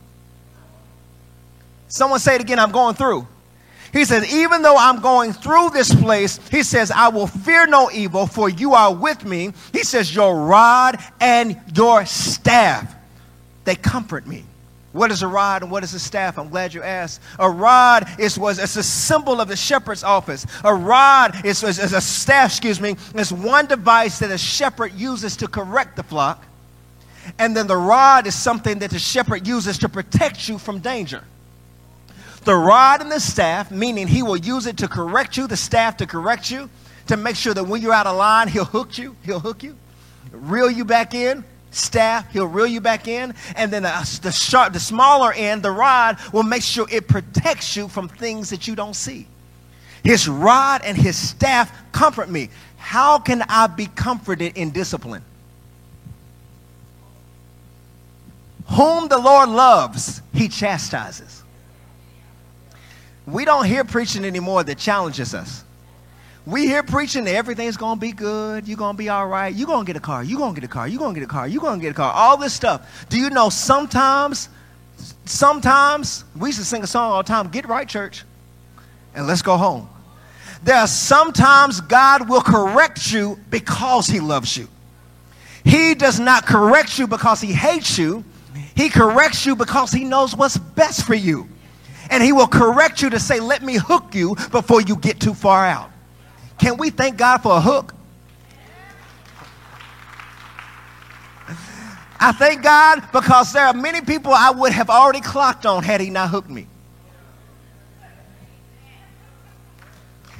Someone 1.88 2.20
say 2.20 2.36
it 2.36 2.42
again, 2.42 2.60
I'm 2.60 2.72
going 2.72 2.96
through. 2.96 3.28
He 3.94 4.04
says, 4.04 4.34
even 4.34 4.62
though 4.62 4.76
I'm 4.78 5.00
going 5.00 5.32
through 5.32 5.70
this 5.70 5.96
place, 5.96 6.38
he 6.50 6.64
says, 6.64 6.92
I 6.92 7.08
will 7.08 7.28
fear 7.28 7.66
no 7.66 7.90
evil, 7.92 8.28
for 8.28 8.50
you 8.50 8.74
are 8.74 8.94
with 8.94 9.24
me. 9.24 9.54
He 9.72 9.84
says, 9.84 10.14
your 10.14 10.36
rod 10.36 11.00
and 11.22 11.58
your 11.74 12.06
staff, 12.06 12.94
they 13.64 13.76
comfort 13.76 14.28
me. 14.28 14.44
What 14.96 15.12
is 15.12 15.24
a 15.24 15.28
rod 15.28 15.62
and 15.62 15.70
what 15.70 15.84
is 15.84 15.94
a 15.94 16.00
staff? 16.00 16.40
I'm 16.40 16.48
glad 16.48 16.74
you 16.74 16.82
asked. 16.82 17.20
A 17.38 17.50
rod 17.50 18.08
is 18.18 18.40
was 18.40 18.60
it's 18.60 18.78
a 18.78 18.84
symbol 18.84 19.42
of 19.42 19.50
the 19.50 19.58
shepherd's 19.58 20.06
office. 20.06 20.48
A 20.64 20.74
rod 20.74 21.46
is, 21.46 21.64
is, 21.64 21.80
is 21.80 21.92
a 21.92 22.00
staff, 22.00 22.52
excuse 22.52 22.80
me, 22.80 22.96
is 23.14 23.34
one 23.34 23.66
device 23.66 24.20
that 24.20 24.32
a 24.32 24.38
shepherd 24.38 24.94
uses 24.94 25.36
to 25.36 25.50
correct 25.50 25.98
the 25.98 26.04
flock. 26.04 26.46
And 27.38 27.58
then 27.58 27.68
the 27.68 27.76
rod 27.76 28.26
is 28.26 28.36
something 28.36 28.80
that 28.80 28.92
the 28.92 29.00
shepherd 29.00 29.46
uses 29.46 29.80
to 29.80 29.90
protect 29.90 30.48
you 30.48 30.58
from 30.58 30.80
danger. 30.80 31.26
The 32.46 32.56
rod 32.56 33.02
and 33.02 33.12
the 33.12 33.20
staff, 33.20 33.72
meaning 33.72 34.08
he 34.08 34.24
will 34.24 34.38
use 34.38 34.66
it 34.66 34.78
to 34.78 34.88
correct 34.88 35.36
you, 35.36 35.46
the 35.46 35.58
staff 35.58 35.98
to 35.98 36.08
correct 36.08 36.50
you, 36.50 36.70
to 37.08 37.18
make 37.18 37.36
sure 37.36 37.54
that 37.54 37.66
when 37.66 37.82
you're 37.82 37.92
out 37.92 38.08
of 38.08 38.16
line, 38.16 38.48
he'll 38.48 38.64
hook 38.64 38.98
you, 38.98 39.18
he'll 39.26 39.42
hook 39.42 39.62
you, 39.62 39.76
reel 40.32 40.72
you 40.72 40.86
back 40.86 41.14
in, 41.14 41.44
staff, 41.76 42.32
he'll 42.32 42.48
reel 42.48 42.68
you 42.68 42.82
back 42.82 43.08
in, 43.08 43.34
and 43.56 43.72
then 43.72 43.84
the, 43.84 44.20
the 44.22 44.32
sharp, 44.32 44.74
the 44.74 44.80
smaller 44.80 45.34
end, 45.34 45.62
the 45.62 45.72
rod, 45.72 46.18
will 46.32 46.44
make 46.44 46.64
sure 46.64 46.88
it 46.90 47.08
protects 47.08 47.76
you 47.76 47.88
from 47.88 48.08
things 48.08 48.50
that 48.50 48.68
you 48.68 48.76
don't 48.76 48.96
see. 48.96 49.28
His 50.04 50.28
rod 50.28 50.82
and 50.86 50.98
his 50.98 51.18
staff 51.18 51.72
comfort 51.92 52.30
me. 52.30 52.50
How 52.78 53.20
can 53.20 53.44
I 53.50 53.68
be 53.68 53.88
comforted 53.88 54.58
in 54.58 54.72
discipline? 54.72 55.24
Whom 58.68 59.10
the 59.10 59.18
Lord 59.18 59.50
loves, 59.50 60.22
he 60.34 60.48
chastises. 60.48 61.44
We 63.28 63.44
don't 63.44 63.66
hear 63.66 63.84
preaching 63.84 64.24
anymore 64.24 64.64
that 64.64 64.78
challenges 64.78 65.34
us. 65.34 65.65
We 66.46 66.68
hear 66.68 66.84
preaching 66.84 67.24
that 67.24 67.34
everything's 67.34 67.76
to 67.76 67.96
be 67.96 68.12
good. 68.12 68.68
You're 68.68 68.78
to 68.78 68.94
be 68.94 69.10
all 69.10 69.28
right. 69.28 69.54
You're 69.54 69.68
to 69.68 69.84
get 69.84 69.96
a 69.96 70.00
car. 70.00 70.24
You're 70.24 70.48
to 70.48 70.54
get 70.54 70.64
a 70.64 70.68
car. 70.68 70.88
You're 70.88 71.08
to 71.08 71.14
get 71.14 71.24
a 71.24 71.28
car. 71.28 71.48
You're 71.48 71.62
to 71.62 71.82
get 71.82 71.92
a 71.92 71.94
car. 71.96 72.14
All 72.14 72.38
this 72.38 72.54
stuff. 72.54 73.08
Do 73.10 73.18
you 73.18 73.32
know 73.32 73.50
sometimes, 73.50 74.50
sometimes, 75.26 76.24
we 76.38 76.50
used 76.50 76.60
to 76.60 76.66
sing 76.66 76.84
a 76.84 76.88
song 76.88 77.12
all 77.12 77.24
the 77.24 77.28
time, 77.28 77.50
get 77.50 77.68
right, 77.68 77.88
church, 77.88 78.24
and 79.16 79.26
let's 79.26 79.42
go 79.42 79.58
home. 79.58 79.90
There 80.64 80.76
are 80.76 80.88
sometimes 80.88 81.82
God 81.82 82.30
will 82.30 82.42
correct 82.42 83.12
you 83.12 83.40
because 83.50 84.08
he 84.08 84.20
loves 84.20 84.56
you. 84.56 84.68
He 85.64 85.96
does 85.96 86.20
not 86.20 86.46
correct 86.46 87.00
you 87.00 87.08
because 87.08 87.42
he 87.42 87.54
hates 87.54 87.98
you. 87.98 88.24
He 88.76 88.90
corrects 88.90 89.48
you 89.48 89.56
because 89.56 89.92
he 89.92 90.04
knows 90.04 90.36
what's 90.36 90.58
best 90.58 91.06
for 91.06 91.16
you. 91.16 91.48
And 92.12 92.22
he 92.22 92.34
will 92.34 92.48
correct 92.48 93.02
you 93.02 93.10
to 93.10 93.20
say, 93.20 93.40
let 93.40 93.64
me 93.64 93.78
hook 93.78 94.14
you 94.14 94.36
before 94.52 94.82
you 94.82 94.96
get 94.96 95.20
too 95.20 95.34
far 95.34 95.66
out. 95.66 95.90
Can 96.58 96.78
we 96.78 96.90
thank 96.90 97.18
God 97.18 97.40
for 97.40 97.58
a 97.58 97.62
hook? 97.62 97.94
I 102.20 102.32
thank 102.32 102.64
God 102.64 103.04
because 103.12 103.52
there 103.54 103.66
are 103.68 103.74
many 103.74 104.02
people 104.02 104.34
I 104.34 104.50
would 104.50 104.72
have 104.72 104.90
already 104.90 105.22
clocked 105.22 105.66
on 105.66 105.84
had 105.84 106.02
he 106.02 106.10
not 106.10 106.30
hooked 106.30 106.50
me. 106.50 106.68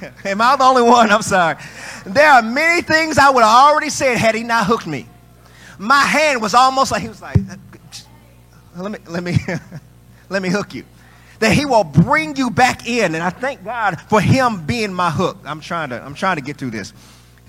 Am 0.24 0.40
I 0.40 0.56
the 0.56 0.64
only 0.64 0.82
one? 0.82 1.10
I'm 1.10 1.22
sorry. 1.22 1.56
There 2.04 2.30
are 2.30 2.42
many 2.42 2.82
things 2.82 3.18
I 3.18 3.30
would 3.30 3.44
have 3.44 3.70
already 3.70 3.90
said 3.90 4.16
had 4.16 4.34
he 4.34 4.42
not 4.42 4.66
hooked 4.66 4.86
me. 4.86 5.06
My 5.78 6.00
hand 6.00 6.40
was 6.40 6.54
almost 6.54 6.90
like 6.90 7.02
he 7.02 7.08
was 7.08 7.20
like, 7.20 7.36
uh, 7.36 8.82
let 8.82 8.90
me, 8.92 8.98
let 9.06 9.22
me, 9.22 9.36
let 10.28 10.42
me 10.42 10.48
hook 10.48 10.74
you 10.74 10.84
that 11.38 11.52
he 11.52 11.64
will 11.64 11.84
bring 11.84 12.36
you 12.36 12.50
back 12.50 12.88
in. 12.88 13.14
And 13.14 13.22
I 13.22 13.30
thank 13.30 13.64
God 13.64 14.00
for 14.08 14.20
him 14.20 14.64
being 14.64 14.92
my 14.92 15.10
hook. 15.10 15.38
I'm 15.44 15.60
trying 15.60 15.90
to, 15.90 16.02
I'm 16.02 16.14
trying 16.14 16.36
to 16.36 16.42
get 16.42 16.56
through 16.56 16.70
this. 16.70 16.92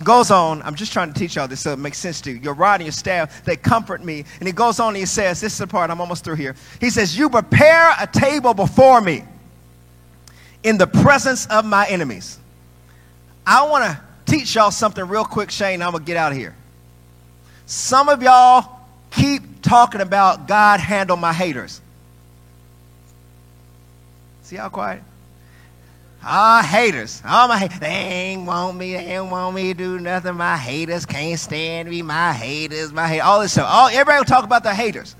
Goes 0.03 0.29
on, 0.29 0.61
I'm 0.61 0.75
just 0.75 0.93
trying 0.93 1.11
to 1.11 1.19
teach 1.19 1.35
y'all 1.35 1.47
this 1.47 1.61
so 1.61 1.73
it 1.73 1.79
makes 1.79 1.97
sense 1.97 2.21
to 2.21 2.31
you. 2.31 2.37
Your 2.37 2.53
rod 2.53 2.75
and 2.75 2.85
your 2.85 2.91
staff, 2.91 3.43
they 3.45 3.55
comfort 3.55 4.03
me. 4.03 4.25
And 4.39 4.47
he 4.47 4.53
goes 4.53 4.79
on 4.79 4.89
and 4.89 4.97
he 4.97 5.07
says, 5.07 5.41
This 5.41 5.53
is 5.53 5.59
the 5.59 5.65
part, 5.65 5.89
I'm 5.89 5.99
almost 5.99 6.23
through 6.23 6.35
here. 6.35 6.55
He 6.79 6.91
says, 6.91 7.17
You 7.17 7.29
prepare 7.29 7.95
a 7.99 8.05
table 8.05 8.53
before 8.53 9.01
me 9.01 9.23
in 10.61 10.77
the 10.77 10.85
presence 10.85 11.47
of 11.47 11.65
my 11.65 11.87
enemies. 11.87 12.37
I 13.45 13.67
want 13.67 13.85
to 13.85 14.01
teach 14.31 14.53
y'all 14.53 14.69
something 14.69 15.07
real 15.07 15.25
quick, 15.25 15.49
Shane. 15.49 15.81
I'm 15.81 15.91
going 15.91 16.03
to 16.03 16.07
get 16.07 16.17
out 16.17 16.31
of 16.31 16.37
here. 16.37 16.55
Some 17.65 18.07
of 18.07 18.21
y'all 18.21 18.81
keep 19.09 19.61
talking 19.63 20.01
about 20.01 20.47
God 20.47 20.79
handle 20.79 21.17
my 21.17 21.33
haters. 21.33 21.81
See 24.47 24.55
how 24.55 24.69
quiet? 24.69 25.03
Ah, 26.23 26.65
haters. 26.65 27.21
All 27.27 27.49
my 27.49 27.57
haters. 27.57 27.79
They 27.79 27.87
ain't 27.87 28.45
want 28.45 28.77
me. 28.77 28.93
They 28.93 28.99
ain't 28.99 29.29
want 29.29 29.53
me 29.53 29.73
to 29.73 29.77
do 29.77 29.99
nothing. 29.99 30.35
My 30.35 30.55
haters 30.55 31.05
can't 31.05 31.37
stand 31.37 31.89
me. 31.89 32.01
My 32.01 32.31
haters. 32.31 32.93
My 32.93 33.09
haters. 33.09 33.25
All 33.25 33.41
this 33.41 33.51
stuff. 33.51 33.67
All, 33.69 33.89
everybody 33.89 34.19
will 34.19 34.23
talk 34.23 34.45
about 34.45 34.63
the 34.63 34.73
haters. 34.73 35.17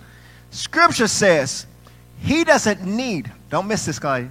Scripture 0.51 1.09
says 1.09 1.67
he 2.19 2.45
doesn't 2.45 2.85
need, 2.85 3.29
don't 3.49 3.67
miss 3.67 3.85
this, 3.85 3.99
guy. 3.99 4.29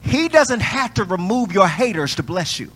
He 0.00 0.28
doesn't 0.28 0.60
have 0.60 0.94
to 0.94 1.04
remove 1.04 1.52
your 1.52 1.68
haters 1.68 2.14
to 2.14 2.22
bless 2.22 2.58
you. 2.58 2.72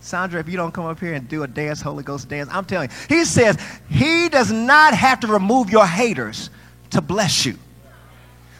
Sandra, 0.00 0.40
if 0.40 0.48
you 0.48 0.56
don't 0.56 0.72
come 0.72 0.86
up 0.86 0.98
here 0.98 1.14
and 1.14 1.28
do 1.28 1.44
a 1.44 1.46
dance, 1.46 1.80
Holy 1.80 2.02
Ghost 2.02 2.28
dance, 2.28 2.50
I'm 2.50 2.64
telling 2.64 2.90
you. 2.90 3.16
He 3.18 3.24
says 3.24 3.56
he 3.88 4.28
does 4.28 4.50
not 4.50 4.94
have 4.94 5.20
to 5.20 5.28
remove 5.28 5.70
your 5.70 5.86
haters 5.86 6.50
to 6.90 7.00
bless 7.00 7.46
you. 7.46 7.56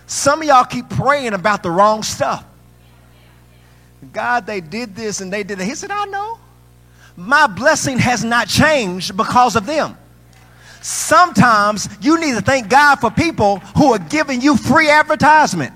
Some 0.07 0.43
of 0.43 0.49
y'all 0.49 0.65
keep 0.65 0.89
praying 0.89 1.33
about 1.33 1.63
the 1.63 1.71
wrong 1.71 2.03
stuff. 2.03 2.45
God, 4.13 4.47
they 4.47 4.61
did 4.61 4.95
this 4.95 5.21
and 5.21 5.33
they 5.33 5.43
did 5.43 5.59
that. 5.59 5.65
He 5.65 5.75
said, 5.75 5.91
I 5.91 6.05
know. 6.07 6.39
My 7.17 7.47
blessing 7.47 7.99
has 7.99 8.25
not 8.25 8.49
changed 8.49 9.17
because 9.17 9.57
of 9.57 9.67
them. 9.67 9.97
Sometimes 10.83 11.89
you 12.01 12.21
need 12.21 12.35
to 12.35 12.43
thank 12.43 12.69
God 12.69 12.97
for 12.97 13.11
people 13.11 13.59
who 13.77 13.95
are 13.95 13.99
giving 13.99 14.41
you 14.41 14.57
free 14.57 14.91
advertisement. 14.91 15.73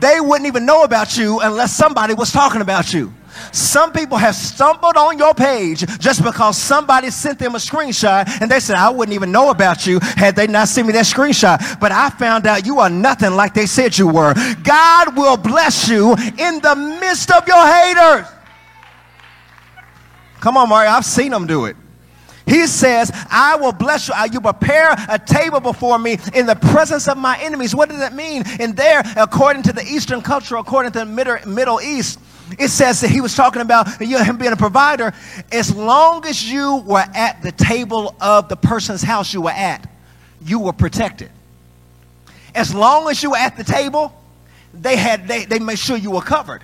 They 0.00 0.20
wouldn't 0.20 0.46
even 0.46 0.64
know 0.64 0.84
about 0.84 1.16
you 1.16 1.40
unless 1.40 1.74
somebody 1.74 2.14
was 2.14 2.32
talking 2.32 2.60
about 2.60 2.92
you. 2.92 3.12
Some 3.52 3.92
people 3.92 4.16
have 4.16 4.34
stumbled 4.34 4.96
on 4.96 5.18
your 5.18 5.34
page 5.34 5.80
just 5.98 6.22
because 6.22 6.56
somebody 6.56 7.10
sent 7.10 7.38
them 7.38 7.54
a 7.54 7.58
screenshot 7.58 8.40
and 8.40 8.50
they 8.50 8.60
said, 8.60 8.76
I 8.76 8.90
wouldn't 8.90 9.14
even 9.14 9.32
know 9.32 9.50
about 9.50 9.86
you 9.86 10.00
had 10.00 10.36
they 10.36 10.46
not 10.46 10.68
sent 10.68 10.86
me 10.86 10.92
that 10.94 11.04
screenshot. 11.04 11.80
But 11.80 11.92
I 11.92 12.10
found 12.10 12.46
out 12.46 12.66
you 12.66 12.78
are 12.80 12.90
nothing 12.90 13.34
like 13.34 13.54
they 13.54 13.66
said 13.66 13.96
you 13.96 14.08
were. 14.08 14.34
God 14.62 15.16
will 15.16 15.36
bless 15.36 15.88
you 15.88 16.12
in 16.12 16.60
the 16.60 16.98
midst 17.00 17.30
of 17.30 17.46
your 17.46 17.66
haters. 17.66 18.26
Come 20.40 20.56
on, 20.56 20.68
Mario. 20.68 20.90
I've 20.90 21.04
seen 21.04 21.30
them 21.30 21.46
do 21.46 21.64
it. 21.64 21.76
He 22.46 22.66
says, 22.66 23.10
I 23.30 23.56
will 23.56 23.72
bless 23.72 24.08
you. 24.08 24.14
You 24.32 24.40
prepare 24.40 24.96
a 25.08 25.18
table 25.18 25.60
before 25.60 25.98
me 25.98 26.18
in 26.32 26.46
the 26.46 26.54
presence 26.56 27.06
of 27.06 27.18
my 27.18 27.38
enemies. 27.40 27.74
What 27.74 27.90
does 27.90 27.98
that 27.98 28.14
mean? 28.14 28.42
And 28.58 28.74
there, 28.74 29.02
according 29.16 29.64
to 29.64 29.72
the 29.72 29.82
Eastern 29.82 30.22
culture, 30.22 30.56
according 30.56 30.92
to 30.92 31.00
the 31.00 31.44
Middle 31.46 31.80
East, 31.82 32.18
it 32.58 32.68
says 32.68 33.00
that 33.00 33.10
he 33.10 33.20
was 33.20 33.34
talking 33.34 33.62
about 33.62 34.00
him 34.00 34.38
being 34.38 34.52
a 34.52 34.56
provider. 34.56 35.12
As 35.52 35.74
long 35.74 36.24
as 36.26 36.50
you 36.50 36.76
were 36.86 37.04
at 37.14 37.42
the 37.42 37.52
table 37.52 38.14
of 38.20 38.48
the 38.48 38.56
person's 38.56 39.02
house 39.02 39.34
you 39.34 39.42
were 39.42 39.50
at, 39.50 39.90
you 40.40 40.58
were 40.58 40.72
protected. 40.72 41.30
As 42.54 42.74
long 42.74 43.08
as 43.10 43.22
you 43.22 43.30
were 43.30 43.36
at 43.36 43.56
the 43.56 43.64
table, 43.64 44.12
they 44.72 44.96
had 44.96 45.28
they, 45.28 45.44
they 45.44 45.58
made 45.58 45.78
sure 45.78 45.96
you 45.96 46.10
were 46.10 46.22
covered. 46.22 46.62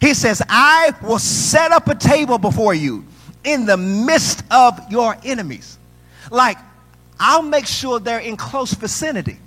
He 0.00 0.14
says, 0.14 0.42
I 0.48 0.92
will 1.02 1.18
set 1.18 1.72
up 1.72 1.88
a 1.88 1.94
table 1.94 2.38
before 2.38 2.74
you 2.74 3.04
in 3.44 3.66
the 3.66 3.76
midst 3.76 4.42
of 4.50 4.80
your 4.90 5.16
enemies. 5.24 5.78
Like, 6.30 6.58
I'll 7.18 7.42
make 7.42 7.66
sure 7.66 8.00
they're 8.00 8.18
in 8.18 8.36
close 8.36 8.74
vicinity. 8.74 9.38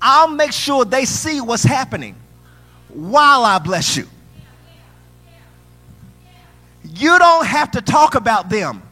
I'll 0.00 0.28
make 0.28 0.52
sure 0.52 0.84
they 0.84 1.04
see 1.04 1.40
what's 1.40 1.64
happening 1.64 2.16
while 2.88 3.44
I 3.44 3.58
bless 3.58 3.96
you. 3.96 4.08
You 6.96 7.18
don't 7.18 7.46
have 7.46 7.72
to 7.72 7.82
talk 7.82 8.14
about 8.14 8.48
them. 8.50 8.82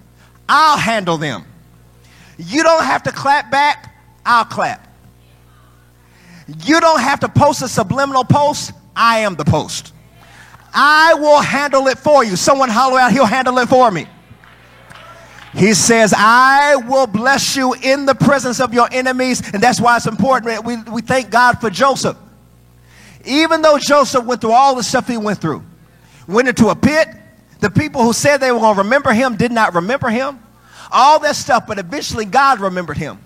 I'll 0.48 0.78
handle 0.78 1.18
them. 1.18 1.44
You 2.38 2.62
don't 2.62 2.84
have 2.84 3.02
to 3.04 3.12
clap 3.12 3.50
back. 3.50 3.94
I'll 4.24 4.44
clap. 4.44 4.88
You 6.64 6.80
don't 6.80 7.00
have 7.00 7.20
to 7.20 7.28
post 7.28 7.62
a 7.62 7.68
subliminal 7.68 8.24
post. 8.24 8.72
I 8.96 9.20
am 9.20 9.36
the 9.36 9.44
post. 9.44 9.94
I 10.74 11.14
will 11.14 11.40
handle 11.40 11.86
it 11.88 11.98
for 11.98 12.24
you. 12.24 12.36
Someone 12.36 12.68
holler 12.68 12.98
out, 12.98 13.12
he'll 13.12 13.26
handle 13.26 13.58
it 13.58 13.68
for 13.68 13.90
me. 13.90 14.06
He 15.54 15.74
says, 15.74 16.14
I 16.16 16.76
will 16.76 17.06
bless 17.06 17.56
you 17.56 17.74
in 17.74 18.06
the 18.06 18.14
presence 18.14 18.58
of 18.58 18.72
your 18.72 18.88
enemies. 18.90 19.42
And 19.52 19.62
that's 19.62 19.80
why 19.80 19.96
it's 19.96 20.06
important. 20.06 20.64
We, 20.64 20.76
we 20.90 21.02
thank 21.02 21.30
God 21.30 21.60
for 21.60 21.68
Joseph. 21.68 22.16
Even 23.24 23.60
though 23.60 23.78
Joseph 23.78 24.24
went 24.24 24.40
through 24.40 24.52
all 24.52 24.74
the 24.74 24.82
stuff 24.82 25.06
he 25.06 25.18
went 25.18 25.40
through, 25.40 25.62
went 26.26 26.48
into 26.48 26.68
a 26.68 26.74
pit, 26.74 27.06
the 27.62 27.70
people 27.70 28.02
who 28.02 28.12
said 28.12 28.38
they 28.38 28.50
were 28.50 28.58
going 28.58 28.74
to 28.74 28.82
remember 28.82 29.12
him 29.12 29.36
did 29.36 29.52
not 29.52 29.74
remember 29.74 30.10
him. 30.10 30.40
All 30.90 31.20
that 31.20 31.36
stuff, 31.36 31.64
but 31.66 31.78
eventually 31.78 32.24
God 32.24 32.58
remembered 32.58 32.96
him. 32.96 33.20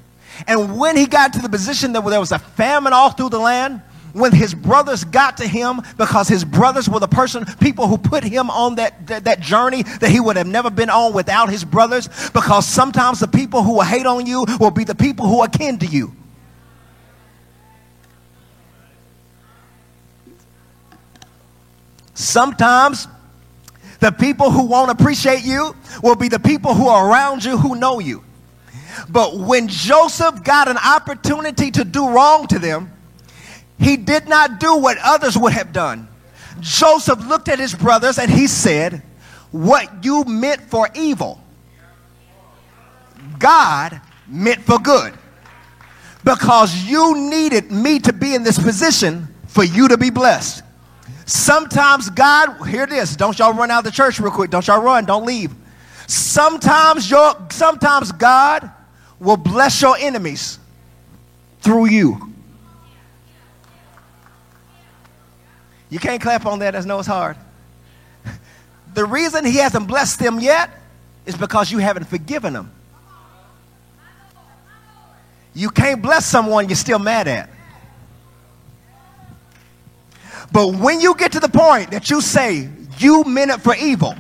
And 0.46 0.78
when 0.78 0.94
he 0.94 1.06
got 1.06 1.32
to 1.32 1.40
the 1.40 1.48
position 1.48 1.94
that 1.94 2.04
there 2.04 2.20
was 2.20 2.32
a 2.32 2.38
famine 2.38 2.92
all 2.92 3.10
through 3.10 3.30
the 3.30 3.38
land, 3.38 3.80
when 4.12 4.32
his 4.32 4.54
brothers 4.54 5.04
got 5.04 5.38
to 5.38 5.48
him 5.48 5.80
because 5.96 6.28
his 6.28 6.44
brothers 6.44 6.88
were 6.88 7.00
the 7.00 7.08
person 7.08 7.46
people 7.60 7.86
who 7.88 7.96
put 7.96 8.24
him 8.24 8.50
on 8.50 8.74
that, 8.74 9.06
that, 9.06 9.24
that 9.24 9.40
journey 9.40 9.82
that 9.82 10.10
he 10.10 10.20
would 10.20 10.36
have 10.36 10.46
never 10.46 10.70
been 10.70 10.90
on 10.90 11.14
without 11.14 11.50
his 11.50 11.64
brothers 11.64 12.08
because 12.30 12.66
sometimes 12.66 13.20
the 13.20 13.28
people 13.28 13.62
who 13.62 13.74
will 13.74 13.82
hate 13.82 14.06
on 14.06 14.24
you 14.24 14.46
will 14.58 14.70
be 14.70 14.84
the 14.84 14.94
people 14.94 15.26
who 15.26 15.40
are 15.40 15.48
kin 15.48 15.78
to 15.78 15.86
you 15.86 16.14
sometimes 22.14 23.06
the 24.00 24.12
people 24.12 24.50
who 24.50 24.66
won't 24.66 24.90
appreciate 24.90 25.44
you 25.44 25.74
will 26.02 26.16
be 26.16 26.28
the 26.28 26.38
people 26.38 26.74
who 26.74 26.88
are 26.88 27.08
around 27.08 27.44
you 27.44 27.56
who 27.56 27.74
know 27.76 27.98
you 27.98 28.22
but 29.08 29.36
when 29.36 29.68
joseph 29.68 30.42
got 30.42 30.68
an 30.68 30.78
opportunity 30.78 31.70
to 31.70 31.84
do 31.84 32.08
wrong 32.08 32.46
to 32.46 32.58
them 32.58 32.90
he 33.78 33.96
did 33.96 34.28
not 34.28 34.58
do 34.58 34.76
what 34.76 34.98
others 35.02 35.36
would 35.36 35.52
have 35.52 35.72
done. 35.72 36.08
Joseph 36.60 37.26
looked 37.26 37.48
at 37.48 37.58
his 37.58 37.74
brothers 37.74 38.18
and 38.18 38.30
he 38.30 38.46
said, 38.46 39.02
What 39.50 40.04
you 40.04 40.24
meant 40.24 40.62
for 40.62 40.88
evil, 40.94 41.40
God 43.38 44.00
meant 44.26 44.62
for 44.62 44.78
good. 44.78 45.14
Because 46.24 46.74
you 46.84 47.30
needed 47.30 47.70
me 47.70 47.98
to 48.00 48.12
be 48.12 48.34
in 48.34 48.42
this 48.42 48.58
position 48.58 49.28
for 49.46 49.62
you 49.62 49.88
to 49.88 49.98
be 49.98 50.10
blessed. 50.10 50.62
Sometimes 51.26 52.08
God, 52.08 52.66
hear 52.68 52.86
this, 52.86 53.16
don't 53.16 53.36
y'all 53.36 53.52
run 53.52 53.70
out 53.70 53.80
of 53.80 53.84
the 53.84 53.90
church 53.90 54.20
real 54.20 54.30
quick. 54.30 54.48
Don't 54.48 54.66
y'all 54.66 54.82
run, 54.82 55.04
don't 55.04 55.26
leave. 55.26 55.52
Sometimes 56.06 57.10
your 57.10 57.34
sometimes 57.50 58.12
God 58.12 58.70
will 59.18 59.36
bless 59.36 59.82
your 59.82 59.96
enemies 59.98 60.60
through 61.60 61.86
you. 61.86 62.32
You 65.90 65.98
can't 65.98 66.22
clap 66.22 66.46
on 66.46 66.60
that. 66.60 66.72
That's 66.72 66.86
no, 66.86 66.98
it's 66.98 67.08
hard. 67.08 67.36
The 68.94 69.04
reason 69.04 69.44
he 69.44 69.58
hasn't 69.58 69.88
blessed 69.88 70.20
them 70.20 70.40
yet 70.40 70.70
is 71.26 71.36
because 71.36 71.70
you 71.70 71.78
haven't 71.78 72.04
forgiven 72.04 72.54
them. 72.54 72.72
You 75.52 75.68
can't 75.68 76.00
bless 76.00 76.24
someone 76.24 76.68
you're 76.68 76.76
still 76.76 76.98
mad 76.98 77.28
at. 77.28 77.50
But 80.52 80.74
when 80.74 81.00
you 81.00 81.14
get 81.14 81.32
to 81.32 81.40
the 81.40 81.48
point 81.48 81.90
that 81.90 82.10
you 82.10 82.20
say, 82.20 82.68
you 82.98 83.24
meant 83.24 83.50
it 83.50 83.60
for 83.60 83.74
evil, 83.76 84.14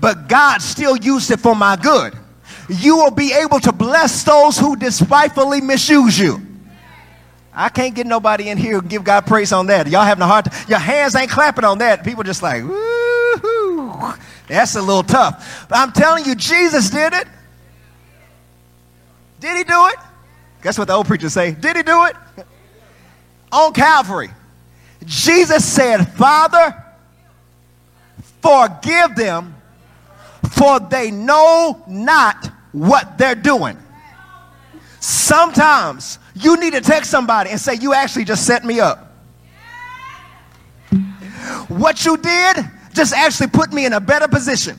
but 0.00 0.28
God 0.28 0.62
still 0.62 0.96
used 0.96 1.30
it 1.30 1.40
for 1.40 1.54
my 1.54 1.76
good, 1.76 2.14
you 2.68 2.96
will 2.96 3.10
be 3.10 3.32
able 3.32 3.60
to 3.60 3.72
bless 3.72 4.22
those 4.22 4.58
who 4.58 4.76
despitefully 4.76 5.60
misuse 5.60 6.18
you. 6.18 6.40
I 7.52 7.68
can't 7.70 7.94
get 7.94 8.06
nobody 8.06 8.50
in 8.50 8.58
here 8.58 8.80
give 8.80 9.02
God 9.02 9.26
praise 9.26 9.52
on 9.52 9.66
that. 9.66 9.88
Y'all 9.88 10.04
having 10.04 10.22
a 10.22 10.26
hard 10.26 10.44
time. 10.44 10.66
Your 10.68 10.78
hands 10.78 11.16
ain't 11.16 11.30
clapping 11.30 11.64
on 11.64 11.78
that. 11.78 12.04
People 12.04 12.22
just 12.22 12.42
like, 12.42 12.62
woo 12.62 14.14
That's 14.46 14.76
a 14.76 14.80
little 14.80 15.02
tough. 15.02 15.66
But 15.68 15.78
I'm 15.78 15.90
telling 15.90 16.24
you, 16.24 16.36
Jesus 16.36 16.88
did 16.90 17.12
it. 17.14 17.26
Did 19.40 19.56
he 19.56 19.64
do 19.64 19.86
it? 19.88 19.96
Guess 20.62 20.78
what 20.78 20.86
the 20.88 20.94
old 20.94 21.06
preachers 21.06 21.32
say? 21.32 21.52
Did 21.52 21.76
he 21.76 21.82
do 21.82 22.04
it? 22.04 22.16
On 23.50 23.72
Calvary. 23.72 24.30
Jesus 25.04 25.64
said, 25.64 26.04
Father, 26.04 26.84
forgive 28.42 29.16
them, 29.16 29.54
for 30.50 30.80
they 30.80 31.10
know 31.10 31.82
not 31.86 32.50
what 32.72 33.18
they're 33.18 33.34
doing. 33.34 33.78
Sometimes 35.00 36.18
you 36.34 36.58
need 36.58 36.72
to 36.72 36.80
text 36.80 37.10
somebody 37.10 37.50
and 37.50 37.60
say, 37.60 37.74
You 37.74 37.94
actually 37.94 38.24
just 38.24 38.46
set 38.46 38.64
me 38.64 38.80
up. 38.80 39.04
What 41.68 42.04
you 42.04 42.16
did 42.16 42.56
just 42.92 43.14
actually 43.14 43.48
put 43.48 43.72
me 43.72 43.86
in 43.86 43.92
a 43.92 44.00
better 44.00 44.28
position. 44.28 44.78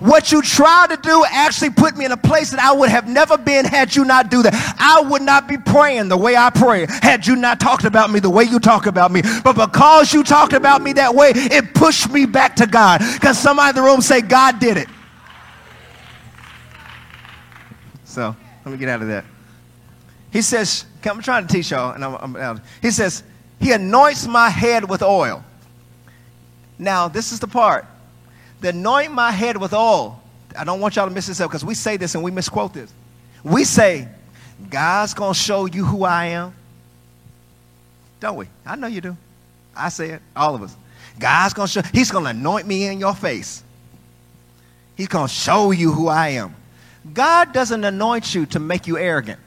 What 0.00 0.30
you 0.32 0.42
tried 0.42 0.90
to 0.90 0.96
do 0.96 1.24
actually 1.30 1.70
put 1.70 1.96
me 1.96 2.04
in 2.04 2.12
a 2.12 2.16
place 2.16 2.50
that 2.50 2.60
I 2.60 2.72
would 2.72 2.90
have 2.90 3.08
never 3.08 3.38
been 3.38 3.64
had 3.64 3.94
you 3.94 4.04
not 4.04 4.30
do 4.30 4.42
that. 4.42 4.76
I 4.78 5.00
would 5.00 5.22
not 5.22 5.48
be 5.48 5.56
praying 5.56 6.08
the 6.08 6.16
way 6.16 6.36
I 6.36 6.50
pray 6.50 6.86
had 7.02 7.26
you 7.26 7.36
not 7.36 7.60
talked 7.60 7.84
about 7.84 8.10
me 8.10 8.20
the 8.20 8.30
way 8.30 8.44
you 8.44 8.58
talk 8.58 8.86
about 8.86 9.10
me. 9.10 9.22
But 9.42 9.54
because 9.54 10.12
you 10.12 10.22
talked 10.22 10.52
about 10.52 10.82
me 10.82 10.92
that 10.94 11.14
way, 11.14 11.32
it 11.34 11.74
pushed 11.74 12.10
me 12.10 12.26
back 12.26 12.56
to 12.56 12.66
God. 12.66 13.00
Because 13.14 13.38
somebody 13.38 13.70
in 13.70 13.76
the 13.76 13.82
room 13.82 14.00
say, 14.00 14.20
God 14.20 14.58
did 14.58 14.76
it. 14.76 14.88
So 18.04 18.36
let 18.64 18.72
me 18.72 18.78
get 18.78 18.88
out 18.88 19.02
of 19.02 19.08
that. 19.08 19.24
He 20.30 20.42
says, 20.42 20.84
I'm 21.04 21.22
trying 21.22 21.46
to 21.46 21.52
teach 21.52 21.70
y'all, 21.70 21.92
and 21.92 22.04
I'm, 22.04 22.36
I'm 22.36 22.60
He 22.82 22.90
says, 22.90 23.22
He 23.60 23.72
anoints 23.72 24.26
my 24.26 24.50
head 24.50 24.88
with 24.88 25.02
oil. 25.02 25.44
Now, 26.78 27.08
this 27.08 27.32
is 27.32 27.40
the 27.40 27.48
part. 27.48 27.86
The 28.60 28.70
anoint 28.70 29.12
my 29.12 29.30
head 29.30 29.56
with 29.56 29.72
oil. 29.72 30.20
I 30.58 30.64
don't 30.64 30.80
want 30.80 30.96
y'all 30.96 31.08
to 31.08 31.14
miss 31.14 31.26
this 31.26 31.40
up 31.40 31.50
because 31.50 31.64
we 31.64 31.74
say 31.74 31.96
this 31.96 32.14
and 32.14 32.24
we 32.24 32.30
misquote 32.30 32.72
this. 32.72 32.92
We 33.44 33.64
say, 33.64 34.08
God's 34.70 35.14
going 35.14 35.34
to 35.34 35.38
show 35.38 35.66
you 35.66 35.84
who 35.84 36.04
I 36.04 36.26
am. 36.26 36.54
Don't 38.20 38.36
we? 38.36 38.46
I 38.64 38.76
know 38.76 38.86
you 38.86 39.00
do. 39.00 39.16
I 39.76 39.90
say 39.90 40.10
it, 40.10 40.22
all 40.34 40.54
of 40.54 40.62
us. 40.62 40.74
God's 41.18 41.54
going 41.54 41.68
to 41.68 41.72
show, 41.72 41.88
He's 41.92 42.10
going 42.10 42.24
to 42.24 42.30
anoint 42.30 42.66
me 42.66 42.86
in 42.86 42.98
your 42.98 43.14
face. 43.14 43.62
He's 44.96 45.08
going 45.08 45.28
to 45.28 45.32
show 45.32 45.70
you 45.70 45.92
who 45.92 46.08
I 46.08 46.30
am. 46.30 46.54
God 47.12 47.52
doesn't 47.52 47.84
anoint 47.84 48.34
you 48.34 48.46
to 48.46 48.58
make 48.58 48.86
you 48.86 48.98
arrogant. 48.98 49.38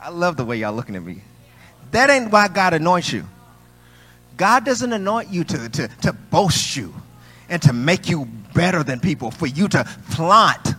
I 0.00 0.10
love 0.10 0.36
the 0.36 0.44
way 0.44 0.58
y'all 0.58 0.74
looking 0.74 0.96
at 0.96 1.02
me. 1.02 1.22
That 1.92 2.10
ain't 2.10 2.30
why 2.30 2.48
God 2.48 2.74
anoints 2.74 3.12
you. 3.12 3.24
God 4.36 4.64
doesn't 4.64 4.92
anoint 4.92 5.30
you 5.30 5.44
to, 5.44 5.68
to, 5.68 5.88
to 6.02 6.12
boast 6.12 6.76
you 6.76 6.92
and 7.48 7.60
to 7.62 7.72
make 7.72 8.08
you 8.08 8.26
better 8.54 8.82
than 8.82 9.00
people, 9.00 9.30
for 9.30 9.46
you 9.46 9.68
to 9.68 9.84
flaunt 9.84 10.74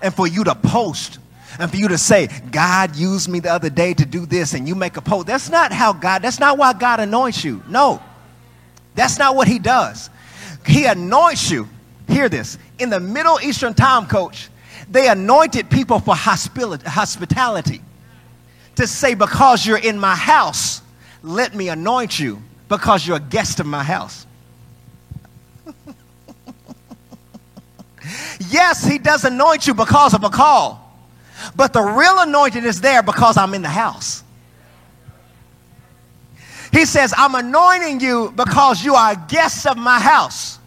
and 0.00 0.14
for 0.14 0.26
you 0.26 0.44
to 0.44 0.54
post 0.54 1.18
and 1.58 1.70
for 1.70 1.76
you 1.76 1.88
to 1.88 1.98
say, 1.98 2.28
God 2.50 2.94
used 2.96 3.28
me 3.28 3.40
the 3.40 3.52
other 3.52 3.70
day 3.70 3.94
to 3.94 4.06
do 4.06 4.26
this, 4.26 4.54
and 4.54 4.68
you 4.68 4.74
make 4.74 4.96
a 4.96 5.00
post. 5.02 5.26
That's 5.26 5.50
not 5.50 5.72
how 5.72 5.92
God, 5.92 6.22
that's 6.22 6.38
not 6.38 6.56
why 6.58 6.72
God 6.72 7.00
anoints 7.00 7.42
you. 7.42 7.62
No, 7.68 8.02
that's 8.94 9.18
not 9.18 9.34
what 9.34 9.48
He 9.48 9.58
does. 9.58 10.10
He 10.66 10.84
anoints 10.84 11.50
you. 11.50 11.68
Hear 12.06 12.28
this. 12.28 12.58
In 12.78 12.90
the 12.90 13.00
Middle 13.00 13.40
Eastern 13.40 13.74
time, 13.74 14.06
coach, 14.06 14.50
they 14.90 15.08
anointed 15.08 15.68
people 15.68 15.98
for 15.98 16.14
hospitality 16.14 17.82
to 18.78 18.86
say, 18.86 19.14
because 19.14 19.66
you're 19.66 19.76
in 19.76 19.98
my 19.98 20.14
house, 20.14 20.82
let 21.22 21.54
me 21.54 21.68
anoint 21.68 22.18
you 22.18 22.40
because 22.68 23.06
you're 23.06 23.16
a 23.16 23.20
guest 23.20 23.58
of 23.58 23.66
my 23.66 23.82
house. 23.82 24.24
yes, 28.48 28.84
he 28.84 28.98
does 28.98 29.24
anoint 29.24 29.66
you 29.66 29.74
because 29.74 30.14
of 30.14 30.22
a 30.22 30.30
call, 30.30 30.96
but 31.56 31.72
the 31.72 31.82
real 31.82 32.20
anointing 32.20 32.64
is 32.64 32.80
there 32.80 33.02
because 33.02 33.36
I'm 33.36 33.52
in 33.52 33.62
the 33.62 33.68
house. 33.68 34.22
He 36.72 36.84
says, 36.84 37.12
I'm 37.16 37.34
anointing 37.34 37.98
you 38.00 38.32
because 38.36 38.84
you 38.84 38.94
are 38.94 39.12
a 39.12 39.26
guest 39.28 39.66
of 39.66 39.76
my 39.76 39.98
house. 39.98 40.60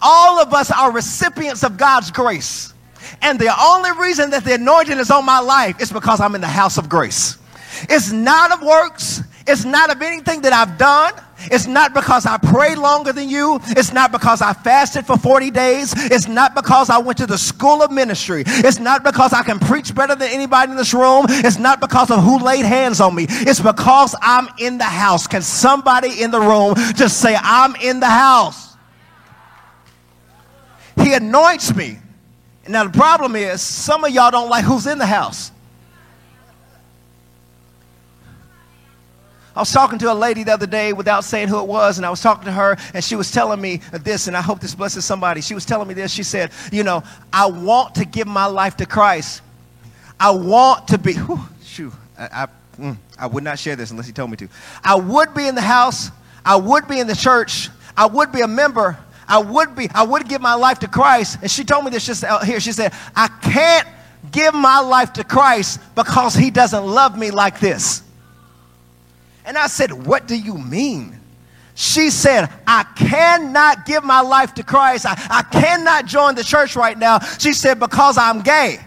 All 0.00 0.40
of 0.40 0.52
us 0.52 0.72
are 0.72 0.90
recipients 0.90 1.62
of 1.62 1.76
God's 1.76 2.10
grace. 2.10 2.74
And 3.20 3.38
the 3.38 3.54
only 3.62 3.92
reason 3.92 4.30
that 4.30 4.44
the 4.44 4.54
anointing 4.54 4.98
is 4.98 5.12
on 5.12 5.24
my 5.24 5.38
life 5.38 5.80
is 5.80 5.92
because 5.92 6.20
I'm 6.20 6.34
in 6.34 6.40
the 6.40 6.48
house 6.48 6.76
of 6.76 6.88
grace. 6.88 7.38
It's 7.88 8.12
not 8.12 8.52
of 8.52 8.62
works. 8.62 9.22
It's 9.46 9.64
not 9.64 9.94
of 9.94 10.00
anything 10.02 10.42
that 10.42 10.52
I've 10.52 10.78
done. 10.78 11.12
It's 11.50 11.66
not 11.66 11.92
because 11.94 12.26
I 12.26 12.38
prayed 12.38 12.78
longer 12.78 13.12
than 13.12 13.28
you. 13.28 13.58
It's 13.68 13.92
not 13.92 14.12
because 14.12 14.40
I 14.40 14.52
fasted 14.52 15.06
for 15.06 15.16
40 15.16 15.50
days. 15.50 15.92
It's 15.96 16.28
not 16.28 16.54
because 16.54 16.90
I 16.90 16.98
went 16.98 17.18
to 17.18 17.26
the 17.26 17.38
school 17.38 17.82
of 17.82 17.90
ministry. 17.90 18.44
It's 18.46 18.78
not 18.78 19.02
because 19.02 19.32
I 19.32 19.42
can 19.42 19.58
preach 19.58 19.94
better 19.94 20.14
than 20.14 20.30
anybody 20.30 20.70
in 20.70 20.76
this 20.76 20.94
room. 20.94 21.26
It's 21.28 21.58
not 21.58 21.80
because 21.80 22.10
of 22.10 22.22
who 22.22 22.38
laid 22.38 22.64
hands 22.64 23.00
on 23.00 23.14
me. 23.14 23.26
It's 23.28 23.60
because 23.60 24.14
I'm 24.22 24.48
in 24.58 24.78
the 24.78 24.84
house. 24.84 25.26
Can 25.26 25.42
somebody 25.42 26.22
in 26.22 26.30
the 26.30 26.40
room 26.40 26.74
just 26.94 27.20
say, 27.20 27.36
I'm 27.40 27.74
in 27.76 27.98
the 27.98 28.06
house? 28.06 28.76
He 31.00 31.14
anoints 31.14 31.74
me. 31.74 31.98
Now, 32.68 32.84
the 32.84 32.96
problem 32.96 33.34
is, 33.34 33.60
some 33.60 34.04
of 34.04 34.12
y'all 34.12 34.30
don't 34.30 34.48
like 34.48 34.64
who's 34.64 34.86
in 34.86 34.98
the 34.98 35.06
house. 35.06 35.50
I 39.54 39.60
was 39.60 39.72
talking 39.72 39.98
to 39.98 40.10
a 40.10 40.14
lady 40.14 40.44
the 40.44 40.52
other 40.52 40.66
day 40.66 40.92
without 40.92 41.24
saying 41.24 41.48
who 41.48 41.60
it 41.60 41.66
was, 41.66 41.98
and 41.98 42.06
I 42.06 42.10
was 42.10 42.20
talking 42.20 42.46
to 42.46 42.52
her, 42.52 42.76
and 42.94 43.04
she 43.04 43.16
was 43.16 43.30
telling 43.30 43.60
me 43.60 43.80
this, 43.92 44.26
and 44.26 44.36
I 44.36 44.40
hope 44.40 44.60
this 44.60 44.74
blesses 44.74 45.04
somebody. 45.04 45.42
She 45.42 45.54
was 45.54 45.66
telling 45.66 45.88
me 45.88 45.94
this. 45.94 46.10
She 46.10 46.22
said, 46.22 46.52
You 46.70 46.84
know, 46.84 47.02
I 47.32 47.46
want 47.46 47.96
to 47.96 48.04
give 48.04 48.26
my 48.26 48.46
life 48.46 48.76
to 48.78 48.86
Christ. 48.86 49.42
I 50.18 50.30
want 50.30 50.88
to 50.88 50.98
be, 50.98 51.14
whew, 51.14 51.92
I, 52.18 52.44
I, 52.44 52.46
mm, 52.80 52.96
I 53.18 53.26
would 53.26 53.44
not 53.44 53.58
share 53.58 53.76
this 53.76 53.90
unless 53.90 54.06
he 54.06 54.12
told 54.12 54.30
me 54.30 54.36
to. 54.38 54.48
I 54.84 54.94
would 54.94 55.34
be 55.34 55.46
in 55.46 55.54
the 55.54 55.60
house, 55.60 56.10
I 56.44 56.56
would 56.56 56.88
be 56.88 57.00
in 57.00 57.06
the 57.06 57.16
church, 57.16 57.68
I 57.96 58.06
would 58.06 58.32
be 58.32 58.40
a 58.40 58.48
member, 58.48 58.98
I 59.28 59.38
would 59.38 59.74
be, 59.74 59.88
I 59.94 60.02
would 60.02 60.28
give 60.28 60.40
my 60.40 60.54
life 60.54 60.78
to 60.80 60.88
Christ. 60.88 61.38
And 61.42 61.50
she 61.50 61.64
told 61.64 61.84
me 61.84 61.90
this 61.90 62.06
just 62.06 62.24
out 62.24 62.44
here. 62.44 62.60
She 62.60 62.72
said, 62.72 62.92
I 63.14 63.28
can't 63.28 63.88
give 64.30 64.54
my 64.54 64.80
life 64.80 65.12
to 65.14 65.24
Christ 65.24 65.80
because 65.94 66.34
he 66.34 66.50
doesn't 66.50 66.84
love 66.84 67.18
me 67.18 67.30
like 67.30 67.58
this. 67.58 68.02
And 69.44 69.58
I 69.58 69.66
said, 69.66 69.92
What 69.92 70.26
do 70.26 70.36
you 70.36 70.56
mean? 70.58 71.18
She 71.74 72.10
said, 72.10 72.50
I 72.66 72.84
cannot 72.96 73.86
give 73.86 74.04
my 74.04 74.20
life 74.20 74.54
to 74.54 74.62
Christ. 74.62 75.06
I, 75.06 75.14
I 75.30 75.42
cannot 75.42 76.06
join 76.06 76.34
the 76.34 76.44
church 76.44 76.76
right 76.76 76.96
now. 76.96 77.18
She 77.18 77.52
said, 77.52 77.80
Because 77.80 78.18
I'm 78.18 78.42
gay. 78.42 78.78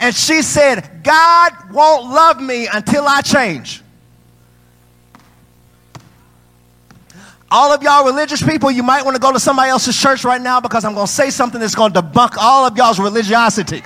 And 0.00 0.14
she 0.14 0.42
said, 0.42 1.02
God 1.02 1.52
won't 1.72 2.10
love 2.10 2.40
me 2.40 2.68
until 2.72 3.06
I 3.06 3.20
change. 3.20 3.82
All 7.50 7.72
of 7.72 7.82
y'all 7.82 8.04
religious 8.04 8.42
people, 8.42 8.70
you 8.70 8.82
might 8.82 9.04
want 9.04 9.16
to 9.16 9.20
go 9.20 9.32
to 9.32 9.40
somebody 9.40 9.70
else's 9.70 9.96
church 9.96 10.22
right 10.24 10.40
now 10.40 10.60
because 10.60 10.84
I'm 10.84 10.94
going 10.94 11.06
to 11.06 11.12
say 11.12 11.30
something 11.30 11.60
that's 11.60 11.74
going 11.74 11.92
to 11.94 12.02
debunk 12.02 12.36
all 12.38 12.66
of 12.66 12.76
y'all's 12.76 13.00
religiosity. 13.00 13.82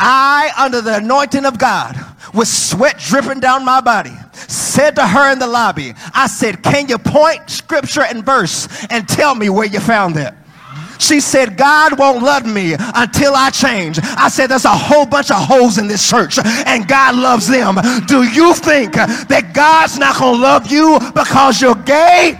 I, 0.00 0.50
under 0.56 0.80
the 0.80 0.96
anointing 0.96 1.44
of 1.44 1.58
God, 1.58 1.94
with 2.32 2.48
sweat 2.48 2.98
dripping 2.98 3.40
down 3.40 3.64
my 3.64 3.80
body, 3.82 4.14
said 4.32 4.96
to 4.96 5.06
her 5.06 5.30
in 5.30 5.38
the 5.38 5.46
lobby, 5.46 5.92
I 6.14 6.26
said, 6.26 6.62
Can 6.62 6.88
you 6.88 6.96
point 6.96 7.50
scripture 7.50 8.02
and 8.02 8.24
verse 8.24 8.66
and 8.88 9.06
tell 9.06 9.34
me 9.34 9.50
where 9.50 9.66
you 9.66 9.78
found 9.78 10.16
that? 10.16 10.36
She 10.98 11.20
said, 11.20 11.56
God 11.56 11.98
won't 11.98 12.22
love 12.22 12.46
me 12.46 12.74
until 12.78 13.34
I 13.34 13.50
change. 13.50 13.98
I 14.02 14.28
said, 14.28 14.48
There's 14.48 14.64
a 14.64 14.76
whole 14.76 15.06
bunch 15.06 15.30
of 15.30 15.36
holes 15.36 15.76
in 15.78 15.86
this 15.86 16.08
church, 16.08 16.38
and 16.38 16.88
God 16.88 17.14
loves 17.16 17.46
them. 17.46 17.76
Do 18.06 18.22
you 18.22 18.54
think 18.54 18.94
that 18.94 19.52
God's 19.54 19.98
not 19.98 20.18
going 20.18 20.36
to 20.36 20.40
love 20.40 20.70
you 20.70 20.98
because 21.14 21.60
you're 21.60 21.74
gay? 21.74 22.38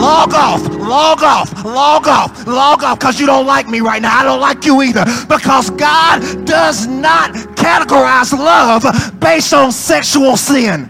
Log 0.00 0.32
off, 0.32 0.66
log 0.76 1.22
off, 1.22 1.62
log 1.62 2.08
off, 2.08 2.46
log 2.46 2.82
off 2.82 2.98
because 2.98 3.20
you 3.20 3.26
don't 3.26 3.46
like 3.46 3.68
me 3.68 3.80
right 3.80 4.00
now. 4.00 4.18
I 4.18 4.24
don't 4.24 4.40
like 4.40 4.64
you 4.64 4.80
either 4.80 5.04
because 5.28 5.68
God 5.68 6.46
does 6.46 6.86
not 6.86 7.32
categorize 7.54 8.32
love 8.32 8.82
based 9.20 9.52
on 9.52 9.70
sexual 9.70 10.38
sin. 10.38 10.86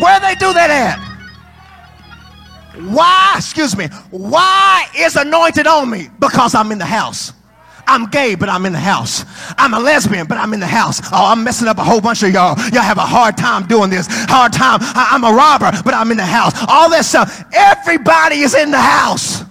Where 0.00 0.20
they 0.20 0.36
do 0.36 0.52
that 0.52 0.70
at? 0.70 0.98
Why, 2.92 3.34
excuse 3.36 3.76
me, 3.76 3.88
why 4.12 4.86
is 4.96 5.16
anointed 5.16 5.66
on 5.66 5.90
me? 5.90 6.10
Because 6.20 6.54
I'm 6.54 6.70
in 6.70 6.78
the 6.78 6.84
house. 6.86 7.32
I'm 7.88 8.06
gay, 8.10 8.34
but 8.34 8.50
I'm 8.50 8.66
in 8.66 8.72
the 8.72 8.78
house. 8.78 9.24
I'm 9.56 9.72
a 9.72 9.80
lesbian, 9.80 10.26
but 10.26 10.36
I'm 10.36 10.52
in 10.52 10.60
the 10.60 10.66
house. 10.66 11.00
Oh, 11.10 11.32
I'm 11.32 11.42
messing 11.42 11.66
up 11.68 11.78
a 11.78 11.84
whole 11.84 12.02
bunch 12.02 12.22
of 12.22 12.30
y'all. 12.30 12.54
Y'all 12.70 12.82
have 12.82 12.98
a 12.98 13.00
hard 13.00 13.36
time 13.38 13.66
doing 13.66 13.88
this. 13.88 14.06
Hard 14.28 14.52
time. 14.52 14.80
I- 14.82 15.14
am 15.14 15.24
a 15.24 15.32
robber, 15.32 15.72
but 15.84 15.94
I'm 15.94 16.10
in 16.10 16.18
the 16.18 16.26
house. 16.26 16.52
All 16.68 16.90
that 16.90 17.06
stuff. 17.06 17.44
Everybody 17.52 18.40
is 18.40 18.54
in 18.54 18.70
the 18.70 18.80
house. 18.80 19.42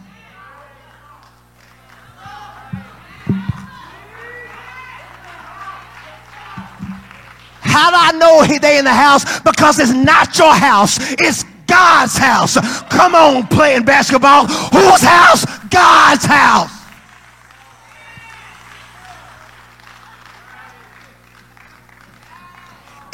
How 7.61 7.89
do 7.89 7.97
I 7.99 8.11
know 8.17 8.59
they 8.59 8.77
in 8.77 8.85
the 8.85 8.93
house? 8.93 9.39
Because 9.41 9.79
it's 9.79 9.91
not 9.91 10.37
your 10.37 10.53
house. 10.53 10.97
It's 11.13 11.43
God's 11.65 12.17
house. 12.17 12.57
Come 12.89 13.15
on, 13.15 13.47
playing 13.47 13.83
basketball. 13.83 14.45
Whose 14.47 15.01
house? 15.01 15.45
God's 15.69 16.25
house. 16.25 16.76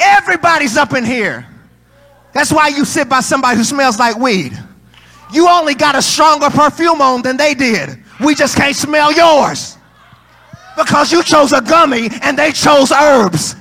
Everybody's 0.04 0.76
up 0.76 0.92
in 0.92 1.04
here. 1.04 1.46
That's 2.32 2.52
why 2.52 2.68
you 2.68 2.84
sit 2.84 3.08
by 3.08 3.20
somebody 3.20 3.56
who 3.56 3.64
smells 3.64 3.98
like 3.98 4.16
weed. 4.16 4.52
You 5.32 5.48
only 5.48 5.74
got 5.74 5.94
a 5.94 6.02
stronger 6.02 6.50
perfume 6.50 7.00
on 7.00 7.22
than 7.22 7.36
they 7.36 7.54
did. 7.54 7.98
We 8.20 8.34
just 8.34 8.56
can't 8.56 8.76
smell 8.76 9.12
yours 9.12 9.78
because 10.76 11.12
you 11.12 11.22
chose 11.22 11.52
a 11.52 11.60
gummy 11.60 12.08
and 12.22 12.38
they 12.38 12.52
chose 12.52 12.92
herbs. 12.92 13.56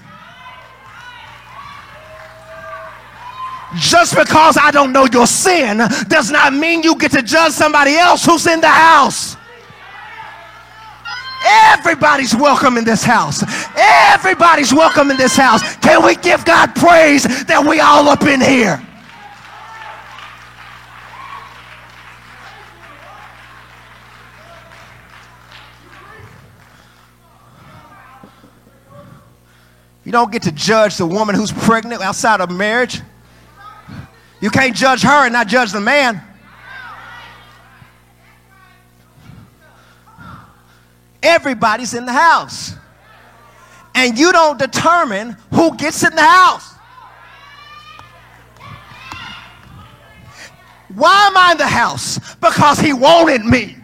Just 3.75 4.15
because 4.15 4.57
I 4.57 4.69
don't 4.71 4.91
know 4.91 5.07
your 5.11 5.25
sin 5.25 5.77
does 6.07 6.29
not 6.29 6.53
mean 6.53 6.83
you 6.83 6.95
get 6.95 7.11
to 7.11 7.23
judge 7.23 7.53
somebody 7.53 7.95
else 7.95 8.23
who's 8.25 8.45
in 8.45 8.61
the 8.61 8.67
house. 8.67 9.35
Everybody's 11.43 12.35
welcome 12.35 12.77
in 12.77 12.85
this 12.85 13.03
house. 13.03 13.43
Everybody's 13.75 14.73
welcome 14.73 15.11
in 15.11 15.17
this 15.17 15.35
house. 15.35 15.75
Can 15.77 16.05
we 16.05 16.15
give 16.15 16.45
God 16.45 16.73
praise 16.75 17.23
that 17.45 17.65
we 17.65 17.79
all 17.79 18.07
up 18.07 18.23
in 18.23 18.39
here? 18.39 18.81
You 30.05 30.11
don't 30.11 30.31
get 30.31 30.43
to 30.43 30.51
judge 30.51 30.97
the 30.97 31.05
woman 31.05 31.35
who's 31.35 31.51
pregnant 31.51 32.01
outside 32.01 32.41
of 32.41 32.51
marriage. 32.51 33.01
You 34.41 34.49
can't 34.49 34.75
judge 34.75 35.01
her 35.01 35.25
and 35.25 35.33
not 35.33 35.47
judge 35.47 35.71
the 35.71 35.79
man. 35.79 36.21
Everybody's 41.23 41.93
in 41.93 42.05
the 42.05 42.13
house. 42.13 42.75
And 43.95 44.17
you 44.17 44.31
don't 44.31 44.59
determine 44.59 45.37
who 45.51 45.75
gets 45.77 46.03
in 46.03 46.13
the 46.13 46.21
house. 46.21 46.73
Why 50.93 51.27
am 51.27 51.37
I 51.37 51.51
in 51.53 51.57
the 51.57 51.67
house? 51.67 52.19
Because 52.35 52.79
he 52.79 52.93
wanted 52.93 53.43
me. 53.43 53.77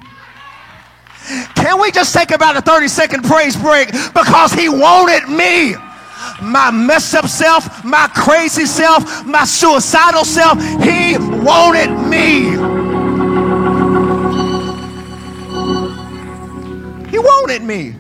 Can 1.56 1.80
we 1.82 1.92
just 1.92 2.14
take 2.14 2.32
about 2.32 2.58
a 2.58 2.62
30 2.62 2.88
second 2.88 3.24
praise 3.24 3.56
break? 3.56 3.92
Because 4.14 4.54
he 4.54 4.70
wanted 4.70 5.28
me. 5.30 5.76
My 6.42 6.72
messed 6.72 7.16
up 7.16 7.28
self, 7.28 7.84
my 7.84 8.08
crazy 8.14 8.66
self, 8.66 9.26
my 9.26 9.46
suicidal 9.46 10.26
self, 10.26 10.60
he 10.84 11.18
wanted 11.18 11.92
me. 12.10 12.69
Wanted 17.50 17.64
me. 17.64 17.96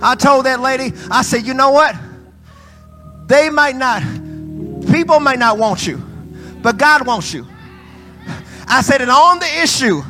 I 0.00 0.14
told 0.14 0.46
that 0.46 0.60
lady, 0.60 0.92
I 1.10 1.22
said, 1.22 1.44
you 1.44 1.52
know 1.52 1.72
what? 1.72 1.96
They 3.26 3.50
might 3.50 3.74
not, 3.74 4.02
people 4.92 5.18
might 5.18 5.40
not 5.40 5.58
want 5.58 5.84
you, 5.84 5.96
but 6.62 6.76
God 6.76 7.04
wants 7.04 7.34
you. 7.34 7.44
I 8.68 8.82
said, 8.82 9.00
and 9.00 9.10
on 9.10 9.40
the 9.40 9.62
issue 9.62 10.00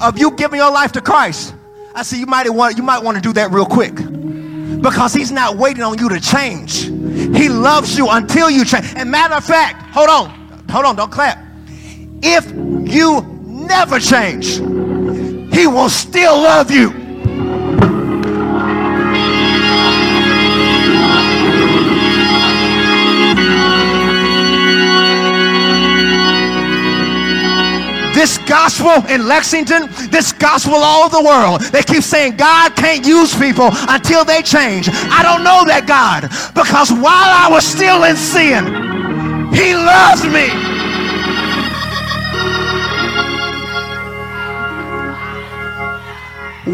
of 0.00 0.18
you 0.18 0.32
giving 0.32 0.58
your 0.58 0.72
life 0.72 0.90
to 0.92 1.00
Christ, 1.00 1.54
I 1.94 2.02
said, 2.02 2.18
you 2.18 2.26
might 2.26 2.50
want, 2.50 2.76
you 2.76 2.82
might 2.82 3.02
want 3.02 3.16
to 3.16 3.22
do 3.22 3.32
that 3.34 3.52
real 3.52 3.66
quick 3.66 3.94
because 3.94 5.14
he's 5.14 5.30
not 5.30 5.56
waiting 5.56 5.84
on 5.84 5.96
you 5.98 6.08
to 6.08 6.18
change. 6.18 6.86
He 7.36 7.48
loves 7.48 7.96
you 7.96 8.08
until 8.10 8.50
you 8.50 8.64
change. 8.64 8.92
And 8.96 9.08
matter 9.08 9.34
of 9.34 9.44
fact, 9.44 9.94
hold 9.94 10.08
on, 10.08 10.30
hold 10.68 10.84
on, 10.84 10.96
don't 10.96 11.12
clap. 11.12 11.38
If 12.22 12.50
you 12.50 13.22
never 13.44 14.00
change, 14.00 14.56
he 15.54 15.68
will 15.68 15.88
still 15.88 16.36
love 16.42 16.72
you. 16.72 17.03
This 28.24 28.38
gospel 28.48 29.04
in 29.12 29.28
Lexington, 29.28 29.82
this 30.08 30.32
gospel 30.32 30.76
all 30.76 31.04
over 31.04 31.18
the 31.18 31.22
world. 31.22 31.60
They 31.60 31.82
keep 31.82 32.02
saying 32.02 32.38
God 32.38 32.74
can't 32.74 33.06
use 33.06 33.38
people 33.38 33.68
until 33.86 34.24
they 34.24 34.40
change. 34.40 34.88
I 34.88 35.20
don't 35.22 35.44
know 35.44 35.60
that 35.68 35.84
God 35.86 36.22
because 36.56 36.90
while 36.90 37.04
I 37.12 37.48
was 37.50 37.66
still 37.66 38.04
in 38.04 38.16
sin, 38.16 38.64
He 39.52 39.76
loves 39.76 40.24
me. 40.24 40.48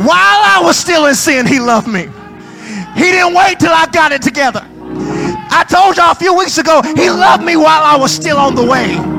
While 0.06 0.40
I 0.46 0.62
was 0.62 0.78
still 0.78 1.06
in 1.06 1.16
sin, 1.16 1.48
he 1.48 1.58
loved 1.58 1.88
me. 1.88 2.02
He 2.94 3.10
didn't 3.10 3.34
wait 3.34 3.58
till 3.58 3.72
I 3.72 3.88
got 3.92 4.12
it 4.12 4.22
together. 4.22 4.64
I 5.50 5.66
told 5.68 5.96
y'all 5.96 6.12
a 6.12 6.14
few 6.14 6.32
weeks 6.32 6.58
ago, 6.58 6.80
he 6.94 7.10
loved 7.10 7.42
me 7.42 7.56
while 7.56 7.82
I 7.82 7.96
was 7.96 8.12
still 8.12 8.36
on 8.36 8.54
the 8.54 8.64
way. 8.64 9.09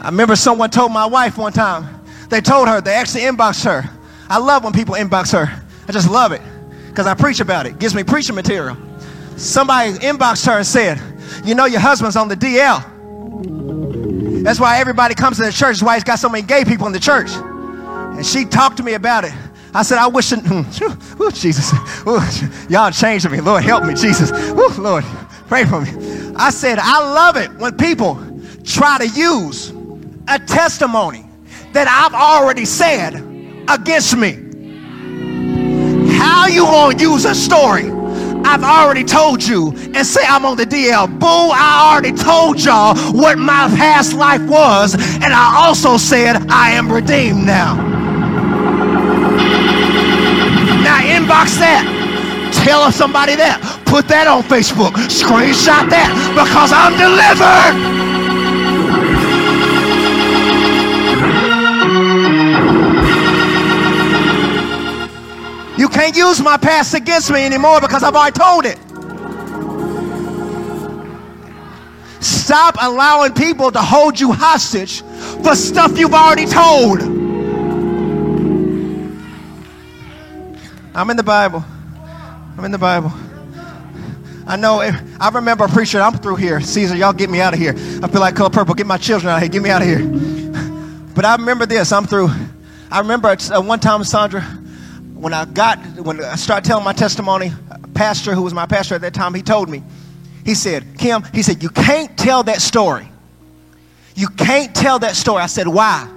I 0.00 0.06
remember 0.06 0.34
someone 0.34 0.70
told 0.70 0.92
my 0.92 1.06
wife 1.06 1.36
one 1.36 1.52
time, 1.52 2.02
they 2.30 2.40
told 2.40 2.68
her, 2.68 2.80
they 2.80 2.94
actually 2.94 3.22
inboxed 3.22 3.64
her. 3.64 3.84
I 4.28 4.38
love 4.38 4.64
when 4.64 4.72
people 4.72 4.94
inbox 4.94 5.32
her. 5.32 5.62
I 5.88 5.92
just 5.92 6.08
love 6.08 6.32
it 6.32 6.40
because 6.88 7.06
I 7.06 7.14
preach 7.14 7.40
about 7.40 7.66
it. 7.66 7.78
Gives 7.78 7.94
me 7.94 8.02
preaching 8.02 8.34
material. 8.34 8.76
Somebody 9.36 9.92
inboxed 9.94 10.46
her 10.46 10.58
and 10.58 10.66
said, 10.66 11.00
You 11.44 11.54
know, 11.54 11.66
your 11.66 11.80
husband's 11.80 12.16
on 12.16 12.28
the 12.28 12.36
DL. 12.36 12.82
That's 14.42 14.60
why 14.60 14.78
everybody 14.78 15.14
comes 15.14 15.36
to 15.38 15.44
the 15.44 15.52
church. 15.52 15.76
That's 15.76 15.82
why 15.82 15.94
he's 15.94 16.04
got 16.04 16.18
so 16.18 16.28
many 16.28 16.46
gay 16.46 16.64
people 16.64 16.86
in 16.86 16.92
the 16.92 17.00
church. 17.00 17.30
And 17.32 18.24
she 18.24 18.44
talked 18.44 18.76
to 18.78 18.82
me 18.82 18.94
about 18.94 19.24
it. 19.24 19.32
I 19.74 19.82
said, 19.82 19.98
I 19.98 20.06
wish, 20.06 20.32
it, 20.32 20.40
oh, 20.46 21.30
Jesus, 21.32 21.72
y'all 22.70 22.90
changed 22.90 23.30
me. 23.30 23.40
Lord, 23.40 23.62
help 23.64 23.84
me, 23.84 23.94
Jesus. 23.94 24.30
Lord, 24.78 25.04
pray 25.46 25.64
for 25.64 25.80
me. 25.80 25.90
I 26.36 26.50
said, 26.50 26.78
I 26.78 26.98
love 27.14 27.36
it 27.36 27.52
when 27.54 27.76
people 27.76 28.18
try 28.64 28.98
to 28.98 29.06
use 29.08 29.72
a 30.30 30.38
testimony 30.38 31.24
that 31.72 31.88
I've 31.88 32.14
already 32.14 32.64
said 32.64 33.14
against 33.68 34.16
me. 34.16 34.38
How 36.16 36.46
you 36.46 36.62
gonna 36.62 36.96
use 36.98 37.24
a 37.24 37.34
story 37.34 37.90
I've 38.44 38.62
already 38.62 39.04
told 39.04 39.42
you 39.42 39.72
and 39.94 40.06
say 40.06 40.22
I'm 40.26 40.44
on 40.44 40.56
the 40.56 40.64
DL. 40.64 41.06
Boo, 41.18 41.26
I 41.26 41.92
already 41.92 42.16
told 42.16 42.62
y'all 42.62 42.96
what 43.12 43.38
my 43.38 43.68
past 43.76 44.14
life 44.14 44.42
was, 44.42 44.94
and 44.94 45.32
I 45.32 45.64
also 45.66 45.96
said 45.96 46.36
I 46.48 46.70
am 46.70 46.90
redeemed 46.90 47.44
now. 47.44 47.74
Now 50.82 51.00
inbox 51.02 51.58
that. 51.58 51.84
Tell 52.64 52.90
somebody 52.92 53.34
that. 53.36 53.60
Put 53.84 54.08
that 54.08 54.26
on 54.26 54.42
Facebook. 54.44 54.92
Screenshot 55.10 55.90
that 55.90 56.10
because 56.34 56.72
I'm 56.72 56.94
delivered. 56.98 58.19
You 65.80 65.88
can't 65.88 66.14
use 66.14 66.42
my 66.42 66.58
past 66.58 66.92
against 66.92 67.30
me 67.30 67.42
anymore 67.42 67.80
because 67.80 68.02
I've 68.02 68.14
already 68.14 68.38
told 68.38 68.66
it. 68.66 68.78
Stop 72.22 72.76
allowing 72.78 73.32
people 73.32 73.72
to 73.72 73.78
hold 73.80 74.20
you 74.20 74.30
hostage 74.30 75.00
for 75.42 75.54
stuff 75.54 75.98
you've 75.98 76.12
already 76.12 76.44
told. 76.44 77.00
I'm 80.94 81.08
in 81.08 81.16
the 81.16 81.22
Bible. 81.22 81.64
I'm 82.58 82.64
in 82.66 82.72
the 82.72 82.78
Bible. 82.78 83.10
I 84.46 84.56
know. 84.56 84.82
I 84.82 85.30
remember 85.30 85.64
a 85.64 85.68
preacher. 85.70 85.98
I'm 85.98 86.12
through 86.12 86.36
here. 86.36 86.60
Caesar, 86.60 86.94
y'all 86.94 87.14
get 87.14 87.30
me 87.30 87.40
out 87.40 87.54
of 87.54 87.58
here. 87.58 87.72
I 88.02 88.08
feel 88.08 88.20
like 88.20 88.36
color 88.36 88.50
purple. 88.50 88.74
Get 88.74 88.86
my 88.86 88.98
children 88.98 89.30
out 89.30 89.36
of 89.36 89.42
here. 89.44 89.48
Get 89.48 89.62
me 89.62 89.70
out 89.70 89.80
of 89.80 89.88
here. 89.88 90.04
But 91.14 91.24
I 91.24 91.36
remember 91.36 91.64
this. 91.64 91.90
I'm 91.90 92.04
through. 92.04 92.28
I 92.90 92.98
remember 92.98 93.34
one 93.34 93.80
time, 93.80 94.04
Sandra, 94.04 94.44
when 95.20 95.34
I 95.34 95.44
got, 95.44 95.78
when 95.98 96.24
I 96.24 96.34
started 96.36 96.66
telling 96.66 96.82
my 96.82 96.94
testimony, 96.94 97.52
pastor 97.92 98.34
who 98.34 98.40
was 98.40 98.54
my 98.54 98.64
pastor 98.64 98.94
at 98.94 99.02
that 99.02 99.12
time, 99.12 99.34
he 99.34 99.42
told 99.42 99.68
me, 99.68 99.82
he 100.46 100.54
said, 100.54 100.96
Kim, 100.96 101.22
he 101.34 101.42
said, 101.42 101.62
you 101.62 101.68
can't 101.68 102.16
tell 102.16 102.42
that 102.44 102.62
story. 102.62 103.06
You 104.14 104.28
can't 104.28 104.74
tell 104.74 104.98
that 105.00 105.14
story. 105.16 105.42
I 105.42 105.46
said, 105.46 105.68
why? 105.68 106.10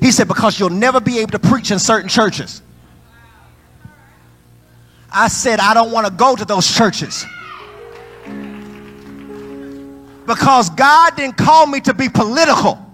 He 0.00 0.10
said, 0.10 0.26
because 0.26 0.58
you'll 0.58 0.68
never 0.70 1.00
be 1.00 1.20
able 1.20 1.30
to 1.30 1.38
preach 1.38 1.70
in 1.70 1.78
certain 1.78 2.08
churches. 2.08 2.60
I 5.12 5.28
said, 5.28 5.60
I 5.60 5.72
don't 5.72 5.92
want 5.92 6.08
to 6.08 6.12
go 6.12 6.34
to 6.34 6.44
those 6.44 6.68
churches. 6.68 7.24
Because 10.26 10.70
God 10.70 11.14
didn't 11.14 11.36
call 11.36 11.66
me 11.66 11.80
to 11.82 11.94
be 11.94 12.08
political. 12.08 12.84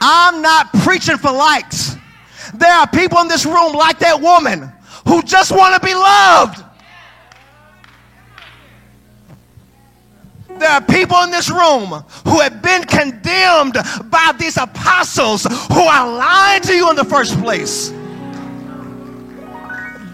I'm 0.00 0.42
not 0.42 0.72
preaching 0.72 1.18
for 1.18 1.30
likes. 1.30 1.96
There 2.54 2.72
are 2.72 2.86
people 2.86 3.18
in 3.18 3.28
this 3.28 3.46
room 3.46 3.72
like 3.72 3.98
that 4.00 4.20
woman 4.20 4.72
who 5.06 5.22
just 5.22 5.52
want 5.52 5.80
to 5.80 5.86
be 5.86 5.94
loved. 5.94 6.64
There 10.58 10.70
are 10.70 10.82
people 10.82 11.16
in 11.22 11.30
this 11.30 11.50
room 11.50 11.88
who 12.24 12.40
have 12.40 12.62
been 12.62 12.84
condemned 12.84 13.74
by 14.04 14.32
these 14.38 14.56
apostles 14.56 15.44
who 15.44 15.80
are 15.80 16.08
lying 16.16 16.62
to 16.62 16.74
you 16.74 16.88
in 16.90 16.96
the 16.96 17.04
first 17.04 17.38
place. 17.40 17.92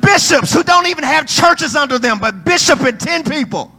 Bishops 0.01 0.55
who 0.55 0.63
don't 0.63 0.87
even 0.87 1.05
have 1.05 1.27
churches 1.27 1.77
under 1.77 1.99
them, 1.99 2.19
but 2.19 2.45
bishop 2.45 2.81
and 2.81 2.99
10 2.99 3.25
people. 3.25 3.73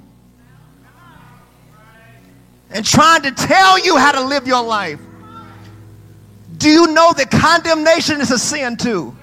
And 2.69 2.85
trying 2.85 3.23
to 3.23 3.31
tell 3.31 3.83
you 3.83 3.97
how 3.97 4.11
to 4.11 4.21
live 4.21 4.45
your 4.45 4.63
life. 4.63 4.99
Do 6.59 6.69
you 6.69 6.87
know 6.87 7.13
that 7.13 7.31
condemnation 7.31 8.19
is 8.19 8.31
a 8.31 8.37
sin 8.37 8.75
too? 8.75 9.15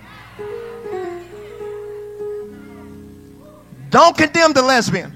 Don't 3.91 4.17
condemn 4.17 4.53
the 4.53 4.63
lesbian. 4.63 5.15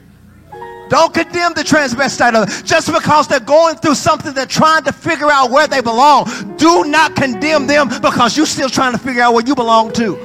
Don't 0.91 1.15
condemn 1.15 1.55
the 1.55 1.63
transvestite. 1.63 2.65
Just 2.65 2.93
because 2.93 3.27
they're 3.27 3.41
going 3.41 3.77
through 3.77 3.95
something, 3.95 4.35
they're 4.35 4.45
trying 4.45 4.85
to 4.85 4.93
figure 4.93 5.31
out 5.31 5.51
where 5.51 5.67
they 5.67 5.81
belong. 5.81 6.27
Do 6.57 6.85
not 6.85 7.17
condemn 7.17 7.67
them 7.67 7.89
because 7.89 8.37
you're 8.37 8.45
still 8.45 8.69
trying 8.69 8.93
to 8.93 8.99
figure 8.99 9.23
out 9.23 9.33
where 9.33 9.45
you 9.45 9.55
belong 9.55 9.93
to. 9.95 10.19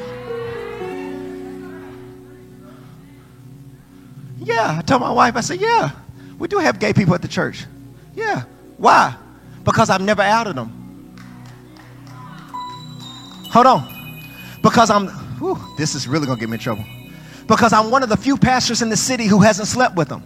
Yeah, 4.39 4.77
I 4.79 4.81
told 4.81 5.01
my 5.01 5.11
wife, 5.11 5.37
I 5.37 5.41
said, 5.41 5.61
yeah, 5.61 5.91
we 6.37 6.47
do 6.47 6.57
have 6.57 6.77
gay 6.77 6.93
people 6.93 7.15
at 7.15 7.21
the 7.21 7.27
church. 7.27 7.65
Yeah. 8.15 8.43
Why? 8.77 9.15
Because 9.63 9.89
I've 9.89 10.01
never 10.01 10.21
outed 10.21 10.55
them. 10.55 10.84
Hold 13.55 13.67
on. 13.67 13.87
Because 14.61 14.89
I'm, 14.89 15.07
whew, 15.39 15.57
this 15.77 15.95
is 15.95 16.09
really 16.09 16.25
going 16.25 16.37
to 16.37 16.39
get 16.41 16.49
me 16.49 16.55
in 16.55 16.59
trouble. 16.59 16.83
Because 17.47 17.71
I'm 17.71 17.89
one 17.89 18.03
of 18.03 18.09
the 18.09 18.17
few 18.17 18.35
pastors 18.35 18.81
in 18.81 18.89
the 18.89 18.97
city 18.97 19.27
who 19.27 19.39
hasn't 19.39 19.69
slept 19.69 19.95
with 19.95 20.09
them. 20.09 20.23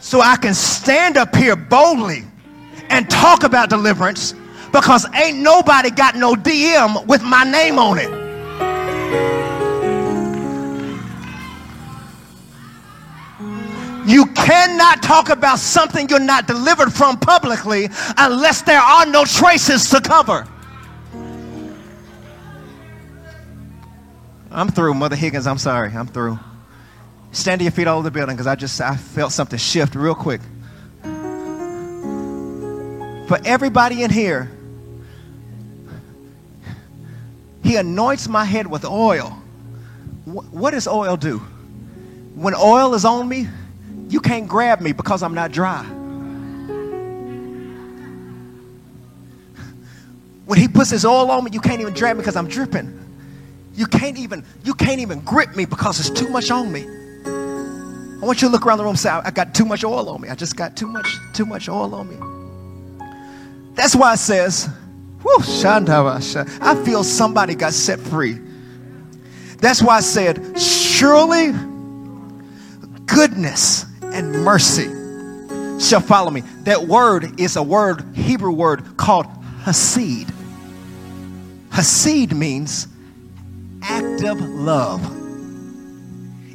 So 0.00 0.22
I 0.22 0.36
can 0.40 0.54
stand 0.54 1.18
up 1.18 1.36
here 1.36 1.54
boldly 1.54 2.24
and 2.88 3.10
talk 3.10 3.42
about 3.44 3.68
deliverance 3.68 4.34
because 4.72 5.06
ain't 5.14 5.36
nobody 5.40 5.90
got 5.90 6.16
no 6.16 6.32
DM 6.32 7.06
with 7.06 7.22
my 7.22 7.44
name 7.44 7.78
on 7.78 7.98
it. 7.98 9.37
You 14.08 14.24
cannot 14.24 15.02
talk 15.02 15.28
about 15.28 15.58
something 15.58 16.08
you're 16.08 16.18
not 16.18 16.46
delivered 16.46 16.90
from 16.94 17.18
publicly 17.18 17.90
unless 18.16 18.62
there 18.62 18.80
are 18.80 19.04
no 19.04 19.26
traces 19.26 19.90
to 19.90 20.00
cover. 20.00 20.48
I'm 24.50 24.70
through, 24.70 24.94
Mother 24.94 25.14
Higgins. 25.14 25.46
I'm 25.46 25.58
sorry. 25.58 25.92
I'm 25.92 26.06
through. 26.06 26.38
Stand 27.32 27.58
to 27.58 27.64
your 27.64 27.70
feet 27.70 27.86
all 27.86 27.98
over 27.98 28.08
the 28.08 28.10
building 28.10 28.34
because 28.34 28.46
I 28.46 28.54
just 28.54 28.80
I 28.80 28.96
felt 28.96 29.30
something 29.30 29.58
shift 29.58 29.94
real 29.94 30.14
quick. 30.14 30.40
For 33.28 33.38
everybody 33.44 34.04
in 34.04 34.10
here, 34.10 34.50
he 37.62 37.76
anoints 37.76 38.26
my 38.26 38.46
head 38.46 38.66
with 38.66 38.86
oil. 38.86 39.38
What 40.24 40.70
does 40.70 40.88
oil 40.88 41.18
do? 41.18 41.40
When 42.34 42.54
oil 42.54 42.94
is 42.94 43.04
on 43.04 43.28
me, 43.28 43.48
you 44.08 44.20
can't 44.20 44.48
grab 44.48 44.80
me 44.80 44.92
because 44.92 45.22
I'm 45.22 45.34
not 45.34 45.52
dry. 45.52 45.84
When 50.46 50.58
he 50.58 50.66
puts 50.66 50.90
his 50.90 51.04
oil 51.04 51.30
on 51.30 51.44
me, 51.44 51.50
you 51.52 51.60
can't 51.60 51.80
even 51.80 51.92
drag 51.92 52.16
me 52.16 52.22
because 52.22 52.36
I'm 52.36 52.48
dripping. 52.48 52.94
You 53.74 53.86
can't 53.86 54.16
even 54.18 54.44
you 54.64 54.74
can't 54.74 55.00
even 55.00 55.20
grip 55.20 55.54
me 55.54 55.66
because 55.66 56.00
it's 56.00 56.10
too 56.18 56.28
much 56.30 56.50
on 56.50 56.72
me. 56.72 56.86
I 58.20 58.26
want 58.26 58.42
you 58.42 58.48
to 58.48 58.52
look 58.52 58.66
around 58.66 58.78
the 58.78 58.84
room 58.84 58.92
and 58.92 58.98
say, 58.98 59.10
I 59.10 59.30
got 59.30 59.54
too 59.54 59.64
much 59.64 59.84
oil 59.84 60.08
on 60.08 60.20
me. 60.20 60.28
I 60.28 60.34
just 60.34 60.56
got 60.56 60.76
too 60.76 60.88
much, 60.88 61.06
too 61.34 61.46
much 61.46 61.68
oil 61.68 61.94
on 61.94 62.08
me. 62.08 62.16
That's 63.74 63.94
why 63.94 64.14
it 64.14 64.16
says, 64.16 64.68
I 65.24 66.82
feel 66.84 67.04
somebody 67.04 67.54
got 67.54 67.72
set 67.72 68.00
free. 68.00 68.40
That's 69.58 69.80
why 69.82 69.98
I 69.98 70.00
said, 70.00 70.58
surely 70.58 71.52
goodness 73.06 73.84
and 74.12 74.32
mercy 74.44 74.88
shall 75.80 76.00
follow 76.00 76.30
me. 76.30 76.40
That 76.62 76.86
word 76.86 77.40
is 77.40 77.56
a 77.56 77.62
word, 77.62 78.04
Hebrew 78.14 78.52
word 78.52 78.96
called 78.96 79.26
hasid. 79.62 80.32
Hasid 81.70 82.32
means 82.32 82.88
active 83.82 84.40
love. 84.40 85.02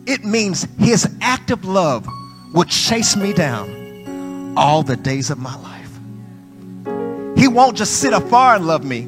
It 0.05 0.25
means 0.25 0.67
his 0.77 1.09
active 1.21 1.63
love 1.65 2.07
will 2.53 2.65
chase 2.65 3.15
me 3.15 3.33
down 3.33 4.53
all 4.57 4.83
the 4.83 4.97
days 4.97 5.29
of 5.29 5.39
my 5.39 5.55
life. 5.55 7.37
He 7.37 7.47
won't 7.47 7.77
just 7.77 7.99
sit 7.99 8.13
afar 8.13 8.55
and 8.55 8.67
love 8.67 8.83
me, 8.83 9.07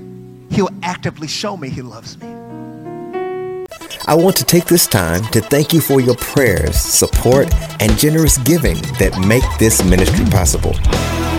he'll 0.49 0.69
actively 0.83 1.27
show 1.27 1.57
me 1.57 1.69
he 1.69 1.81
loves 1.81 2.17
me. 2.17 2.34
I 4.07 4.13
want 4.13 4.35
to 4.37 4.45
take 4.45 4.65
this 4.65 4.85
time 4.85 5.23
to 5.31 5.41
thank 5.41 5.73
you 5.73 5.81
for 5.81 5.99
your 5.99 6.13
prayers, 6.17 6.79
support, 6.79 7.51
and 7.81 7.97
generous 7.97 8.37
giving 8.37 8.79
that 8.99 9.17
make 9.25 9.43
this 9.57 9.83
ministry 9.83 10.25
possible. 10.25 10.75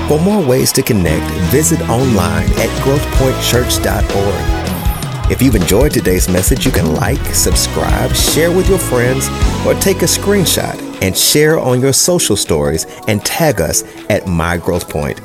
For 0.09 0.19
more 0.19 0.45
ways 0.45 0.73
to 0.73 0.83
connect, 0.83 1.25
visit 1.53 1.81
online 1.83 2.49
at 2.55 2.69
growthpointchurch.org. 2.83 5.31
If 5.31 5.41
you've 5.41 5.55
enjoyed 5.55 5.93
today's 5.93 6.29
message, 6.29 6.67
you 6.67 6.73
can 6.73 6.93
like, 6.95 7.25
subscribe, 7.27 8.13
share 8.13 8.51
with 8.51 8.69
your 8.69 8.79
friends, 8.79 9.29
or 9.65 9.75
take 9.75 10.03
a 10.03 10.07
screenshot 10.07 10.75
and 11.03 11.17
share 11.17 11.61
on 11.61 11.81
your 11.81 11.93
social 11.93 12.37
stories 12.37 12.85
and 13.07 13.25
tag 13.25 13.61
us 13.61 13.85
at 14.11 14.27
My 14.27 14.57
Growth 14.57 14.91
Point. 14.91 15.21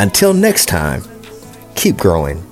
Until 0.00 0.32
next 0.32 0.66
time, 0.66 1.02
keep 1.74 1.98
growing 1.98 2.47